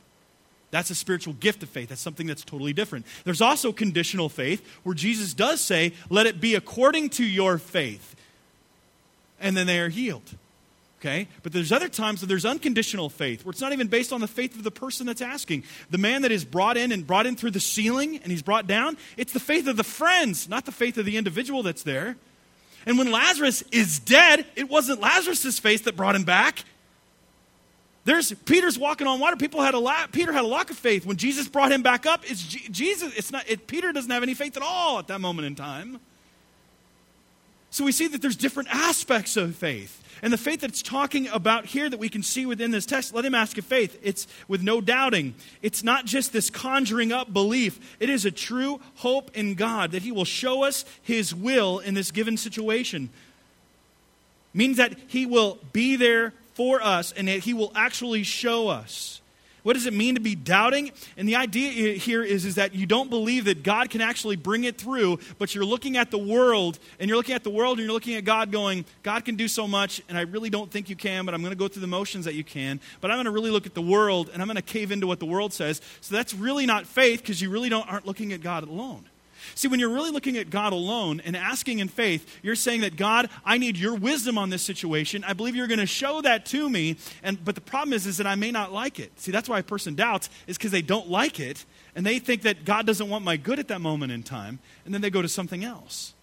That's 0.69 0.89
a 0.89 0.95
spiritual 0.95 1.34
gift 1.34 1.63
of 1.63 1.69
faith. 1.69 1.89
That's 1.89 2.01
something 2.01 2.27
that's 2.27 2.43
totally 2.43 2.73
different. 2.73 3.06
There's 3.23 3.41
also 3.41 3.71
conditional 3.71 4.30
faith 4.30 4.67
where 4.84 4.95
Jesus 4.95 5.34
does 5.34 5.62
say, 5.62 5.93
Let 6.10 6.25
it 6.25 6.41
be 6.41 6.56
according 6.56 7.10
to 7.12 7.25
your 7.25 7.58
faith. 7.58 8.15
And 9.39 9.56
then 9.56 9.67
they 9.67 9.80
are 9.80 9.89
healed. 9.89 10.36
Okay? 10.99 11.27
But 11.43 11.53
there's 11.53 11.71
other 11.71 11.89
times 11.89 12.21
that 12.21 12.27
there's 12.27 12.45
unconditional 12.45 13.10
faith 13.10 13.45
where 13.45 13.51
it's 13.51 13.62
not 13.62 13.71
even 13.71 13.88
based 13.88 14.12
on 14.12 14.19
the 14.19 14.27
faith 14.27 14.56
of 14.56 14.63
the 14.63 14.71
person 14.71 15.06
that's 15.06 15.21
asking. 15.21 15.63
The 15.91 15.99
man 15.99 16.23
that 16.23 16.32
is 16.32 16.43
brought 16.43 16.75
in 16.75 16.91
and 16.91 17.06
brought 17.06 17.27
in 17.27 17.36
through 17.36 17.51
the 17.51 17.60
ceiling 17.60 18.17
and 18.17 18.32
he's 18.32 18.41
brought 18.41 18.65
down, 18.65 18.97
it's 19.15 19.32
the 19.32 19.39
faith 19.39 19.67
of 19.67 19.77
the 19.77 19.84
friends, 19.84 20.49
not 20.49 20.65
the 20.65 20.71
faith 20.71 20.97
of 20.97 21.06
the 21.06 21.17
individual 21.17 21.62
that's 21.62 21.84
there. 21.84 22.17
And 22.86 22.97
when 22.97 23.12
Lazarus 23.12 23.63
is 23.71 23.99
dead, 23.99 24.45
it 24.56 24.69
wasn't 24.69 24.99
Lazarus' 25.01 25.60
faith 25.60 25.84
that 25.84 25.95
brought 25.95 26.15
him 26.15 26.23
back. 26.23 26.63
There's 28.08 28.32
Peter's 28.46 28.80
walking 28.80 29.06
on 29.06 29.20
water. 29.20 29.36
People 29.36 29.62
had 29.62 29.74
a 29.74 29.80
lot, 29.80 30.13
Peter 30.13 30.32
had 30.32 30.46
a 30.46 30.48
lack 30.48 30.70
of 30.70 30.78
faith. 30.78 31.06
When 31.06 31.17
Jesus 31.17 31.50
brought 31.50 31.74
him 31.74 31.82
back 31.82 32.06
up, 32.06 32.24
it's 32.24 32.41
Jesus. 32.41 33.13
It's 33.17 33.34
not. 33.34 33.43
It, 33.50 33.67
Peter 33.67 33.91
doesn't 33.91 34.10
have 34.10 34.24
any 34.24 34.34
faith 34.34 34.56
at 34.56 34.63
all 34.63 35.00
at 35.00 35.08
that 35.08 35.20
moment 35.20 35.46
in 35.46 35.56
time. 35.56 36.00
So 37.70 37.84
we 37.84 37.91
see 37.91 38.08
that 38.08 38.22
there's 38.22 38.38
different 38.38 38.74
aspects 38.74 39.36
of 39.36 39.58
faith. 39.58 40.02
And 40.22 40.32
the 40.32 40.38
faith 40.38 40.62
that's 40.62 40.82
talking 40.82 41.28
about 41.28 41.65
here 41.65 41.89
that 41.89 42.00
we 42.00 42.08
can 42.08 42.24
see 42.24 42.46
within 42.46 42.72
this 42.72 42.86
text, 42.86 43.13
let 43.13 43.26
him 43.26 43.36
ask 43.36 43.58
a 43.58 43.62
faith. 43.62 44.00
It's 44.02 44.26
with 44.48 44.63
no 44.63 44.80
doubting. 44.80 45.36
It's 45.62 45.84
not 45.84 46.06
just 46.06 46.32
this 46.32 46.50
conjuring 46.50 47.12
up 47.12 47.34
belief. 47.34 47.98
It 48.00 48.10
is 48.10 48.24
a 48.24 48.32
true 48.32 48.80
hope 48.96 49.36
in 49.36 49.56
God 49.56 49.91
that 49.91 50.04
he 50.04 50.13
will 50.13 50.24
show 50.24 50.63
us 50.63 50.86
his 51.02 51.36
will 51.36 51.80
in 51.80 51.93
this 51.93 52.12
given 52.12 52.38
situation. 52.38 53.10
Means 54.54 54.78
that 54.78 54.96
he 55.08 55.26
will 55.26 55.60
be 55.74 55.98
there 55.98 56.32
for 56.58 56.82
us 56.82 57.13
and 57.13 57.28
that 57.28 57.39
He 57.39 57.54
will 57.54 57.72
actually 57.76 58.24
show 58.24 58.67
us. 58.67 59.22
What 59.62 59.74
does 59.74 59.86
it 59.86 59.93
mean 59.93 60.15
to 60.15 60.22
be 60.22 60.34
doubting? 60.34 60.91
And 61.17 61.28
the 61.28 61.36
idea 61.36 61.93
here 61.96 62.24
is, 62.24 62.46
is 62.46 62.56
that 62.56 62.74
you 62.74 62.86
don't 62.86 63.10
believe 63.10 63.46
that 63.46 63.63
God 63.63 63.89
can 63.89 64.00
actually 64.00 64.38
bring 64.38 64.63
it 64.63 64.78
through, 64.78 65.20
but 65.39 65.54
you're 65.54 65.65
looking 65.65 65.98
at 65.98 66.10
the 66.10 66.17
world, 66.17 66.80
and 67.00 67.10
you're 67.10 67.17
looking 67.17 67.36
at 67.36 67.43
the 67.43 67.50
world, 67.50 67.78
and 67.78 67.86
you're 67.86 67.93
looking 67.93 68.15
at 68.15 68.24
God 68.24 68.50
going, 68.50 68.86
God 69.04 69.26
can 69.26 69.36
do 69.36 69.50
so 69.50 69.67
much, 69.67 70.02
and 70.08 70.17
I 70.17 70.22
really 70.22 70.50
don't 70.50 70.72
think 70.72 70.89
you 70.89 70.96
can, 70.96 71.26
but 71.26 71.34
I'm 71.34 71.41
going 71.41 71.52
to 71.52 71.58
go 71.58 71.67
through 71.67 71.82
the 71.82 71.88
motions 71.88 72.24
that 72.26 72.34
you 72.34 72.46
can. 72.46 72.80
But 73.02 73.12
I'm 73.12 73.17
going 73.17 73.26
to 73.26 73.32
really 73.32 73.52
look 73.52 73.65
at 73.65 73.74
the 73.74 73.82
world, 73.82 74.30
and 74.32 74.41
I'm 74.41 74.48
going 74.48 74.56
to 74.56 74.62
cave 74.62 74.91
into 74.91 75.06
what 75.06 75.20
the 75.20 75.26
world 75.26 75.52
says. 75.52 75.82
So 76.00 76.15
that's 76.15 76.34
really 76.34 76.65
not 76.65 76.88
faith 76.88 77.22
because 77.22 77.41
you 77.41 77.50
really 77.50 77.67
don't, 77.67 77.88
aren't 77.91 78.08
looking 78.08 78.32
at 78.32 78.41
God 78.41 78.65
alone. 78.65 79.04
See, 79.55 79.67
when 79.67 79.79
you're 79.79 79.93
really 79.93 80.12
looking 80.12 80.38
at 80.38 80.49
God 80.49 80.73
alone 80.73 81.21
and 81.23 81.36
asking 81.36 81.79
in 81.79 81.88
faith, 81.88 82.39
you're 82.43 82.55
saying 82.55 82.81
that 82.81 82.95
God, 82.95 83.29
I 83.45 83.57
need 83.57 83.77
your 83.77 83.95
wisdom 83.95 84.38
on 84.38 84.49
this 84.49 84.62
situation. 84.62 85.23
I 85.23 85.33
believe 85.33 85.55
you're 85.55 85.67
going 85.67 85.79
to 85.79 85.86
show 85.86 86.21
that 86.21 86.45
to 86.47 86.69
me. 86.69 86.97
And 87.23 87.43
but 87.43 87.55
the 87.55 87.62
problem 87.62 87.93
is, 87.93 88.05
is 88.05 88.17
that 88.17 88.27
I 88.27 88.36
may 88.36 88.51
not 88.51 88.71
like 88.71 88.99
it. 88.99 89.12
See, 89.19 89.31
that's 89.31 89.49
why 89.49 89.60
a 89.60 89.63
person 89.63 89.95
doubts, 89.95 90.29
is 90.47 90.57
because 90.57 90.71
they 90.71 90.81
don't 90.81 91.10
like 91.10 91.39
it, 91.39 91.65
and 91.95 92.05
they 92.05 92.19
think 92.19 92.43
that 92.43 92.65
God 92.65 92.86
doesn't 92.86 93.10
want 93.10 93.23
my 93.23 93.38
good 93.38 93.60
at 93.60 93.67
that 93.69 93.81
moment 93.81 94.12
in 94.12 94.23
time, 94.23 94.60
and 94.86 94.93
then 94.93 95.01
they 95.01 95.10
go 95.10 95.21
to 95.21 95.29
something 95.29 95.63
else. 95.63 96.13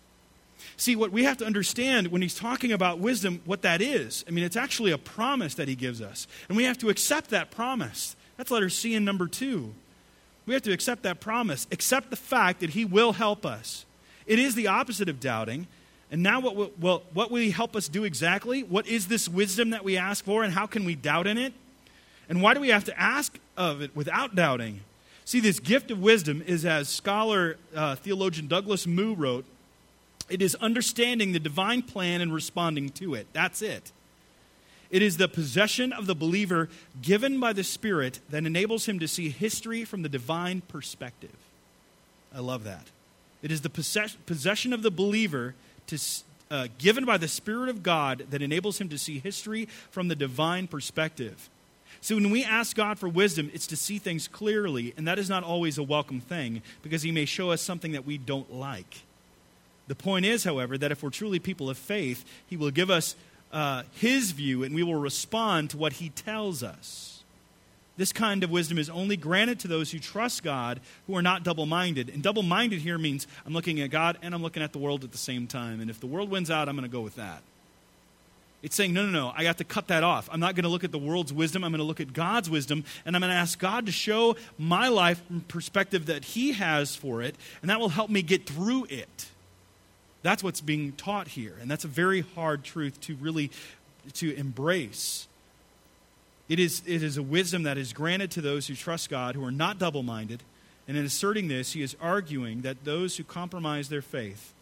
See, 0.76 0.96
what 0.96 1.12
we 1.12 1.24
have 1.24 1.36
to 1.38 1.46
understand 1.46 2.08
when 2.08 2.22
he's 2.22 2.34
talking 2.34 2.72
about 2.72 2.98
wisdom, 2.98 3.40
what 3.44 3.62
that 3.62 3.80
is. 3.80 4.24
I 4.26 4.32
mean, 4.32 4.44
it's 4.44 4.56
actually 4.56 4.90
a 4.90 4.98
promise 4.98 5.54
that 5.54 5.68
he 5.68 5.76
gives 5.76 6.02
us. 6.02 6.26
And 6.48 6.56
we 6.56 6.64
have 6.64 6.78
to 6.78 6.88
accept 6.88 7.30
that 7.30 7.50
promise. 7.50 8.16
That's 8.36 8.50
letter 8.50 8.68
C 8.68 8.94
in 8.94 9.04
number 9.04 9.28
two. 9.28 9.74
We 10.46 10.54
have 10.54 10.62
to 10.62 10.72
accept 10.72 11.02
that 11.04 11.20
promise, 11.20 11.66
accept 11.72 12.10
the 12.10 12.16
fact 12.16 12.60
that 12.60 12.70
He 12.70 12.84
will 12.84 13.12
help 13.12 13.46
us. 13.46 13.86
It 14.26 14.38
is 14.38 14.54
the 14.54 14.66
opposite 14.66 15.08
of 15.08 15.20
doubting. 15.20 15.66
And 16.10 16.22
now, 16.22 16.40
what 16.40 16.78
what 16.78 17.30
will 17.30 17.40
He 17.40 17.50
help 17.50 17.74
us 17.74 17.88
do 17.88 18.04
exactly? 18.04 18.62
What 18.62 18.86
is 18.86 19.08
this 19.08 19.28
wisdom 19.28 19.70
that 19.70 19.84
we 19.84 19.96
ask 19.96 20.24
for, 20.24 20.44
and 20.44 20.52
how 20.52 20.66
can 20.66 20.84
we 20.84 20.94
doubt 20.94 21.26
in 21.26 21.38
it? 21.38 21.52
And 22.28 22.40
why 22.40 22.54
do 22.54 22.60
we 22.60 22.68
have 22.68 22.84
to 22.84 23.00
ask 23.00 23.38
of 23.56 23.82
it 23.82 23.94
without 23.94 24.34
doubting? 24.34 24.80
See, 25.24 25.40
this 25.40 25.58
gift 25.58 25.90
of 25.90 26.00
wisdom 26.00 26.42
is, 26.46 26.64
as 26.64 26.88
scholar 26.88 27.56
uh, 27.74 27.96
theologian 27.96 28.46
Douglas 28.46 28.86
Moo 28.86 29.14
wrote, 29.14 29.46
it 30.28 30.42
is 30.42 30.54
understanding 30.56 31.32
the 31.32 31.38
divine 31.38 31.82
plan 31.82 32.20
and 32.20 32.32
responding 32.32 32.90
to 32.90 33.14
it. 33.14 33.26
That's 33.32 33.62
it. 33.62 33.92
It 34.94 35.02
is 35.02 35.16
the 35.16 35.26
possession 35.26 35.92
of 35.92 36.06
the 36.06 36.14
believer 36.14 36.68
given 37.02 37.40
by 37.40 37.52
the 37.52 37.64
Spirit 37.64 38.20
that 38.30 38.46
enables 38.46 38.86
him 38.86 39.00
to 39.00 39.08
see 39.08 39.28
history 39.28 39.84
from 39.84 40.02
the 40.02 40.08
divine 40.08 40.60
perspective. 40.60 41.34
I 42.32 42.38
love 42.38 42.62
that. 42.62 42.86
It 43.42 43.50
is 43.50 43.62
the 43.62 43.70
possession 43.70 44.72
of 44.72 44.82
the 44.82 44.92
believer 44.92 45.56
to, 45.88 45.98
uh, 46.48 46.68
given 46.78 47.04
by 47.04 47.18
the 47.18 47.26
Spirit 47.26 47.70
of 47.70 47.82
God 47.82 48.26
that 48.30 48.40
enables 48.40 48.80
him 48.80 48.88
to 48.90 48.96
see 48.96 49.18
history 49.18 49.66
from 49.90 50.06
the 50.06 50.14
divine 50.14 50.68
perspective. 50.68 51.50
So 52.00 52.14
when 52.14 52.30
we 52.30 52.44
ask 52.44 52.76
God 52.76 52.96
for 52.96 53.08
wisdom, 53.08 53.50
it's 53.52 53.66
to 53.66 53.76
see 53.76 53.98
things 53.98 54.28
clearly, 54.28 54.94
and 54.96 55.08
that 55.08 55.18
is 55.18 55.28
not 55.28 55.42
always 55.42 55.76
a 55.76 55.82
welcome 55.82 56.20
thing 56.20 56.62
because 56.84 57.02
He 57.02 57.10
may 57.10 57.24
show 57.24 57.50
us 57.50 57.60
something 57.60 57.90
that 57.92 58.06
we 58.06 58.16
don't 58.16 58.54
like. 58.54 59.00
The 59.88 59.96
point 59.96 60.24
is, 60.24 60.44
however, 60.44 60.78
that 60.78 60.92
if 60.92 61.02
we're 61.02 61.10
truly 61.10 61.40
people 61.40 61.68
of 61.68 61.78
faith, 61.78 62.24
He 62.46 62.56
will 62.56 62.70
give 62.70 62.90
us 62.90 63.16
uh, 63.54 63.84
his 63.92 64.32
view 64.32 64.64
and 64.64 64.74
we 64.74 64.82
will 64.82 64.96
respond 64.96 65.70
to 65.70 65.78
what 65.78 65.94
he 65.94 66.10
tells 66.10 66.62
us. 66.62 67.22
This 67.96 68.12
kind 68.12 68.42
of 68.42 68.50
wisdom 68.50 68.76
is 68.76 68.90
only 68.90 69.16
granted 69.16 69.60
to 69.60 69.68
those 69.68 69.92
who 69.92 70.00
trust 70.00 70.42
God, 70.42 70.80
who 71.06 71.16
are 71.16 71.22
not 71.22 71.44
double 71.44 71.64
minded. 71.64 72.08
And 72.08 72.24
double 72.24 72.42
minded 72.42 72.80
here 72.80 72.98
means 72.98 73.28
I'm 73.46 73.52
looking 73.52 73.80
at 73.80 73.90
God 73.90 74.18
and 74.20 74.34
I'm 74.34 74.42
looking 74.42 74.64
at 74.64 74.72
the 74.72 74.78
world 74.78 75.04
at 75.04 75.12
the 75.12 75.18
same 75.18 75.46
time. 75.46 75.80
And 75.80 75.88
if 75.88 76.00
the 76.00 76.08
world 76.08 76.28
wins 76.28 76.50
out, 76.50 76.68
I'm 76.68 76.74
going 76.74 76.88
to 76.88 76.92
go 76.92 77.02
with 77.02 77.14
that. 77.14 77.42
It's 78.64 78.74
saying, 78.74 78.94
no, 78.94 79.04
no, 79.04 79.12
no, 79.12 79.32
I 79.36 79.44
have 79.44 79.58
to 79.58 79.64
cut 79.64 79.88
that 79.88 80.02
off. 80.02 80.28
I'm 80.32 80.40
not 80.40 80.54
going 80.54 80.64
to 80.64 80.70
look 80.70 80.84
at 80.84 80.90
the 80.90 80.98
world's 80.98 81.32
wisdom. 81.32 81.62
I'm 81.62 81.70
going 81.70 81.80
to 81.80 81.84
look 81.84 82.00
at 82.00 82.14
God's 82.14 82.48
wisdom, 82.48 82.82
and 83.04 83.14
I'm 83.14 83.20
going 83.20 83.30
to 83.30 83.36
ask 83.36 83.58
God 83.58 83.84
to 83.86 83.92
show 83.92 84.36
my 84.56 84.88
life 84.88 85.24
from 85.26 85.42
perspective 85.42 86.06
that 86.06 86.24
He 86.24 86.52
has 86.52 86.96
for 86.96 87.20
it, 87.20 87.36
and 87.60 87.68
that 87.68 87.78
will 87.78 87.90
help 87.90 88.08
me 88.08 88.22
get 88.22 88.46
through 88.46 88.86
it. 88.88 89.26
That's 90.24 90.42
what's 90.42 90.62
being 90.62 90.92
taught 90.92 91.28
here, 91.28 91.54
and 91.60 91.70
that's 91.70 91.84
a 91.84 91.88
very 91.88 92.22
hard 92.22 92.64
truth 92.64 92.98
to 93.02 93.14
really 93.16 93.50
to 94.14 94.34
embrace. 94.34 95.28
It 96.48 96.58
is, 96.58 96.82
it 96.86 97.02
is 97.02 97.18
a 97.18 97.22
wisdom 97.22 97.64
that 97.64 97.76
is 97.76 97.92
granted 97.92 98.30
to 98.32 98.40
those 98.40 98.66
who 98.66 98.74
trust 98.74 99.10
God, 99.10 99.34
who 99.34 99.44
are 99.44 99.52
not 99.52 99.78
double 99.78 100.02
minded. 100.02 100.42
And 100.88 100.96
in 100.96 101.04
asserting 101.04 101.48
this, 101.48 101.72
he 101.72 101.82
is 101.82 101.94
arguing 102.00 102.62
that 102.62 102.84
those 102.84 103.18
who 103.18 103.24
compromise 103.24 103.90
their 103.90 104.00
faith, 104.00 104.54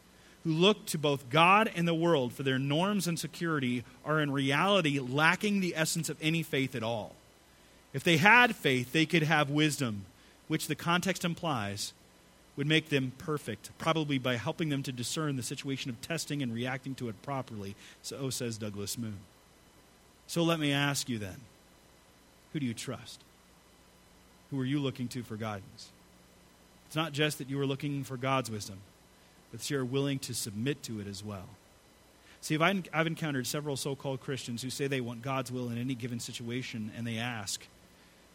who 0.43 0.51
look 0.51 0.85
to 0.87 0.99
both 0.99 1.31
God 1.31 1.71
and 1.77 1.87
the 1.87 1.95
world 1.95 2.33
for 2.33 2.43
their 2.43 2.59
norms 2.59 3.07
and 3.07 3.17
security, 3.17 3.85
are 4.05 4.21
in 4.21 4.33
reality 4.33 4.99
lacking 4.99 5.61
the 5.61 5.77
essence 5.77 6.09
of 6.09 6.19
any 6.21 6.43
faith 6.43 6.75
at 6.75 6.83
all. 6.83 7.15
If 7.93 8.03
they 8.03 8.17
had 8.17 8.57
faith, 8.57 8.91
they 8.91 9.07
could 9.07 9.23
have 9.23 9.49
wisdom, 9.49 10.07
which 10.49 10.67
the 10.67 10.75
context 10.75 11.25
implies 11.25 11.93
would 12.57 12.67
make 12.67 12.91
them 12.91 13.13
perfect, 13.19 13.71
probably 13.79 14.19
by 14.19 14.37
helping 14.37 14.69
them 14.69 14.83
to 14.83 14.93
discern 14.93 15.37
the 15.37 15.43
situation 15.43 15.91
of 15.91 16.01
testing 16.03 16.43
and 16.43 16.53
reacting 16.53 16.95
to 16.97 17.09
it 17.09 17.23
properly. 17.23 17.75
So 18.03 18.19
oh, 18.21 18.31
says 18.31 18.59
Douglas 18.59 18.99
Moo. 18.99 19.13
So 20.27 20.43
let 20.43 20.61
me 20.61 20.73
ask 20.73 21.09
you 21.09 21.19
then 21.19 21.41
who 22.53 22.61
do 22.61 22.67
you 22.67 22.75
trust? 22.75 23.21
Who 24.51 24.61
are 24.61 24.65
you 24.65 24.79
looking 24.81 25.09
to 25.09 25.23
for 25.23 25.37
guidance? 25.37 25.89
It's 26.87 26.97
not 26.97 27.13
just 27.13 27.39
that 27.39 27.49
you 27.49 27.59
are 27.59 27.67
looking 27.67 28.05
for 28.05 28.19
God's 28.19 28.51
wisdom, 28.51 28.79
but 29.51 29.61
that 29.61 29.71
you're 29.71 29.85
willing 29.85 30.19
to 30.21 30.35
submit 30.35 30.83
to 30.83 31.01
it 31.01 31.07
as 31.07 31.25
well. 31.25 31.49
See, 32.43 32.59
I've 32.59 33.07
encountered 33.07 33.47
several 33.47 33.77
so 33.77 33.95
called 33.95 34.21
Christians 34.21 34.63
who 34.63 34.69
say 34.69 34.89
they 34.89 35.01
want 35.01 35.23
God's 35.23 35.51
will 35.51 35.71
in 35.71 35.79
any 35.79 35.95
given 35.95 36.21
situation, 36.21 36.91
and 36.97 37.07
they 37.07 37.17
ask, 37.17 37.65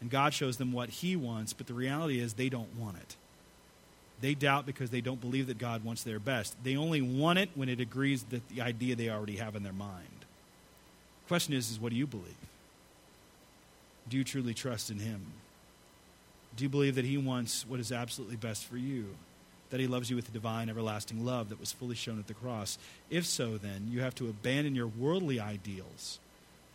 and 0.00 0.10
God 0.10 0.34
shows 0.34 0.56
them 0.56 0.72
what 0.72 0.88
He 0.88 1.14
wants, 1.14 1.52
but 1.52 1.66
the 1.66 1.74
reality 1.74 2.18
is 2.18 2.34
they 2.34 2.48
don't 2.48 2.74
want 2.76 2.96
it. 2.96 3.16
They 4.20 4.34
doubt 4.34 4.66
because 4.66 4.90
they 4.90 5.00
don't 5.00 5.20
believe 5.20 5.46
that 5.46 5.58
God 5.58 5.84
wants 5.84 6.02
their 6.02 6.18
best. 6.18 6.56
They 6.62 6.76
only 6.76 7.00
want 7.00 7.38
it 7.38 7.50
when 7.54 7.68
it 7.68 7.80
agrees 7.80 8.24
with 8.30 8.46
the 8.48 8.62
idea 8.62 8.96
they 8.96 9.10
already 9.10 9.36
have 9.36 9.54
in 9.54 9.62
their 9.62 9.72
mind. 9.72 10.06
The 11.24 11.28
question 11.28 11.54
is, 11.54 11.70
is 11.70 11.78
what 11.78 11.90
do 11.90 11.98
you 11.98 12.06
believe? 12.06 12.34
Do 14.08 14.16
you 14.16 14.24
truly 14.24 14.54
trust 14.54 14.90
in 14.90 14.98
Him? 14.98 15.20
Do 16.56 16.64
you 16.64 16.68
believe 16.68 16.96
that 16.96 17.04
He 17.04 17.18
wants 17.18 17.64
what 17.68 17.78
is 17.78 17.92
absolutely 17.92 18.36
best 18.36 18.64
for 18.64 18.76
you? 18.76 19.14
That 19.70 19.80
He 19.80 19.86
loves 19.86 20.10
you 20.10 20.16
with 20.16 20.24
the 20.24 20.32
divine, 20.32 20.68
everlasting 20.68 21.24
love 21.24 21.50
that 21.50 21.60
was 21.60 21.72
fully 21.72 21.94
shown 21.94 22.18
at 22.18 22.26
the 22.26 22.34
cross? 22.34 22.78
If 23.10 23.24
so, 23.26 23.56
then, 23.56 23.88
you 23.90 24.00
have 24.00 24.14
to 24.16 24.28
abandon 24.28 24.74
your 24.74 24.88
worldly 24.88 25.38
ideals 25.38 26.18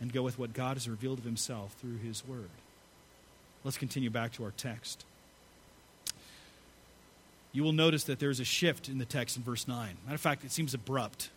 and 0.00 0.12
go 0.12 0.22
with 0.22 0.38
what 0.38 0.54
God 0.54 0.76
has 0.76 0.88
revealed 0.88 1.18
of 1.18 1.24
Himself 1.24 1.74
through 1.80 1.98
His 1.98 2.26
Word. 2.26 2.48
Let's 3.64 3.78
continue 3.78 4.10
back 4.10 4.32
to 4.34 4.44
our 4.44 4.52
text. 4.52 5.04
You 7.54 7.62
will 7.62 7.72
notice 7.72 8.04
that 8.04 8.18
there's 8.18 8.40
a 8.40 8.44
shift 8.44 8.88
in 8.88 8.98
the 8.98 9.04
text 9.04 9.36
in 9.36 9.44
verse 9.44 9.66
9. 9.66 9.96
Matter 10.04 10.14
of 10.14 10.20
fact, 10.20 10.44
it 10.44 10.50
seems 10.50 10.74
abrupt. 10.74 11.30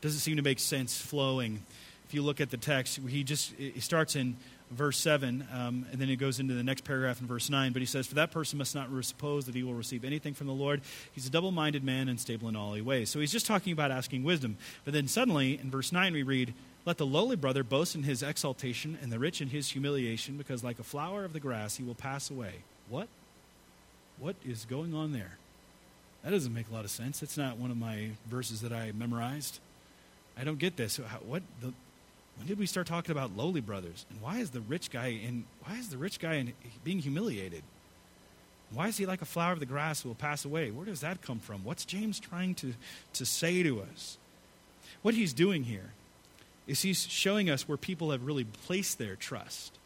It 0.00 0.02
Doesn't 0.02 0.18
seem 0.18 0.36
to 0.36 0.42
make 0.42 0.58
sense 0.58 1.00
flowing. 1.00 1.62
If 2.06 2.12
you 2.12 2.22
look 2.22 2.40
at 2.40 2.50
the 2.50 2.56
text, 2.56 2.98
he 3.08 3.22
just 3.22 3.52
he 3.52 3.80
starts 3.80 4.16
in 4.16 4.36
verse 4.70 4.98
7, 4.98 5.46
um, 5.52 5.86
and 5.92 6.00
then 6.00 6.08
he 6.08 6.16
goes 6.16 6.40
into 6.40 6.54
the 6.54 6.64
next 6.64 6.84
paragraph 6.84 7.20
in 7.20 7.28
verse 7.28 7.48
9. 7.48 7.72
But 7.72 7.80
he 7.80 7.86
says, 7.86 8.08
For 8.08 8.16
that 8.16 8.32
person 8.32 8.58
must 8.58 8.74
not 8.74 8.88
suppose 9.04 9.46
that 9.46 9.54
he 9.54 9.62
will 9.62 9.74
receive 9.74 10.04
anything 10.04 10.34
from 10.34 10.48
the 10.48 10.52
Lord. 10.52 10.80
He's 11.12 11.26
a 11.26 11.30
double 11.30 11.52
minded 11.52 11.84
man, 11.84 12.08
unstable 12.08 12.48
in 12.48 12.56
all 12.56 12.74
he 12.74 12.82
ways. 12.82 13.08
So 13.08 13.20
he's 13.20 13.32
just 13.32 13.46
talking 13.46 13.72
about 13.72 13.92
asking 13.92 14.24
wisdom. 14.24 14.56
But 14.84 14.92
then 14.92 15.06
suddenly, 15.06 15.58
in 15.58 15.70
verse 15.70 15.92
9, 15.92 16.12
we 16.12 16.24
read, 16.24 16.52
Let 16.84 16.98
the 16.98 17.06
lowly 17.06 17.36
brother 17.36 17.62
boast 17.62 17.94
in 17.94 18.02
his 18.02 18.24
exaltation, 18.24 18.98
and 19.00 19.12
the 19.12 19.20
rich 19.20 19.40
in 19.40 19.48
his 19.48 19.70
humiliation, 19.70 20.36
because 20.36 20.64
like 20.64 20.80
a 20.80 20.84
flower 20.84 21.24
of 21.24 21.32
the 21.32 21.40
grass, 21.40 21.76
he 21.76 21.84
will 21.84 21.94
pass 21.94 22.30
away. 22.30 22.54
What? 22.88 23.08
What 24.18 24.36
is 24.44 24.64
going 24.64 24.94
on 24.94 25.12
there? 25.12 25.38
That 26.24 26.30
doesn't 26.30 26.54
make 26.54 26.70
a 26.70 26.74
lot 26.74 26.84
of 26.84 26.90
sense. 26.90 27.20
That's 27.20 27.36
not 27.36 27.58
one 27.58 27.70
of 27.70 27.76
my 27.76 28.10
verses 28.26 28.62
that 28.62 28.72
I 28.72 28.92
memorized. 28.92 29.60
I 30.38 30.44
don't 30.44 30.58
get 30.58 30.76
this. 30.76 30.96
What 30.96 31.42
the, 31.60 31.72
when 32.38 32.46
did 32.46 32.58
we 32.58 32.66
start 32.66 32.86
talking 32.86 33.12
about 33.12 33.36
lowly 33.36 33.60
brothers? 33.60 34.06
And 34.10 34.20
why 34.20 34.38
is 34.38 34.50
the 34.50 34.60
rich 34.60 34.90
guy 34.90 35.08
in 35.08 35.44
why 35.64 35.76
is 35.76 35.90
the 35.90 35.98
rich 35.98 36.18
guy 36.18 36.34
in, 36.34 36.52
being 36.82 36.98
humiliated? 36.98 37.62
Why 38.72 38.88
is 38.88 38.96
he 38.96 39.06
like 39.06 39.22
a 39.22 39.26
flower 39.26 39.52
of 39.52 39.60
the 39.60 39.66
grass 39.66 40.02
who 40.02 40.08
will 40.08 40.16
pass 40.16 40.44
away? 40.44 40.70
Where 40.70 40.86
does 40.86 41.02
that 41.02 41.22
come 41.22 41.38
from? 41.38 41.62
What's 41.62 41.84
James 41.84 42.18
trying 42.18 42.54
to, 42.56 42.72
to 43.12 43.26
say 43.26 43.62
to 43.62 43.82
us? 43.82 44.18
What 45.02 45.14
he's 45.14 45.32
doing 45.32 45.64
here 45.64 45.92
is 46.66 46.82
he's 46.82 47.06
showing 47.06 47.50
us 47.50 47.68
where 47.68 47.76
people 47.76 48.10
have 48.10 48.24
really 48.24 48.44
placed 48.44 48.98
their 48.98 49.14
trust. 49.14 49.78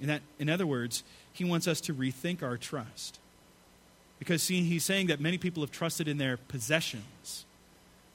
In, 0.00 0.08
that, 0.08 0.22
in 0.38 0.50
other 0.50 0.66
words, 0.66 1.04
he 1.32 1.44
wants 1.44 1.68
us 1.68 1.80
to 1.82 1.94
rethink 1.94 2.42
our 2.42 2.56
trust. 2.56 3.18
Because, 4.20 4.42
see, 4.42 4.62
he's 4.62 4.84
saying 4.84 5.08
that 5.08 5.18
many 5.18 5.38
people 5.38 5.62
have 5.64 5.72
trusted 5.72 6.06
in 6.06 6.18
their 6.18 6.36
possessions 6.36 7.46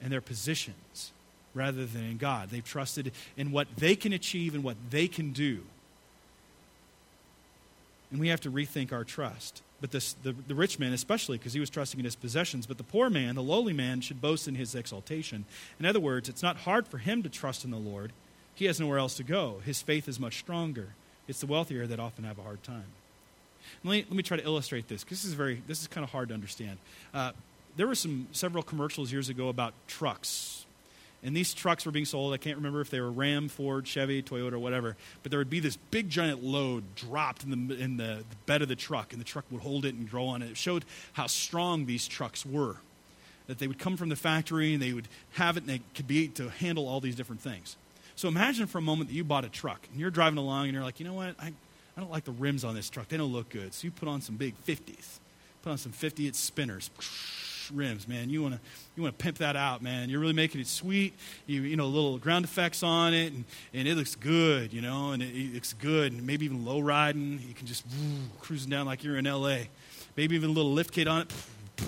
and 0.00 0.10
their 0.10 0.22
positions 0.22 1.12
rather 1.52 1.84
than 1.84 2.04
in 2.04 2.16
God. 2.16 2.48
They've 2.50 2.64
trusted 2.64 3.12
in 3.36 3.50
what 3.50 3.66
they 3.76 3.96
can 3.96 4.12
achieve 4.12 4.54
and 4.54 4.62
what 4.62 4.76
they 4.88 5.08
can 5.08 5.32
do. 5.32 5.62
And 8.10 8.20
we 8.20 8.28
have 8.28 8.40
to 8.42 8.50
rethink 8.50 8.92
our 8.92 9.04
trust. 9.04 9.62
But 9.80 9.90
this, 9.90 10.14
the, 10.22 10.32
the 10.32 10.54
rich 10.54 10.78
man, 10.78 10.92
especially 10.92 11.38
because 11.38 11.52
he 11.52 11.60
was 11.60 11.70
trusting 11.70 11.98
in 11.98 12.04
his 12.04 12.14
possessions, 12.14 12.66
but 12.66 12.78
the 12.78 12.84
poor 12.84 13.10
man, 13.10 13.34
the 13.34 13.42
lowly 13.42 13.72
man, 13.72 14.00
should 14.00 14.22
boast 14.22 14.46
in 14.46 14.54
his 14.54 14.74
exaltation. 14.74 15.44
In 15.80 15.86
other 15.86 16.00
words, 16.00 16.28
it's 16.28 16.42
not 16.42 16.58
hard 16.58 16.86
for 16.86 16.98
him 16.98 17.22
to 17.24 17.28
trust 17.28 17.64
in 17.64 17.72
the 17.72 17.76
Lord. 17.76 18.12
He 18.54 18.66
has 18.66 18.78
nowhere 18.78 18.98
else 18.98 19.16
to 19.16 19.24
go. 19.24 19.60
His 19.64 19.82
faith 19.82 20.08
is 20.08 20.20
much 20.20 20.38
stronger. 20.38 20.90
It's 21.26 21.40
the 21.40 21.46
wealthier 21.46 21.86
that 21.88 21.98
often 21.98 22.24
have 22.24 22.38
a 22.38 22.42
hard 22.42 22.62
time. 22.62 22.86
Let 23.84 23.90
me, 23.90 24.04
let 24.08 24.16
me 24.16 24.22
try 24.22 24.36
to 24.36 24.44
illustrate 24.44 24.88
this 24.88 25.04
because 25.04 25.22
this 25.22 25.28
is 25.28 25.34
very 25.34 25.62
this 25.66 25.80
is 25.80 25.88
kind 25.88 26.04
of 26.04 26.10
hard 26.10 26.28
to 26.28 26.34
understand. 26.34 26.78
Uh, 27.12 27.32
there 27.76 27.86
were 27.86 27.94
some 27.94 28.28
several 28.32 28.62
commercials 28.62 29.12
years 29.12 29.28
ago 29.28 29.48
about 29.48 29.74
trucks 29.86 30.66
and 31.26 31.36
these 31.36 31.54
trucks 31.54 31.84
were 31.84 31.92
being 31.92 32.04
sold. 32.04 32.32
I 32.34 32.36
can't 32.36 32.56
remember 32.56 32.80
if 32.80 32.90
they 32.90 33.00
were 33.00 33.10
Ram, 33.10 33.48
Ford, 33.48 33.88
Chevy, 33.88 34.22
Toyota, 34.22 34.52
or 34.52 34.58
whatever. 34.60 34.96
But 35.22 35.30
there 35.30 35.38
would 35.40 35.50
be 35.50 35.58
this 35.58 35.76
big 35.76 36.08
giant 36.08 36.44
load 36.44 36.94
dropped 36.94 37.42
in 37.42 37.68
the, 37.68 37.74
in 37.74 37.96
the, 37.96 38.24
bed 38.46 38.62
of 38.62 38.68
the 38.68 38.76
truck, 38.76 39.12
and 39.12 39.20
the 39.20 39.24
truck 39.24 39.44
would 39.50 39.62
hold 39.62 39.84
it 39.84 39.94
and 39.94 40.08
grow 40.08 40.26
on 40.26 40.42
it. 40.42 40.50
It 40.50 40.56
showed 40.56 40.84
how 41.14 41.26
strong 41.26 41.86
these 41.86 42.06
trucks 42.06 42.46
were. 42.46 42.76
That 43.48 43.58
they 43.58 43.66
would 43.66 43.78
come 43.78 43.96
from 43.96 44.08
the 44.08 44.16
factory 44.16 44.74
and 44.74 44.82
they 44.82 44.92
would 44.92 45.08
have 45.32 45.56
it 45.56 45.64
and 45.64 45.68
they 45.68 45.80
could 45.94 46.06
be 46.06 46.28
to 46.28 46.48
handle 46.48 46.88
all 46.88 47.00
these 47.00 47.16
different 47.16 47.40
things. 47.40 47.76
So 48.14 48.28
imagine 48.28 48.66
for 48.66 48.78
a 48.78 48.82
moment 48.82 49.10
that 49.10 49.14
you 49.14 49.24
bought 49.24 49.44
a 49.44 49.48
truck 49.48 49.86
and 49.90 50.00
you're 50.00 50.10
driving 50.10 50.38
along 50.38 50.64
and 50.64 50.74
you're 50.74 50.82
like, 50.82 50.98
you 51.00 51.06
know 51.06 51.14
what? 51.14 51.34
I, 51.40 51.52
I 51.96 52.00
don't 52.00 52.10
like 52.10 52.24
the 52.24 52.32
rims 52.32 52.64
on 52.64 52.74
this 52.74 52.90
truck. 52.90 53.08
They 53.08 53.16
don't 53.16 53.32
look 53.32 53.48
good. 53.48 53.72
So 53.72 53.86
you 53.86 53.90
put 53.90 54.08
on 54.08 54.20
some 54.20 54.36
big 54.36 54.54
50s. 54.66 55.18
Put 55.62 55.70
on 55.70 55.78
some 55.78 55.92
50 55.92 56.26
inch 56.26 56.36
spinners 56.36 56.90
rims, 57.74 58.06
man. 58.06 58.30
You 58.30 58.42
want 58.42 58.54
to 58.54 58.60
you 58.96 59.02
want 59.02 59.18
to 59.18 59.22
pimp 59.22 59.38
that 59.38 59.56
out, 59.56 59.82
man. 59.82 60.08
You're 60.08 60.20
really 60.20 60.32
making 60.32 60.60
it 60.60 60.66
sweet. 60.66 61.14
You 61.46 61.62
you 61.62 61.76
know 61.76 61.86
little 61.86 62.18
ground 62.18 62.44
effects 62.44 62.82
on 62.82 63.14
it, 63.14 63.32
and, 63.32 63.44
and 63.74 63.88
it 63.88 63.96
looks 63.96 64.14
good, 64.14 64.72
you 64.72 64.80
know, 64.80 65.12
and 65.12 65.22
it, 65.22 65.34
it 65.34 65.54
looks 65.54 65.72
good, 65.72 66.12
and 66.12 66.26
maybe 66.26 66.44
even 66.44 66.64
low 66.64 66.80
riding. 66.80 67.40
You 67.46 67.54
can 67.54 67.66
just 67.66 67.84
woo, 67.86 68.18
cruising 68.40 68.70
down 68.70 68.86
like 68.86 69.04
you're 69.04 69.16
in 69.16 69.26
L.A. 69.26 69.68
Maybe 70.16 70.34
even 70.34 70.50
a 70.50 70.52
little 70.52 70.72
lift 70.72 70.92
kit 70.92 71.08
on 71.08 71.22
it, 71.22 71.32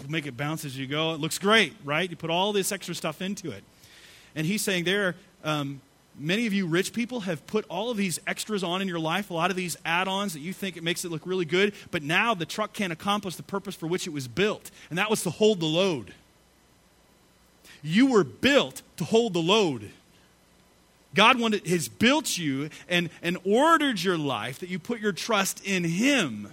make 0.09 0.27
it 0.27 0.37
bounce 0.37 0.65
as 0.65 0.77
you 0.77 0.87
go. 0.87 1.15
It 1.15 1.21
looks 1.21 1.39
great, 1.39 1.75
right? 1.85 2.09
You 2.09 2.17
put 2.17 2.31
all 2.31 2.53
this 2.53 2.73
extra 2.73 2.95
stuff 2.95 3.23
into 3.23 3.51
it, 3.51 3.65
and 4.35 4.47
he's 4.47 4.63
saying 4.63 4.85
there. 4.85 5.15
Um, 5.45 5.81
many 6.19 6.47
of 6.47 6.53
you 6.53 6.67
rich 6.67 6.93
people 6.93 7.21
have 7.21 7.47
put 7.47 7.65
all 7.69 7.91
of 7.91 7.97
these 7.97 8.19
extras 8.27 8.63
on 8.63 8.83
in 8.83 8.89
your 8.89 8.99
life, 8.99 9.31
a 9.31 9.35
lot 9.35 9.51
of 9.51 9.57
these 9.57 9.77
add 9.85 10.09
ons 10.09 10.33
that 10.33 10.41
you 10.41 10.53
think 10.53 10.77
it 10.77 10.83
makes 10.83 11.05
it 11.05 11.11
look 11.11 11.23
really 11.25 11.45
good, 11.45 11.73
but 11.91 12.03
now 12.03 12.35
the 12.35 12.47
truck 12.47 12.73
can't 12.73 12.93
accomplish 12.93 13.37
the 13.37 13.43
purpose 13.43 13.75
for 13.75 13.87
which 13.87 14.07
it 14.07 14.11
was 14.11 14.29
built, 14.29 14.71
and 14.91 14.99
that 14.99 15.11
was 15.11 15.23
to 15.23 15.31
hold 15.31 15.61
the 15.61 15.67
load. 15.67 16.15
You 17.83 18.11
were 18.11 18.25
built 18.25 18.83
to 18.97 19.05
hold 19.05 19.35
the 19.35 19.43
load. 19.43 19.91
God 21.15 21.39
wanted, 21.41 21.67
has 21.67 21.89
built 21.89 22.37
you 22.37 22.71
and, 22.89 23.11
and 23.23 23.39
ordered 23.45 24.03
your 24.03 24.19
life 24.19 24.59
that 24.59 24.69
you 24.69 24.79
put 24.79 25.01
your 25.01 25.13
trust 25.13 25.65
in 25.65 25.85
Him. 25.85 26.53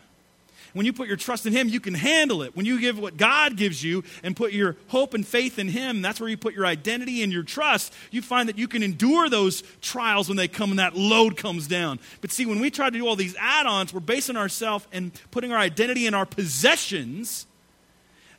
When 0.75 0.85
you 0.85 0.91
put 0.91 1.07
your 1.07 1.15
trust 1.15 1.45
in 1.45 1.53
Him, 1.53 1.69
you 1.69 1.79
can 1.79 1.93
handle 1.93 2.41
it. 2.41 2.53
When 2.53 2.65
you 2.65 2.81
give 2.81 2.99
what 2.99 3.15
God 3.15 3.55
gives 3.55 3.81
you 3.81 4.03
and 4.23 4.35
put 4.35 4.51
your 4.51 4.75
hope 4.89 5.13
and 5.13 5.25
faith 5.25 5.57
in 5.57 5.69
Him, 5.69 6.01
that's 6.01 6.19
where 6.19 6.27
you 6.27 6.35
put 6.35 6.53
your 6.53 6.65
identity 6.65 7.23
and 7.23 7.31
your 7.31 7.43
trust, 7.43 7.93
you 8.11 8.21
find 8.21 8.49
that 8.49 8.57
you 8.57 8.67
can 8.67 8.83
endure 8.83 9.29
those 9.29 9.63
trials 9.81 10.27
when 10.27 10.35
they 10.35 10.49
come 10.49 10.71
and 10.71 10.79
that 10.79 10.93
load 10.93 11.37
comes 11.37 11.65
down. 11.67 11.97
But 12.19 12.33
see, 12.33 12.45
when 12.45 12.59
we 12.59 12.69
try 12.69 12.89
to 12.89 12.97
do 12.97 13.07
all 13.07 13.15
these 13.15 13.37
add 13.39 13.65
ons, 13.65 13.93
we're 13.93 14.01
basing 14.01 14.35
ourselves 14.35 14.85
and 14.91 15.13
putting 15.31 15.53
our 15.53 15.57
identity 15.57 16.07
in 16.07 16.13
our 16.13 16.25
possessions, 16.25 17.47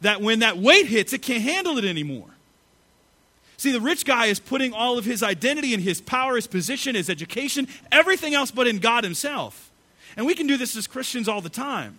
that 0.02 0.20
when 0.20 0.40
that 0.40 0.58
weight 0.58 0.88
hits, 0.88 1.14
it 1.14 1.22
can't 1.22 1.42
handle 1.42 1.78
it 1.78 1.86
anymore. 1.86 2.28
See, 3.56 3.72
the 3.72 3.80
rich 3.80 4.04
guy 4.04 4.26
is 4.26 4.40
putting 4.40 4.74
all 4.74 4.98
of 4.98 5.06
his 5.06 5.22
identity 5.22 5.72
in 5.72 5.80
his 5.80 6.02
power, 6.02 6.36
his 6.36 6.46
position, 6.46 6.96
his 6.96 7.08
education, 7.08 7.66
everything 7.90 8.34
else 8.34 8.50
but 8.50 8.66
in 8.66 8.76
God 8.76 9.04
Himself. 9.04 9.72
And 10.18 10.26
we 10.26 10.34
can 10.34 10.46
do 10.46 10.58
this 10.58 10.76
as 10.76 10.86
Christians 10.86 11.28
all 11.30 11.40
the 11.40 11.48
time. 11.48 11.96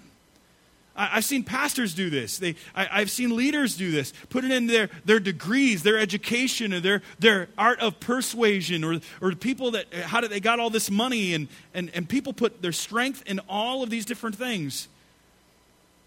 I, 0.98 1.06
have 1.06 1.26
seen 1.26 1.44
pastors 1.44 1.94
do 1.94 2.10
this. 2.10 2.40
They, 2.40 2.56
I, 2.74 3.00
have 3.00 3.12
seen 3.12 3.36
leaders 3.36 3.78
do 3.78 3.92
this. 3.92 4.14
Put 4.30 4.44
it 4.44 4.52
in 4.52 4.66
their, 4.66 4.90
their 5.06 5.20
degrees, 5.20 5.84
their 5.84 6.00
education, 6.00 6.74
or 6.74 6.80
their, 6.80 7.04
their 7.20 7.50
art 7.58 7.80
of 7.80 8.00
persuasion, 8.00 8.84
or, 8.84 9.00
or 9.22 9.34
people 9.34 9.72
that, 9.72 9.94
how 9.94 10.22
did 10.22 10.32
they 10.32 10.40
got 10.40 10.60
all 10.60 10.72
this 10.72 10.90
money, 10.90 11.36
and, 11.36 11.48
and, 11.76 11.92
and 11.94 12.10
people 12.10 12.34
put 12.34 12.64
their 12.64 12.72
strength 12.72 13.24
in 13.28 13.40
all 13.48 13.84
of 13.84 13.92
these 13.92 14.06
different 14.06 14.36
things. 14.36 14.88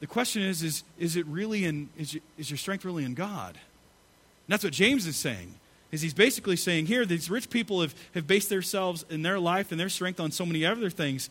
The 0.00 0.08
question 0.08 0.42
is, 0.42 0.62
is, 0.62 0.82
is 0.98 1.14
it 1.14 1.24
really 1.26 1.64
in, 1.64 1.88
is, 1.96 2.14
your, 2.14 2.22
is 2.36 2.50
your 2.50 2.58
strength 2.58 2.84
really 2.84 3.04
in 3.04 3.14
God? 3.14 3.50
And 3.50 4.48
that's 4.48 4.64
what 4.64 4.72
James 4.72 5.06
is 5.06 5.16
saying. 5.16 5.54
Is 5.92 6.02
he's 6.02 6.14
basically 6.14 6.56
saying 6.56 6.86
here, 6.86 7.04
these 7.04 7.30
rich 7.30 7.50
people 7.50 7.80
have, 7.80 7.94
have 8.14 8.26
based 8.26 8.48
themselves 8.48 9.04
in 9.10 9.22
their 9.22 9.38
life 9.38 9.70
and 9.70 9.80
their 9.80 9.88
strength 9.88 10.18
on 10.18 10.30
so 10.30 10.46
many 10.46 10.64
other 10.64 10.90
things 10.90 11.30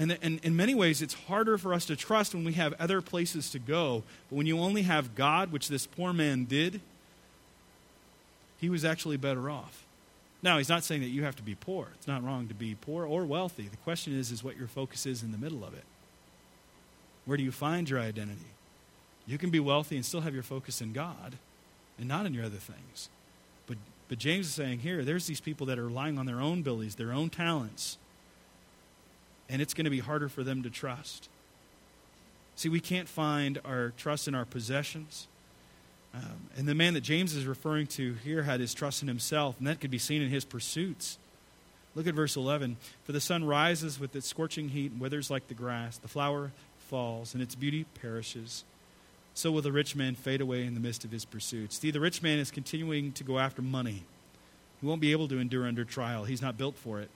and, 0.00 0.16
and 0.22 0.40
in 0.42 0.56
many 0.56 0.74
ways, 0.74 1.02
it's 1.02 1.12
harder 1.12 1.58
for 1.58 1.74
us 1.74 1.84
to 1.84 1.94
trust 1.94 2.34
when 2.34 2.42
we 2.42 2.54
have 2.54 2.72
other 2.80 3.02
places 3.02 3.50
to 3.50 3.58
go. 3.58 4.02
But 4.30 4.36
when 4.36 4.46
you 4.46 4.58
only 4.58 4.82
have 4.82 5.14
God, 5.14 5.52
which 5.52 5.68
this 5.68 5.86
poor 5.86 6.14
man 6.14 6.46
did, 6.46 6.80
he 8.58 8.70
was 8.70 8.82
actually 8.82 9.18
better 9.18 9.50
off. 9.50 9.84
Now, 10.42 10.56
he's 10.56 10.70
not 10.70 10.84
saying 10.84 11.02
that 11.02 11.08
you 11.08 11.24
have 11.24 11.36
to 11.36 11.42
be 11.42 11.54
poor. 11.54 11.88
It's 11.96 12.08
not 12.08 12.24
wrong 12.24 12.48
to 12.48 12.54
be 12.54 12.74
poor 12.80 13.04
or 13.04 13.26
wealthy. 13.26 13.68
The 13.68 13.76
question 13.76 14.18
is, 14.18 14.30
is 14.30 14.42
what 14.42 14.56
your 14.56 14.68
focus 14.68 15.04
is 15.04 15.22
in 15.22 15.32
the 15.32 15.38
middle 15.38 15.62
of 15.62 15.74
it. 15.74 15.84
Where 17.26 17.36
do 17.36 17.44
you 17.44 17.52
find 17.52 17.90
your 17.90 18.00
identity? 18.00 18.54
You 19.26 19.36
can 19.36 19.50
be 19.50 19.60
wealthy 19.60 19.96
and 19.96 20.04
still 20.04 20.22
have 20.22 20.32
your 20.32 20.42
focus 20.42 20.80
in 20.80 20.94
God 20.94 21.36
and 21.98 22.08
not 22.08 22.24
in 22.24 22.32
your 22.32 22.46
other 22.46 22.56
things. 22.56 23.10
But, 23.66 23.76
but 24.08 24.16
James 24.16 24.46
is 24.46 24.54
saying 24.54 24.78
here, 24.78 25.04
there's 25.04 25.26
these 25.26 25.42
people 25.42 25.66
that 25.66 25.78
are 25.78 25.84
relying 25.84 26.18
on 26.18 26.24
their 26.24 26.40
own 26.40 26.60
abilities, 26.60 26.94
their 26.94 27.12
own 27.12 27.28
talents 27.28 27.98
and 29.50 29.60
it's 29.60 29.74
going 29.74 29.84
to 29.84 29.90
be 29.90 29.98
harder 29.98 30.28
for 30.28 30.44
them 30.44 30.62
to 30.62 30.70
trust. 30.70 31.28
See, 32.56 32.68
we 32.68 32.80
can't 32.80 33.08
find 33.08 33.58
our 33.64 33.92
trust 33.96 34.28
in 34.28 34.34
our 34.34 34.44
possessions. 34.44 35.26
Um, 36.14 36.48
and 36.56 36.66
the 36.68 36.74
man 36.74 36.94
that 36.94 37.02
James 37.02 37.34
is 37.34 37.46
referring 37.46 37.86
to 37.88 38.14
here 38.24 38.42
had 38.42 38.60
his 38.60 38.74
trust 38.74 39.02
in 39.02 39.08
himself, 39.08 39.56
and 39.58 39.66
that 39.66 39.80
could 39.80 39.90
be 39.90 39.98
seen 39.98 40.22
in 40.22 40.28
his 40.28 40.44
pursuits. 40.44 41.18
Look 41.94 42.06
at 42.06 42.14
verse 42.14 42.36
11. 42.36 42.76
For 43.04 43.12
the 43.12 43.20
sun 43.20 43.44
rises 43.44 43.98
with 43.98 44.14
its 44.14 44.26
scorching 44.26 44.70
heat 44.70 44.92
and 44.92 45.00
withers 45.00 45.30
like 45.30 45.48
the 45.48 45.54
grass, 45.54 45.98
the 45.98 46.08
flower 46.08 46.52
falls, 46.78 47.34
and 47.34 47.42
its 47.42 47.54
beauty 47.54 47.84
perishes. 48.00 48.64
So 49.34 49.50
will 49.50 49.62
the 49.62 49.72
rich 49.72 49.96
man 49.96 50.14
fade 50.14 50.40
away 50.40 50.64
in 50.64 50.74
the 50.74 50.80
midst 50.80 51.04
of 51.04 51.12
his 51.12 51.24
pursuits. 51.24 51.78
See, 51.78 51.90
the 51.90 52.00
rich 52.00 52.22
man 52.22 52.38
is 52.38 52.50
continuing 52.50 53.12
to 53.12 53.24
go 53.24 53.38
after 53.38 53.62
money. 53.62 54.04
He 54.80 54.86
won't 54.86 55.00
be 55.00 55.12
able 55.12 55.28
to 55.28 55.38
endure 55.38 55.66
under 55.66 55.84
trial, 55.84 56.24
he's 56.24 56.42
not 56.42 56.58
built 56.58 56.76
for 56.76 57.00
it. 57.00 57.10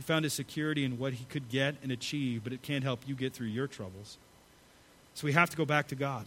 He 0.00 0.02
found 0.02 0.24
his 0.24 0.32
security 0.32 0.82
in 0.82 0.98
what 0.98 1.12
he 1.12 1.26
could 1.26 1.50
get 1.50 1.74
and 1.82 1.92
achieve, 1.92 2.42
but 2.42 2.54
it 2.54 2.62
can't 2.62 2.82
help 2.82 3.06
you 3.06 3.14
get 3.14 3.34
through 3.34 3.48
your 3.48 3.66
troubles. 3.66 4.16
So 5.12 5.26
we 5.26 5.34
have 5.34 5.50
to 5.50 5.58
go 5.58 5.66
back 5.66 5.88
to 5.88 5.94
God. 5.94 6.24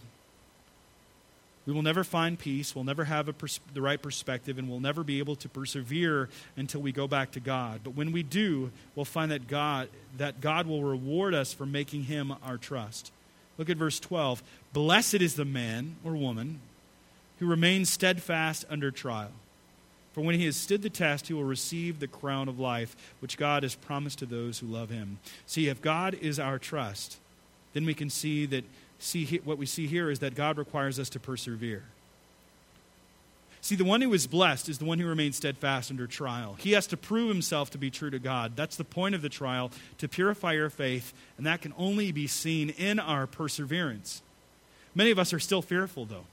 We 1.66 1.72
will 1.72 1.82
never 1.82 2.04
find 2.04 2.38
peace, 2.38 2.72
we'll 2.72 2.84
never 2.84 3.02
have 3.02 3.36
pers- 3.36 3.58
the 3.72 3.82
right 3.82 4.00
perspective, 4.00 4.58
and 4.58 4.70
we'll 4.70 4.78
never 4.78 5.02
be 5.02 5.18
able 5.18 5.34
to 5.34 5.48
persevere 5.48 6.28
until 6.56 6.82
we 6.82 6.92
go 6.92 7.08
back 7.08 7.32
to 7.32 7.40
God. 7.40 7.80
But 7.82 7.96
when 7.96 8.12
we 8.12 8.22
do, 8.22 8.70
we'll 8.94 9.04
find 9.04 9.32
that 9.32 9.48
God, 9.48 9.88
that 10.18 10.40
God 10.40 10.68
will 10.68 10.84
reward 10.84 11.34
us 11.34 11.52
for 11.52 11.66
making 11.66 12.04
him 12.04 12.32
our 12.44 12.58
trust. 12.58 13.10
Look 13.58 13.68
at 13.68 13.76
verse 13.76 13.98
12. 13.98 14.40
Blessed 14.72 15.14
is 15.14 15.34
the 15.34 15.44
man 15.44 15.96
or 16.04 16.12
woman 16.12 16.60
who 17.40 17.46
remains 17.48 17.90
steadfast 17.90 18.66
under 18.70 18.92
trial. 18.92 19.32
For 20.14 20.20
when 20.20 20.38
he 20.38 20.46
has 20.46 20.56
stood 20.56 20.82
the 20.82 20.90
test, 20.90 21.26
he 21.26 21.34
will 21.34 21.42
receive 21.42 21.98
the 21.98 22.06
crown 22.06 22.48
of 22.48 22.60
life, 22.60 22.96
which 23.18 23.36
God 23.36 23.64
has 23.64 23.74
promised 23.74 24.20
to 24.20 24.26
those 24.26 24.60
who 24.60 24.66
love 24.66 24.88
him. 24.88 25.18
See, 25.44 25.66
if 25.66 25.82
God 25.82 26.14
is 26.14 26.38
our 26.38 26.56
trust, 26.56 27.18
then 27.72 27.84
we 27.84 27.94
can 27.94 28.08
see 28.08 28.46
that 28.46 28.64
see 29.00 29.40
what 29.44 29.58
we 29.58 29.66
see 29.66 29.88
here 29.88 30.10
is 30.10 30.20
that 30.20 30.36
God 30.36 30.56
requires 30.56 31.00
us 31.00 31.10
to 31.10 31.20
persevere. 31.20 31.82
See, 33.60 33.74
the 33.74 33.84
one 33.84 34.02
who 34.02 34.12
is 34.12 34.28
blessed 34.28 34.68
is 34.68 34.78
the 34.78 34.84
one 34.84 35.00
who 35.00 35.08
remains 35.08 35.36
steadfast 35.36 35.90
under 35.90 36.06
trial. 36.06 36.54
He 36.58 36.72
has 36.72 36.86
to 36.88 36.96
prove 36.96 37.28
himself 37.28 37.70
to 37.70 37.78
be 37.78 37.90
true 37.90 38.10
to 38.10 38.18
God. 38.20 38.52
That's 38.54 38.76
the 38.76 38.84
point 38.84 39.16
of 39.16 39.22
the 39.22 39.28
trial, 39.28 39.72
to 39.98 40.06
purify 40.06 40.52
your 40.52 40.70
faith, 40.70 41.12
and 41.38 41.46
that 41.46 41.62
can 41.62 41.74
only 41.76 42.12
be 42.12 42.28
seen 42.28 42.70
in 42.70 43.00
our 43.00 43.26
perseverance. 43.26 44.22
Many 44.94 45.10
of 45.10 45.18
us 45.18 45.32
are 45.32 45.40
still 45.40 45.62
fearful, 45.62 46.04
though. 46.04 46.26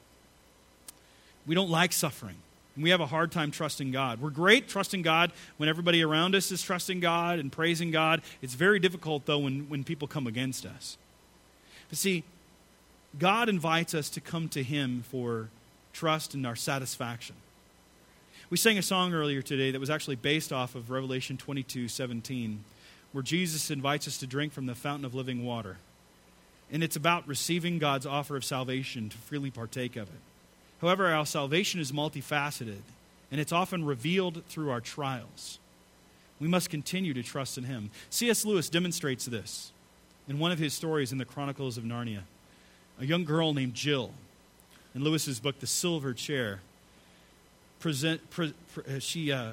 We 1.48 1.56
don't 1.56 1.70
like 1.70 1.94
suffering. 1.94 2.36
We 2.78 2.90
have 2.92 3.02
a 3.02 3.06
hard 3.06 3.32
time 3.32 3.52
trusting 3.52 3.92
God. 3.92 4.22
We're 4.22 4.30
great 4.30 4.70
trusting 4.70 5.02
God 5.02 5.32
when 5.58 5.68
everybody 5.68 6.04
around 6.04 6.36
us 6.36 6.52
is 6.52 6.62
trusting 6.62 7.02
God 7.02 7.40
and 7.40 7.52
praising 7.52 7.92
God. 7.92 8.22
It's 8.42 8.54
very 8.54 8.80
difficult, 8.80 9.26
though, 9.26 9.40
when, 9.40 9.68
when 9.70 9.84
people 9.84 10.08
come 10.08 10.26
against 10.26 10.66
us. 10.66 10.98
But 11.90 11.98
see, 11.98 12.24
God 13.20 13.50
invites 13.50 13.94
us 13.94 14.10
to 14.12 14.22
come 14.22 14.48
to 14.50 14.64
Him 14.64 15.04
for 15.10 15.50
trust 15.92 16.34
and 16.34 16.48
our 16.48 16.56
satisfaction. 16.56 17.36
We 18.50 18.58
sang 18.58 18.78
a 18.78 18.82
song 18.82 19.14
earlier 19.14 19.42
today 19.42 19.72
that 19.72 19.80
was 19.80 19.90
actually 19.90 20.16
based 20.16 20.54
off 20.54 20.76
of 20.76 20.90
Revelation 20.90 21.38
22 21.38 21.90
17, 21.90 22.64
where 23.12 23.22
Jesus 23.22 23.70
invites 23.70 24.08
us 24.08 24.18
to 24.20 24.28
drink 24.28 24.54
from 24.54 24.66
the 24.66 24.76
fountain 24.76 25.06
of 25.06 25.14
living 25.14 25.46
water. 25.46 25.78
And 26.72 26.84
it's 26.84 26.96
about 26.96 27.28
receiving 27.28 27.80
God's 27.80 28.06
offer 28.06 28.38
of 28.38 28.46
salvation 28.46 29.10
to 29.10 29.18
freely 29.18 29.52
partake 29.52 29.98
of 29.98 30.08
it. 30.08 30.31
However, 30.82 31.08
our 31.08 31.26
salvation 31.26 31.80
is 31.80 31.92
multifaceted, 31.92 32.82
and 33.32 33.40
it's 33.40 33.52
often 33.52 33.86
revealed 33.86 34.44
through 34.48 34.72
our 34.72 34.82
trials. 34.82 35.60
We 36.40 36.48
must 36.48 36.72
continue 36.72 37.14
to 37.14 37.22
trust 37.22 37.60
in 37.60 37.66
Him. 37.66 37.92
C.S. 38.10 38.46
Lewis 38.46 38.68
demonstrates 38.68 39.26
this 39.26 39.72
in 40.28 40.40
one 40.40 40.52
of 40.52 40.58
his 40.58 40.74
stories 40.74 41.12
in 41.12 41.20
the 41.20 41.26
Chronicles 41.26 41.78
of 41.78 41.84
Narnia. 41.84 42.22
A 43.00 43.06
young 43.06 43.26
girl 43.26 43.54
named 43.54 43.76
Jill, 43.76 44.12
in 44.96 45.04
Lewis's 45.04 45.40
book, 45.40 45.60
The 45.60 45.68
Silver 45.68 46.14
Chair, 46.14 46.62
present, 47.80 48.28
pre, 48.32 48.54
pre, 48.74 48.96
uh, 48.96 49.00
she 49.00 49.32
uh, 49.32 49.52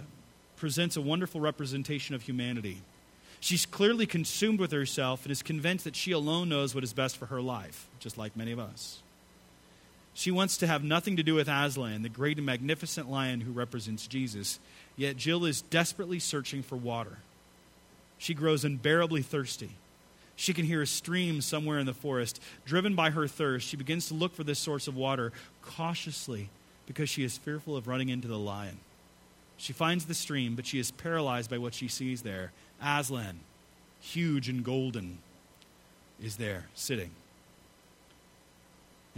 presents 0.57 0.97
a 0.97 1.03
wonderful 1.03 1.41
representation 1.41 2.15
of 2.15 2.23
humanity. 2.23 2.79
She's 3.41 3.67
clearly 3.67 4.07
consumed 4.07 4.61
with 4.61 4.73
herself 4.73 5.25
and 5.25 5.33
is 5.33 5.43
convinced 5.43 5.85
that 5.85 5.95
she 5.95 6.13
alone 6.13 6.49
knows 6.49 6.75
what 6.75 6.85
is 6.85 6.93
best 6.93 7.19
for 7.19 7.27
her 7.27 7.41
life, 7.41 7.87
just 8.01 8.17
like 8.17 8.37
many 8.37 8.51
of 8.51 8.59
us. 8.59 9.03
She 10.19 10.33
wants 10.33 10.57
to 10.57 10.67
have 10.67 10.83
nothing 10.83 11.17
to 11.19 11.23
do 11.23 11.37
with 11.37 11.47
Aslan, 11.47 12.03
the 12.03 12.09
great 12.09 12.39
and 12.39 12.47
magnificent 12.47 13.09
lion 13.09 13.41
who 13.41 13.53
represents 13.53 14.09
Jesus. 14.09 14.59
Yet 14.97 15.17
Jill 15.17 15.45
is 15.45 15.63
desperately 15.63 16.19
searching 16.19 16.65
for 16.65 16.75
water. 16.75 17.19
She 18.19 18.35
grows 18.35 18.65
unbearably 18.65 19.23
thirsty. 19.23 19.71
She 20.35 20.53
can 20.53 20.65
hear 20.65 20.83
a 20.83 20.89
stream 20.89 21.41
somewhere 21.41 21.79
in 21.79 21.87
the 21.87 21.95
forest. 21.95 22.43
Driven 22.67 22.97
by 22.97 23.11
her 23.11 23.29
thirst, 23.29 23.69
she 23.69 23.77
begins 23.77 24.09
to 24.09 24.15
look 24.15 24.35
for 24.35 24.43
this 24.43 24.59
source 24.59 24.89
of 24.89 24.97
water 24.97 25.31
cautiously 25.63 26.49
because 26.87 27.09
she 27.09 27.23
is 27.23 27.39
fearful 27.39 27.77
of 27.77 27.87
running 27.87 28.09
into 28.09 28.27
the 28.27 28.41
lion. 28.41 28.81
She 29.57 29.73
finds 29.73 30.07
the 30.07 30.15
stream, 30.15 30.57
but 30.57 30.67
she 30.67 30.81
is 30.81 30.91
paralyzed 30.91 31.49
by 31.49 31.59
what 31.59 31.75
she 31.75 31.87
sees 31.87 32.23
there. 32.23 32.51
Aslan, 32.83 33.39
huge 34.01 34.49
and 34.49 34.65
golden, 34.65 35.19
is 36.21 36.39
there, 36.39 36.67
sitting 36.75 37.13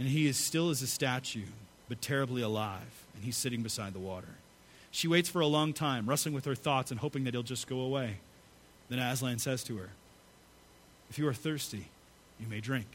and 0.01 0.09
he 0.09 0.25
is 0.25 0.35
still 0.35 0.71
as 0.71 0.81
a 0.81 0.87
statue, 0.87 1.45
but 1.87 2.01
terribly 2.01 2.41
alive, 2.41 3.05
and 3.13 3.23
he's 3.23 3.37
sitting 3.37 3.61
beside 3.61 3.93
the 3.93 3.99
water. 3.99 4.29
She 4.89 5.07
waits 5.07 5.29
for 5.29 5.41
a 5.41 5.45
long 5.45 5.73
time, 5.73 6.09
wrestling 6.09 6.33
with 6.33 6.45
her 6.45 6.55
thoughts 6.55 6.89
and 6.89 6.99
hoping 6.99 7.23
that 7.25 7.35
he'll 7.35 7.43
just 7.43 7.67
go 7.67 7.81
away. 7.81 8.15
Then 8.89 8.97
Aslan 8.97 9.37
says 9.37 9.63
to 9.65 9.77
her, 9.77 9.89
If 11.11 11.19
you 11.19 11.27
are 11.27 11.35
thirsty, 11.35 11.85
you 12.39 12.47
may 12.47 12.61
drink. 12.61 12.87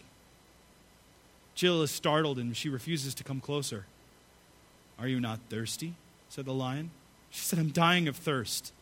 Jill 1.54 1.80
is 1.82 1.92
startled 1.92 2.38
and 2.40 2.56
she 2.56 2.68
refuses 2.68 3.14
to 3.14 3.22
come 3.22 3.40
closer. 3.40 3.86
Are 4.98 5.06
you 5.06 5.20
not 5.20 5.38
thirsty? 5.48 5.94
said 6.28 6.44
the 6.44 6.52
lion. 6.52 6.90
She 7.30 7.42
said, 7.42 7.60
I'm 7.60 7.70
dying 7.70 8.08
of 8.08 8.16
thirst, 8.16 8.72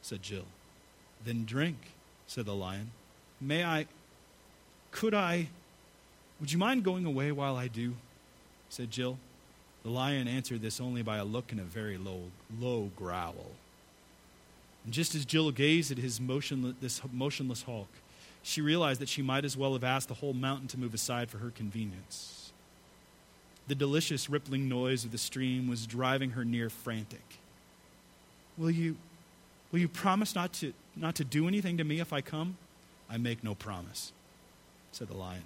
said 0.00 0.22
Jill. 0.22 0.46
Then 1.26 1.44
drink, 1.44 1.76
said 2.26 2.46
the 2.46 2.54
lion. 2.54 2.92
May 3.38 3.64
I, 3.64 3.86
could 4.92 5.12
I 5.12 5.48
would 6.40 6.52
you 6.52 6.58
mind 6.58 6.84
going 6.84 7.04
away 7.04 7.32
while 7.32 7.56
I 7.56 7.68
do? 7.68 7.94
said 8.68 8.90
Jill. 8.90 9.18
The 9.82 9.90
lion 9.90 10.26
answered 10.26 10.62
this 10.62 10.80
only 10.80 11.02
by 11.02 11.18
a 11.18 11.24
look 11.24 11.52
and 11.52 11.60
a 11.60 11.64
very 11.64 11.96
low, 11.96 12.24
low 12.58 12.90
growl. 12.96 13.52
And 14.84 14.92
just 14.92 15.14
as 15.14 15.24
Jill 15.24 15.50
gazed 15.52 15.92
at 15.92 15.98
his 15.98 16.20
motionless, 16.20 16.74
this 16.80 17.00
motionless 17.12 17.62
hulk, 17.62 17.88
she 18.42 18.60
realized 18.60 19.00
that 19.00 19.08
she 19.08 19.22
might 19.22 19.44
as 19.44 19.56
well 19.56 19.72
have 19.72 19.84
asked 19.84 20.08
the 20.08 20.14
whole 20.14 20.32
mountain 20.32 20.68
to 20.68 20.78
move 20.78 20.94
aside 20.94 21.30
for 21.30 21.38
her 21.38 21.50
convenience. 21.50 22.52
The 23.68 23.74
delicious 23.74 24.30
rippling 24.30 24.68
noise 24.68 25.04
of 25.04 25.12
the 25.12 25.18
stream 25.18 25.68
was 25.68 25.86
driving 25.86 26.30
her 26.30 26.44
near 26.44 26.70
frantic. 26.70 27.38
Will 28.56 28.70
you, 28.70 28.96
will 29.72 29.80
you 29.80 29.88
promise 29.88 30.34
not 30.34 30.52
to, 30.54 30.72
not 30.94 31.16
to 31.16 31.24
do 31.24 31.48
anything 31.48 31.76
to 31.78 31.84
me 31.84 32.00
if 32.00 32.12
I 32.12 32.20
come? 32.20 32.56
I 33.10 33.18
make 33.18 33.42
no 33.42 33.54
promise, 33.54 34.12
said 34.92 35.08
the 35.08 35.16
lion. 35.16 35.42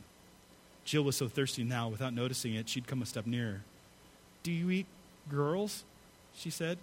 Jill 0.91 1.05
was 1.05 1.14
so 1.14 1.28
thirsty 1.28 1.62
now, 1.62 1.88
without 1.88 2.14
noticing 2.14 2.55
it, 2.55 2.68
she'd 2.68 2.88
come 2.88 3.01
a 3.01 3.07
step 3.07 3.24
nearer. 3.24 3.61
Do 4.43 4.51
you 4.51 4.72
eat 4.72 4.86
girls? 5.30 5.84
she 6.34 6.51
said. 6.51 6.78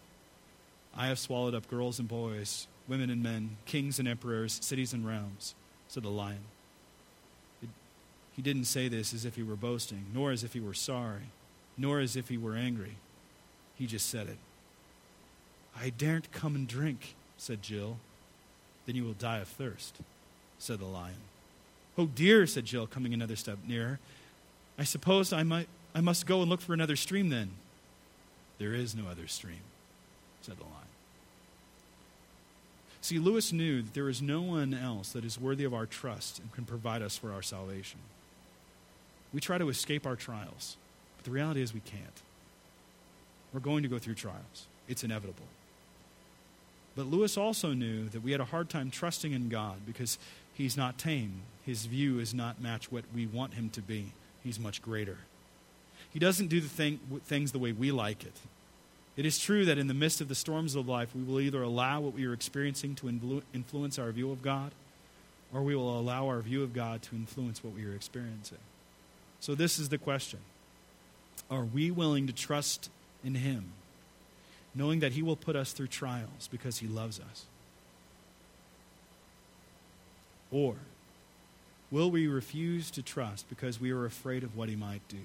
I 0.95 1.08
have 1.08 1.20
swallowed 1.20 1.53
up 1.53 1.68
girls 1.68 1.99
and 1.99 2.08
boys, 2.08 2.68
women 2.88 3.10
and 3.10 3.22
men, 3.22 3.58
kings 3.66 3.99
and 3.99 4.08
emperors, 4.08 4.60
cities 4.64 4.93
and 4.93 5.05
realms. 5.05 5.55
said 5.89 6.03
the 6.03 6.10
lion. 6.10 6.39
It, 7.62 7.68
he 8.34 8.41
didn't 8.41 8.64
say 8.64 8.88
this 8.88 9.14
as 9.14 9.26
if 9.26 9.36
he 9.36 9.43
were 9.43 9.58
boasting, 9.58 10.05
nor 10.14 10.32
as 10.32 10.41
if 10.41 10.53
he 10.53 10.62
were 10.62 10.74
sorry, 10.74 11.32
nor 11.78 11.99
as 11.99 12.16
if 12.16 12.30
he 12.30 12.38
were 12.38 12.55
angry. 12.55 12.95
He 13.76 13.88
just 13.88 14.10
said 14.10 14.28
it. 14.28 14.38
I 15.78 15.89
daren't 15.89 16.32
come 16.32 16.55
and 16.55 16.66
drink, 16.66 17.16
said 17.38 17.62
Jill. 17.62 17.97
Then 18.86 18.95
you 18.95 19.03
will 19.03 19.12
die 19.12 19.39
of 19.39 19.49
thirst, 19.49 19.97
said 20.60 20.80
the 20.80 20.86
lion. 20.86 21.20
Oh 21.98 22.06
dear, 22.06 22.45
said 22.45 22.66
Jill, 22.66 22.88
coming 22.88 23.14
another 23.14 23.36
step 23.36 23.58
nearer. 23.68 24.00
I 24.78 24.84
suppose 24.84 25.34
I 25.34 25.43
might 25.43 25.68
I 25.95 26.02
must 26.02 26.28
go 26.28 26.41
and 26.41 26.50
look 26.50 26.62
for 26.62 26.74
another 26.74 26.95
stream 26.95 27.30
then. 27.30 27.52
There 28.60 28.74
is 28.74 28.95
no 28.95 29.08
other 29.10 29.28
stream, 29.28 29.62
said 30.41 30.58
the 30.58 30.64
lion. 30.64 30.74
See, 33.02 33.20
Lewis 33.20 33.52
knew 33.52 33.82
that 33.82 33.93
there 33.93 34.10
is 34.10 34.22
no 34.22 34.41
one 34.41 34.74
else 34.74 35.14
that 35.14 35.24
is 35.24 35.39
worthy 35.39 35.64
of 35.64 35.74
our 35.74 35.86
trust 35.86 36.39
and 36.39 36.52
can 36.52 36.66
provide 36.66 37.02
us 37.02 37.18
for 37.18 37.32
our 37.32 37.41
salvation. 37.41 38.00
We 39.34 39.39
try 39.39 39.58
to 39.58 39.70
escape 39.70 40.06
our 40.06 40.16
trials, 40.16 40.78
but 41.16 41.26
the 41.26 41.32
reality 41.32 41.62
is 41.62 41.74
we 41.74 41.80
can't. 41.80 42.22
We're 43.54 43.60
going 43.60 43.84
to 43.84 43.89
go 43.89 43.98
through 43.98 44.16
trials, 44.16 44.68
it's 44.88 45.04
inevitable. 45.04 45.45
But 46.95 47.08
Lewis 47.08 47.38
also 47.38 47.74
knew 47.74 48.10
that 48.10 48.24
we 48.24 48.32
had 48.32 48.41
a 48.41 48.45
hard 48.45 48.70
time 48.70 48.89
trusting 48.89 49.32
in 49.32 49.50
God 49.50 49.78
because 49.86 50.18
he's 50.54 50.76
not 50.76 50.98
tame. 50.98 51.41
His 51.68 51.86
view 51.86 52.20
is 52.20 52.34
not 52.34 52.61
match 52.61 52.89
what 52.89 53.03
we 53.13 53.28
want 53.28 53.55
him 53.55 53.70
to 53.72 53.82
be. 53.82 54.13
He's 54.41 54.57
much 54.57 54.82
greater. 54.82 55.18
He 56.13 56.18
doesn't 56.18 56.47
do 56.47 56.61
the 56.61 56.70
thing, 56.70 57.01
things 57.26 57.51
the 57.51 57.59
way 57.59 57.74
we 57.74 57.91
like 57.91 58.24
it. 58.24 58.36
It 59.18 59.26
is 59.26 59.38
true 59.38 59.65
that 59.65 59.78
in 59.78 59.88
the 59.88 59.93
midst 59.93 60.22
of 60.22 60.30
the 60.30 60.36
storms 60.36 60.76
of 60.76 60.88
life, 60.88 61.13
we 61.13 61.24
will 61.24 61.41
either 61.41 61.61
allow 61.61 61.99
what 61.99 62.13
we 62.13 62.26
are 62.26 62.32
experiencing 62.32 62.95
to 62.95 63.07
influ- 63.07 63.41
influence 63.53 63.99
our 63.99 64.09
view 64.13 64.32
of 64.32 64.41
God, 64.41 64.72
or 65.53 65.61
we 65.61 65.76
will 65.76 65.99
allow 65.99 66.28
our 66.28 66.39
view 66.39 66.63
of 66.63 66.74
God 66.74 67.01
to 67.01 67.15
influence 67.18 67.61
what 67.61 67.74
we 67.74 67.86
are 67.86 67.93
experiencing. 67.93 68.59
So, 69.41 69.53
this 69.53 69.78
is 69.78 69.89
the 69.89 69.97
question 69.97 70.39
Are 71.51 71.65
we 71.65 71.91
willing 71.91 72.28
to 72.28 72.34
trust 72.34 72.89
in 73.26 73.36
Him, 73.36 73.74
knowing 74.74 75.01
that 75.01 75.11
He 75.11 75.22
will 75.22 75.36
put 75.36 75.57
us 75.57 75.74
through 75.74 75.88
trials 75.88 76.47
because 76.49 76.78
He 76.78 76.88
loves 76.88 77.20
us? 77.20 77.45
Or 80.49 80.78
will 81.92 82.12
we 82.12 82.28
refuse 82.28 82.92
to 82.92 83.02
trust 83.02 83.48
because 83.50 83.80
we 83.80 83.92
are 83.92 84.06
afraid 84.06 84.44
of 84.44 84.56
what 84.56 84.70
He 84.70 84.76
might 84.76 85.08
do? 85.08 85.18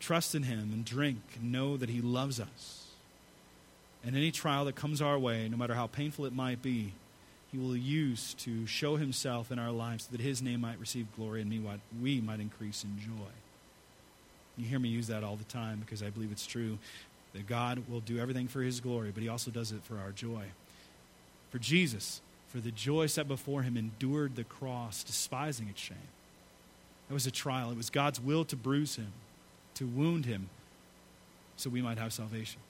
trust 0.00 0.34
in 0.34 0.42
Him 0.42 0.70
and 0.72 0.84
drink 0.84 1.20
and 1.36 1.52
know 1.52 1.76
that 1.76 1.90
He 1.90 2.00
loves 2.00 2.40
us. 2.40 2.86
And 4.04 4.16
any 4.16 4.32
trial 4.32 4.64
that 4.64 4.74
comes 4.74 5.00
our 5.00 5.18
way, 5.18 5.48
no 5.48 5.56
matter 5.56 5.74
how 5.74 5.86
painful 5.86 6.24
it 6.24 6.32
might 6.32 6.62
be, 6.62 6.94
He 7.52 7.58
will 7.58 7.76
use 7.76 8.34
to 8.34 8.66
show 8.66 8.96
Himself 8.96 9.52
in 9.52 9.58
our 9.58 9.70
lives 9.70 10.04
so 10.04 10.12
that 10.12 10.20
His 10.20 10.42
name 10.42 10.62
might 10.62 10.80
receive 10.80 11.06
glory 11.16 11.42
and 11.42 11.80
we 12.02 12.20
might 12.20 12.40
increase 12.40 12.82
in 12.82 12.98
joy. 12.98 13.30
You 14.56 14.66
hear 14.66 14.80
me 14.80 14.88
use 14.88 15.06
that 15.06 15.22
all 15.22 15.36
the 15.36 15.44
time 15.44 15.78
because 15.78 16.02
I 16.02 16.10
believe 16.10 16.32
it's 16.32 16.46
true 16.46 16.78
that 17.32 17.46
God 17.46 17.84
will 17.88 18.00
do 18.00 18.18
everything 18.18 18.48
for 18.48 18.62
His 18.62 18.80
glory, 18.80 19.12
but 19.12 19.22
He 19.22 19.28
also 19.28 19.50
does 19.50 19.70
it 19.70 19.84
for 19.84 19.98
our 19.98 20.10
joy. 20.10 20.46
For 21.50 21.58
Jesus, 21.58 22.20
for 22.50 22.58
the 22.58 22.70
joy 22.70 23.06
set 23.06 23.26
before 23.26 23.62
Him, 23.62 23.76
endured 23.76 24.36
the 24.36 24.44
cross, 24.44 25.02
despising 25.02 25.68
its 25.68 25.80
shame. 25.80 25.96
It 27.08 27.12
was 27.14 27.26
a 27.26 27.30
trial. 27.30 27.70
It 27.70 27.76
was 27.76 27.90
God's 27.90 28.20
will 28.20 28.44
to 28.44 28.56
bruise 28.56 28.96
Him 28.96 29.12
to 29.80 29.86
wound 29.86 30.26
him 30.26 30.50
so 31.56 31.70
we 31.70 31.80
might 31.80 31.96
have 31.96 32.12
salvation. 32.12 32.60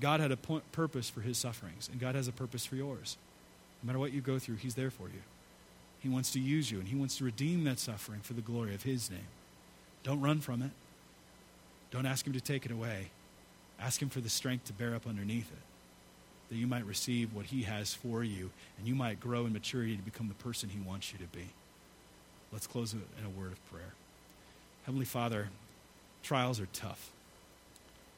God 0.00 0.20
had 0.20 0.30
a 0.30 0.36
point, 0.36 0.70
purpose 0.70 1.08
for 1.08 1.22
his 1.22 1.38
sufferings, 1.38 1.88
and 1.90 1.98
God 1.98 2.14
has 2.14 2.28
a 2.28 2.32
purpose 2.32 2.66
for 2.66 2.76
yours. 2.76 3.16
No 3.82 3.86
matter 3.86 3.98
what 3.98 4.12
you 4.12 4.20
go 4.20 4.38
through, 4.38 4.56
he's 4.56 4.74
there 4.74 4.90
for 4.90 5.08
you. 5.08 5.22
He 6.00 6.10
wants 6.10 6.30
to 6.32 6.40
use 6.40 6.70
you, 6.70 6.78
and 6.78 6.88
he 6.88 6.94
wants 6.94 7.16
to 7.16 7.24
redeem 7.24 7.64
that 7.64 7.78
suffering 7.78 8.20
for 8.20 8.34
the 8.34 8.42
glory 8.42 8.74
of 8.74 8.82
his 8.82 9.10
name. 9.10 9.26
Don't 10.02 10.20
run 10.20 10.40
from 10.40 10.62
it. 10.62 10.70
Don't 11.90 12.06
ask 12.06 12.26
him 12.26 12.34
to 12.34 12.40
take 12.40 12.66
it 12.66 12.70
away. 12.70 13.08
Ask 13.80 14.02
him 14.02 14.10
for 14.10 14.20
the 14.20 14.28
strength 14.28 14.66
to 14.66 14.74
bear 14.74 14.94
up 14.94 15.06
underneath 15.06 15.50
it, 15.50 15.58
that 16.48 16.56
you 16.56 16.66
might 16.66 16.86
receive 16.86 17.34
what 17.34 17.46
he 17.46 17.62
has 17.62 17.94
for 17.94 18.24
you, 18.24 18.50
and 18.78 18.86
you 18.86 18.94
might 18.94 19.20
grow 19.20 19.46
in 19.46 19.52
maturity 19.52 19.96
to 19.96 20.02
become 20.02 20.28
the 20.28 20.34
person 20.34 20.68
he 20.68 20.80
wants 20.80 21.12
you 21.12 21.18
to 21.18 21.36
be. 21.36 21.48
Let's 22.52 22.66
close 22.66 22.94
in 22.94 23.02
a 23.24 23.38
word 23.38 23.52
of 23.52 23.70
prayer. 23.70 23.92
Heavenly 24.86 25.04
Father, 25.04 25.48
Trials 26.22 26.60
are 26.60 26.68
tough. 26.72 27.10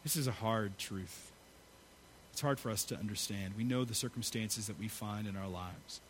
This 0.03 0.17
is 0.17 0.27
a 0.27 0.33
hard 0.33 0.79
truth. 0.79 1.31
It's 2.33 2.41
hard 2.41 2.59
for 2.59 2.71
us 2.71 2.85
to 2.85 2.97
understand. 2.97 3.55
We 3.57 3.65
know 3.65 3.85
the 3.85 3.95
circumstances 3.95 4.67
that 4.67 4.79
we 4.79 4.89
find 4.89 5.27
in 5.27 5.37
our 5.37 5.49
lives. 5.49 6.01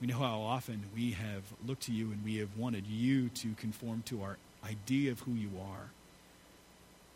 We 0.00 0.06
know 0.06 0.18
how 0.18 0.40
often 0.40 0.82
we 0.94 1.12
have 1.12 1.42
looked 1.66 1.84
to 1.84 1.92
you 1.92 2.10
and 2.10 2.24
we 2.24 2.36
have 2.36 2.56
wanted 2.56 2.86
you 2.86 3.28
to 3.30 3.54
conform 3.54 4.02
to 4.06 4.22
our 4.22 4.36
idea 4.68 5.12
of 5.12 5.20
who 5.20 5.32
you 5.32 5.50
are. 5.60 5.90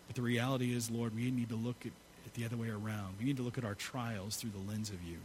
But 0.07 0.17
the 0.17 0.23
reality 0.23 0.75
is, 0.75 0.91
Lord, 0.91 1.15
we 1.15 1.31
need 1.31 1.49
to 1.49 1.57
look 1.57 1.85
at 1.85 1.93
the 2.35 2.45
other 2.45 2.57
way 2.57 2.68
around. 2.68 3.14
We 3.18 3.24
need 3.24 3.37
to 3.37 3.43
look 3.43 3.59
at 3.59 3.64
our 3.64 3.74
trials 3.74 4.37
through 4.37 4.51
the 4.51 4.70
lens 4.70 4.91
of 4.91 5.03
you. 5.03 5.18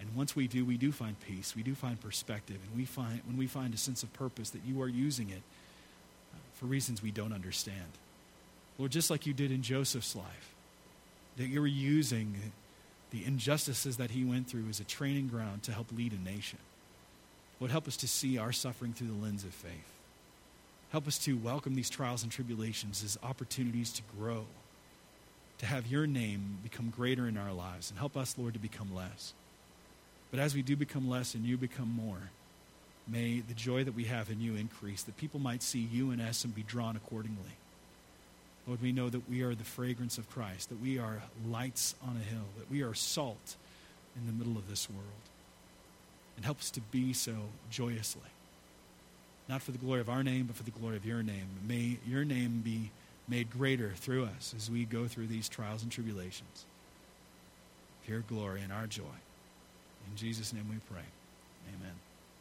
And 0.00 0.14
once 0.14 0.36
we 0.36 0.46
do, 0.46 0.64
we 0.64 0.76
do 0.76 0.92
find 0.92 1.18
peace. 1.20 1.54
We 1.56 1.62
do 1.62 1.74
find 1.74 2.00
perspective. 2.00 2.58
And 2.66 2.76
we 2.76 2.84
find, 2.84 3.20
when 3.26 3.36
we 3.36 3.46
find 3.46 3.72
a 3.72 3.78
sense 3.78 4.02
of 4.02 4.12
purpose, 4.12 4.50
that 4.50 4.64
you 4.66 4.82
are 4.82 4.88
using 4.88 5.30
it 5.30 5.42
uh, 6.34 6.38
for 6.54 6.66
reasons 6.66 7.02
we 7.02 7.10
don't 7.10 7.32
understand. 7.32 7.86
Lord, 8.78 8.92
just 8.92 9.10
like 9.10 9.26
you 9.26 9.32
did 9.32 9.50
in 9.50 9.62
Joseph's 9.62 10.14
life, 10.14 10.54
that 11.38 11.46
you 11.46 11.60
were 11.60 11.66
using 11.66 12.52
the 13.10 13.24
injustices 13.24 13.96
that 13.96 14.10
he 14.10 14.24
went 14.24 14.48
through 14.48 14.68
as 14.68 14.80
a 14.80 14.84
training 14.84 15.28
ground 15.28 15.62
to 15.62 15.72
help 15.72 15.90
lead 15.92 16.12
a 16.12 16.22
nation. 16.22 16.58
Lord, 17.60 17.70
help 17.70 17.88
us 17.88 17.96
to 17.98 18.08
see 18.08 18.36
our 18.36 18.52
suffering 18.52 18.92
through 18.92 19.08
the 19.08 19.24
lens 19.24 19.44
of 19.44 19.54
faith. 19.54 19.92
Help 20.90 21.06
us 21.06 21.18
to 21.18 21.36
welcome 21.36 21.74
these 21.74 21.88
trials 21.88 22.22
and 22.22 22.30
tribulations 22.30 23.02
as 23.02 23.18
opportunities 23.22 23.92
to 23.92 24.02
grow, 24.18 24.44
to 25.58 25.66
have 25.66 25.86
your 25.86 26.06
name 26.06 26.58
become 26.62 26.90
greater 26.90 27.26
in 27.26 27.36
our 27.36 27.52
lives, 27.52 27.90
and 27.90 27.98
help 27.98 28.16
us, 28.16 28.36
Lord, 28.38 28.54
to 28.54 28.60
become 28.60 28.94
less. 28.94 29.32
But 30.30 30.40
as 30.40 30.54
we 30.54 30.62
do 30.62 30.76
become 30.76 31.08
less 31.08 31.34
and 31.34 31.44
you 31.44 31.56
become 31.56 31.88
more, 31.88 32.30
May 33.08 33.40
the 33.40 33.54
joy 33.54 33.84
that 33.84 33.94
we 33.94 34.04
have 34.04 34.30
in 34.30 34.40
you 34.40 34.56
increase, 34.56 35.02
that 35.04 35.16
people 35.16 35.38
might 35.38 35.62
see 35.62 35.78
you 35.78 36.10
in 36.10 36.20
us 36.20 36.44
and 36.44 36.54
be 36.54 36.62
drawn 36.62 36.96
accordingly. 36.96 37.56
Lord, 38.66 38.82
we 38.82 38.90
know 38.90 39.08
that 39.08 39.30
we 39.30 39.42
are 39.42 39.54
the 39.54 39.64
fragrance 39.64 40.18
of 40.18 40.28
Christ, 40.28 40.70
that 40.70 40.82
we 40.82 40.98
are 40.98 41.22
lights 41.48 41.94
on 42.02 42.16
a 42.16 42.34
hill, 42.34 42.46
that 42.58 42.68
we 42.68 42.82
are 42.82 42.94
salt 42.94 43.54
in 44.16 44.26
the 44.26 44.32
middle 44.32 44.58
of 44.58 44.68
this 44.68 44.90
world. 44.90 45.06
And 46.34 46.44
help 46.44 46.58
us 46.58 46.70
to 46.72 46.80
be 46.80 47.12
so 47.12 47.32
joyously. 47.70 48.22
Not 49.48 49.62
for 49.62 49.70
the 49.70 49.78
glory 49.78 50.00
of 50.00 50.10
our 50.10 50.24
name, 50.24 50.46
but 50.46 50.56
for 50.56 50.64
the 50.64 50.72
glory 50.72 50.96
of 50.96 51.06
your 51.06 51.22
name. 51.22 51.46
May 51.66 51.98
your 52.04 52.24
name 52.24 52.62
be 52.64 52.90
made 53.28 53.50
greater 53.50 53.90
through 53.90 54.24
us 54.24 54.54
as 54.56 54.70
we 54.70 54.84
go 54.84 55.06
through 55.06 55.26
these 55.26 55.48
trials 55.48 55.82
and 55.82 55.90
tribulations. 55.90 56.64
Your 58.06 58.20
glory 58.20 58.62
and 58.62 58.72
our 58.72 58.86
joy. 58.86 59.02
In 60.08 60.16
Jesus' 60.16 60.52
name 60.52 60.66
we 60.70 60.76
pray. 60.88 61.04
Amen. 61.68 61.94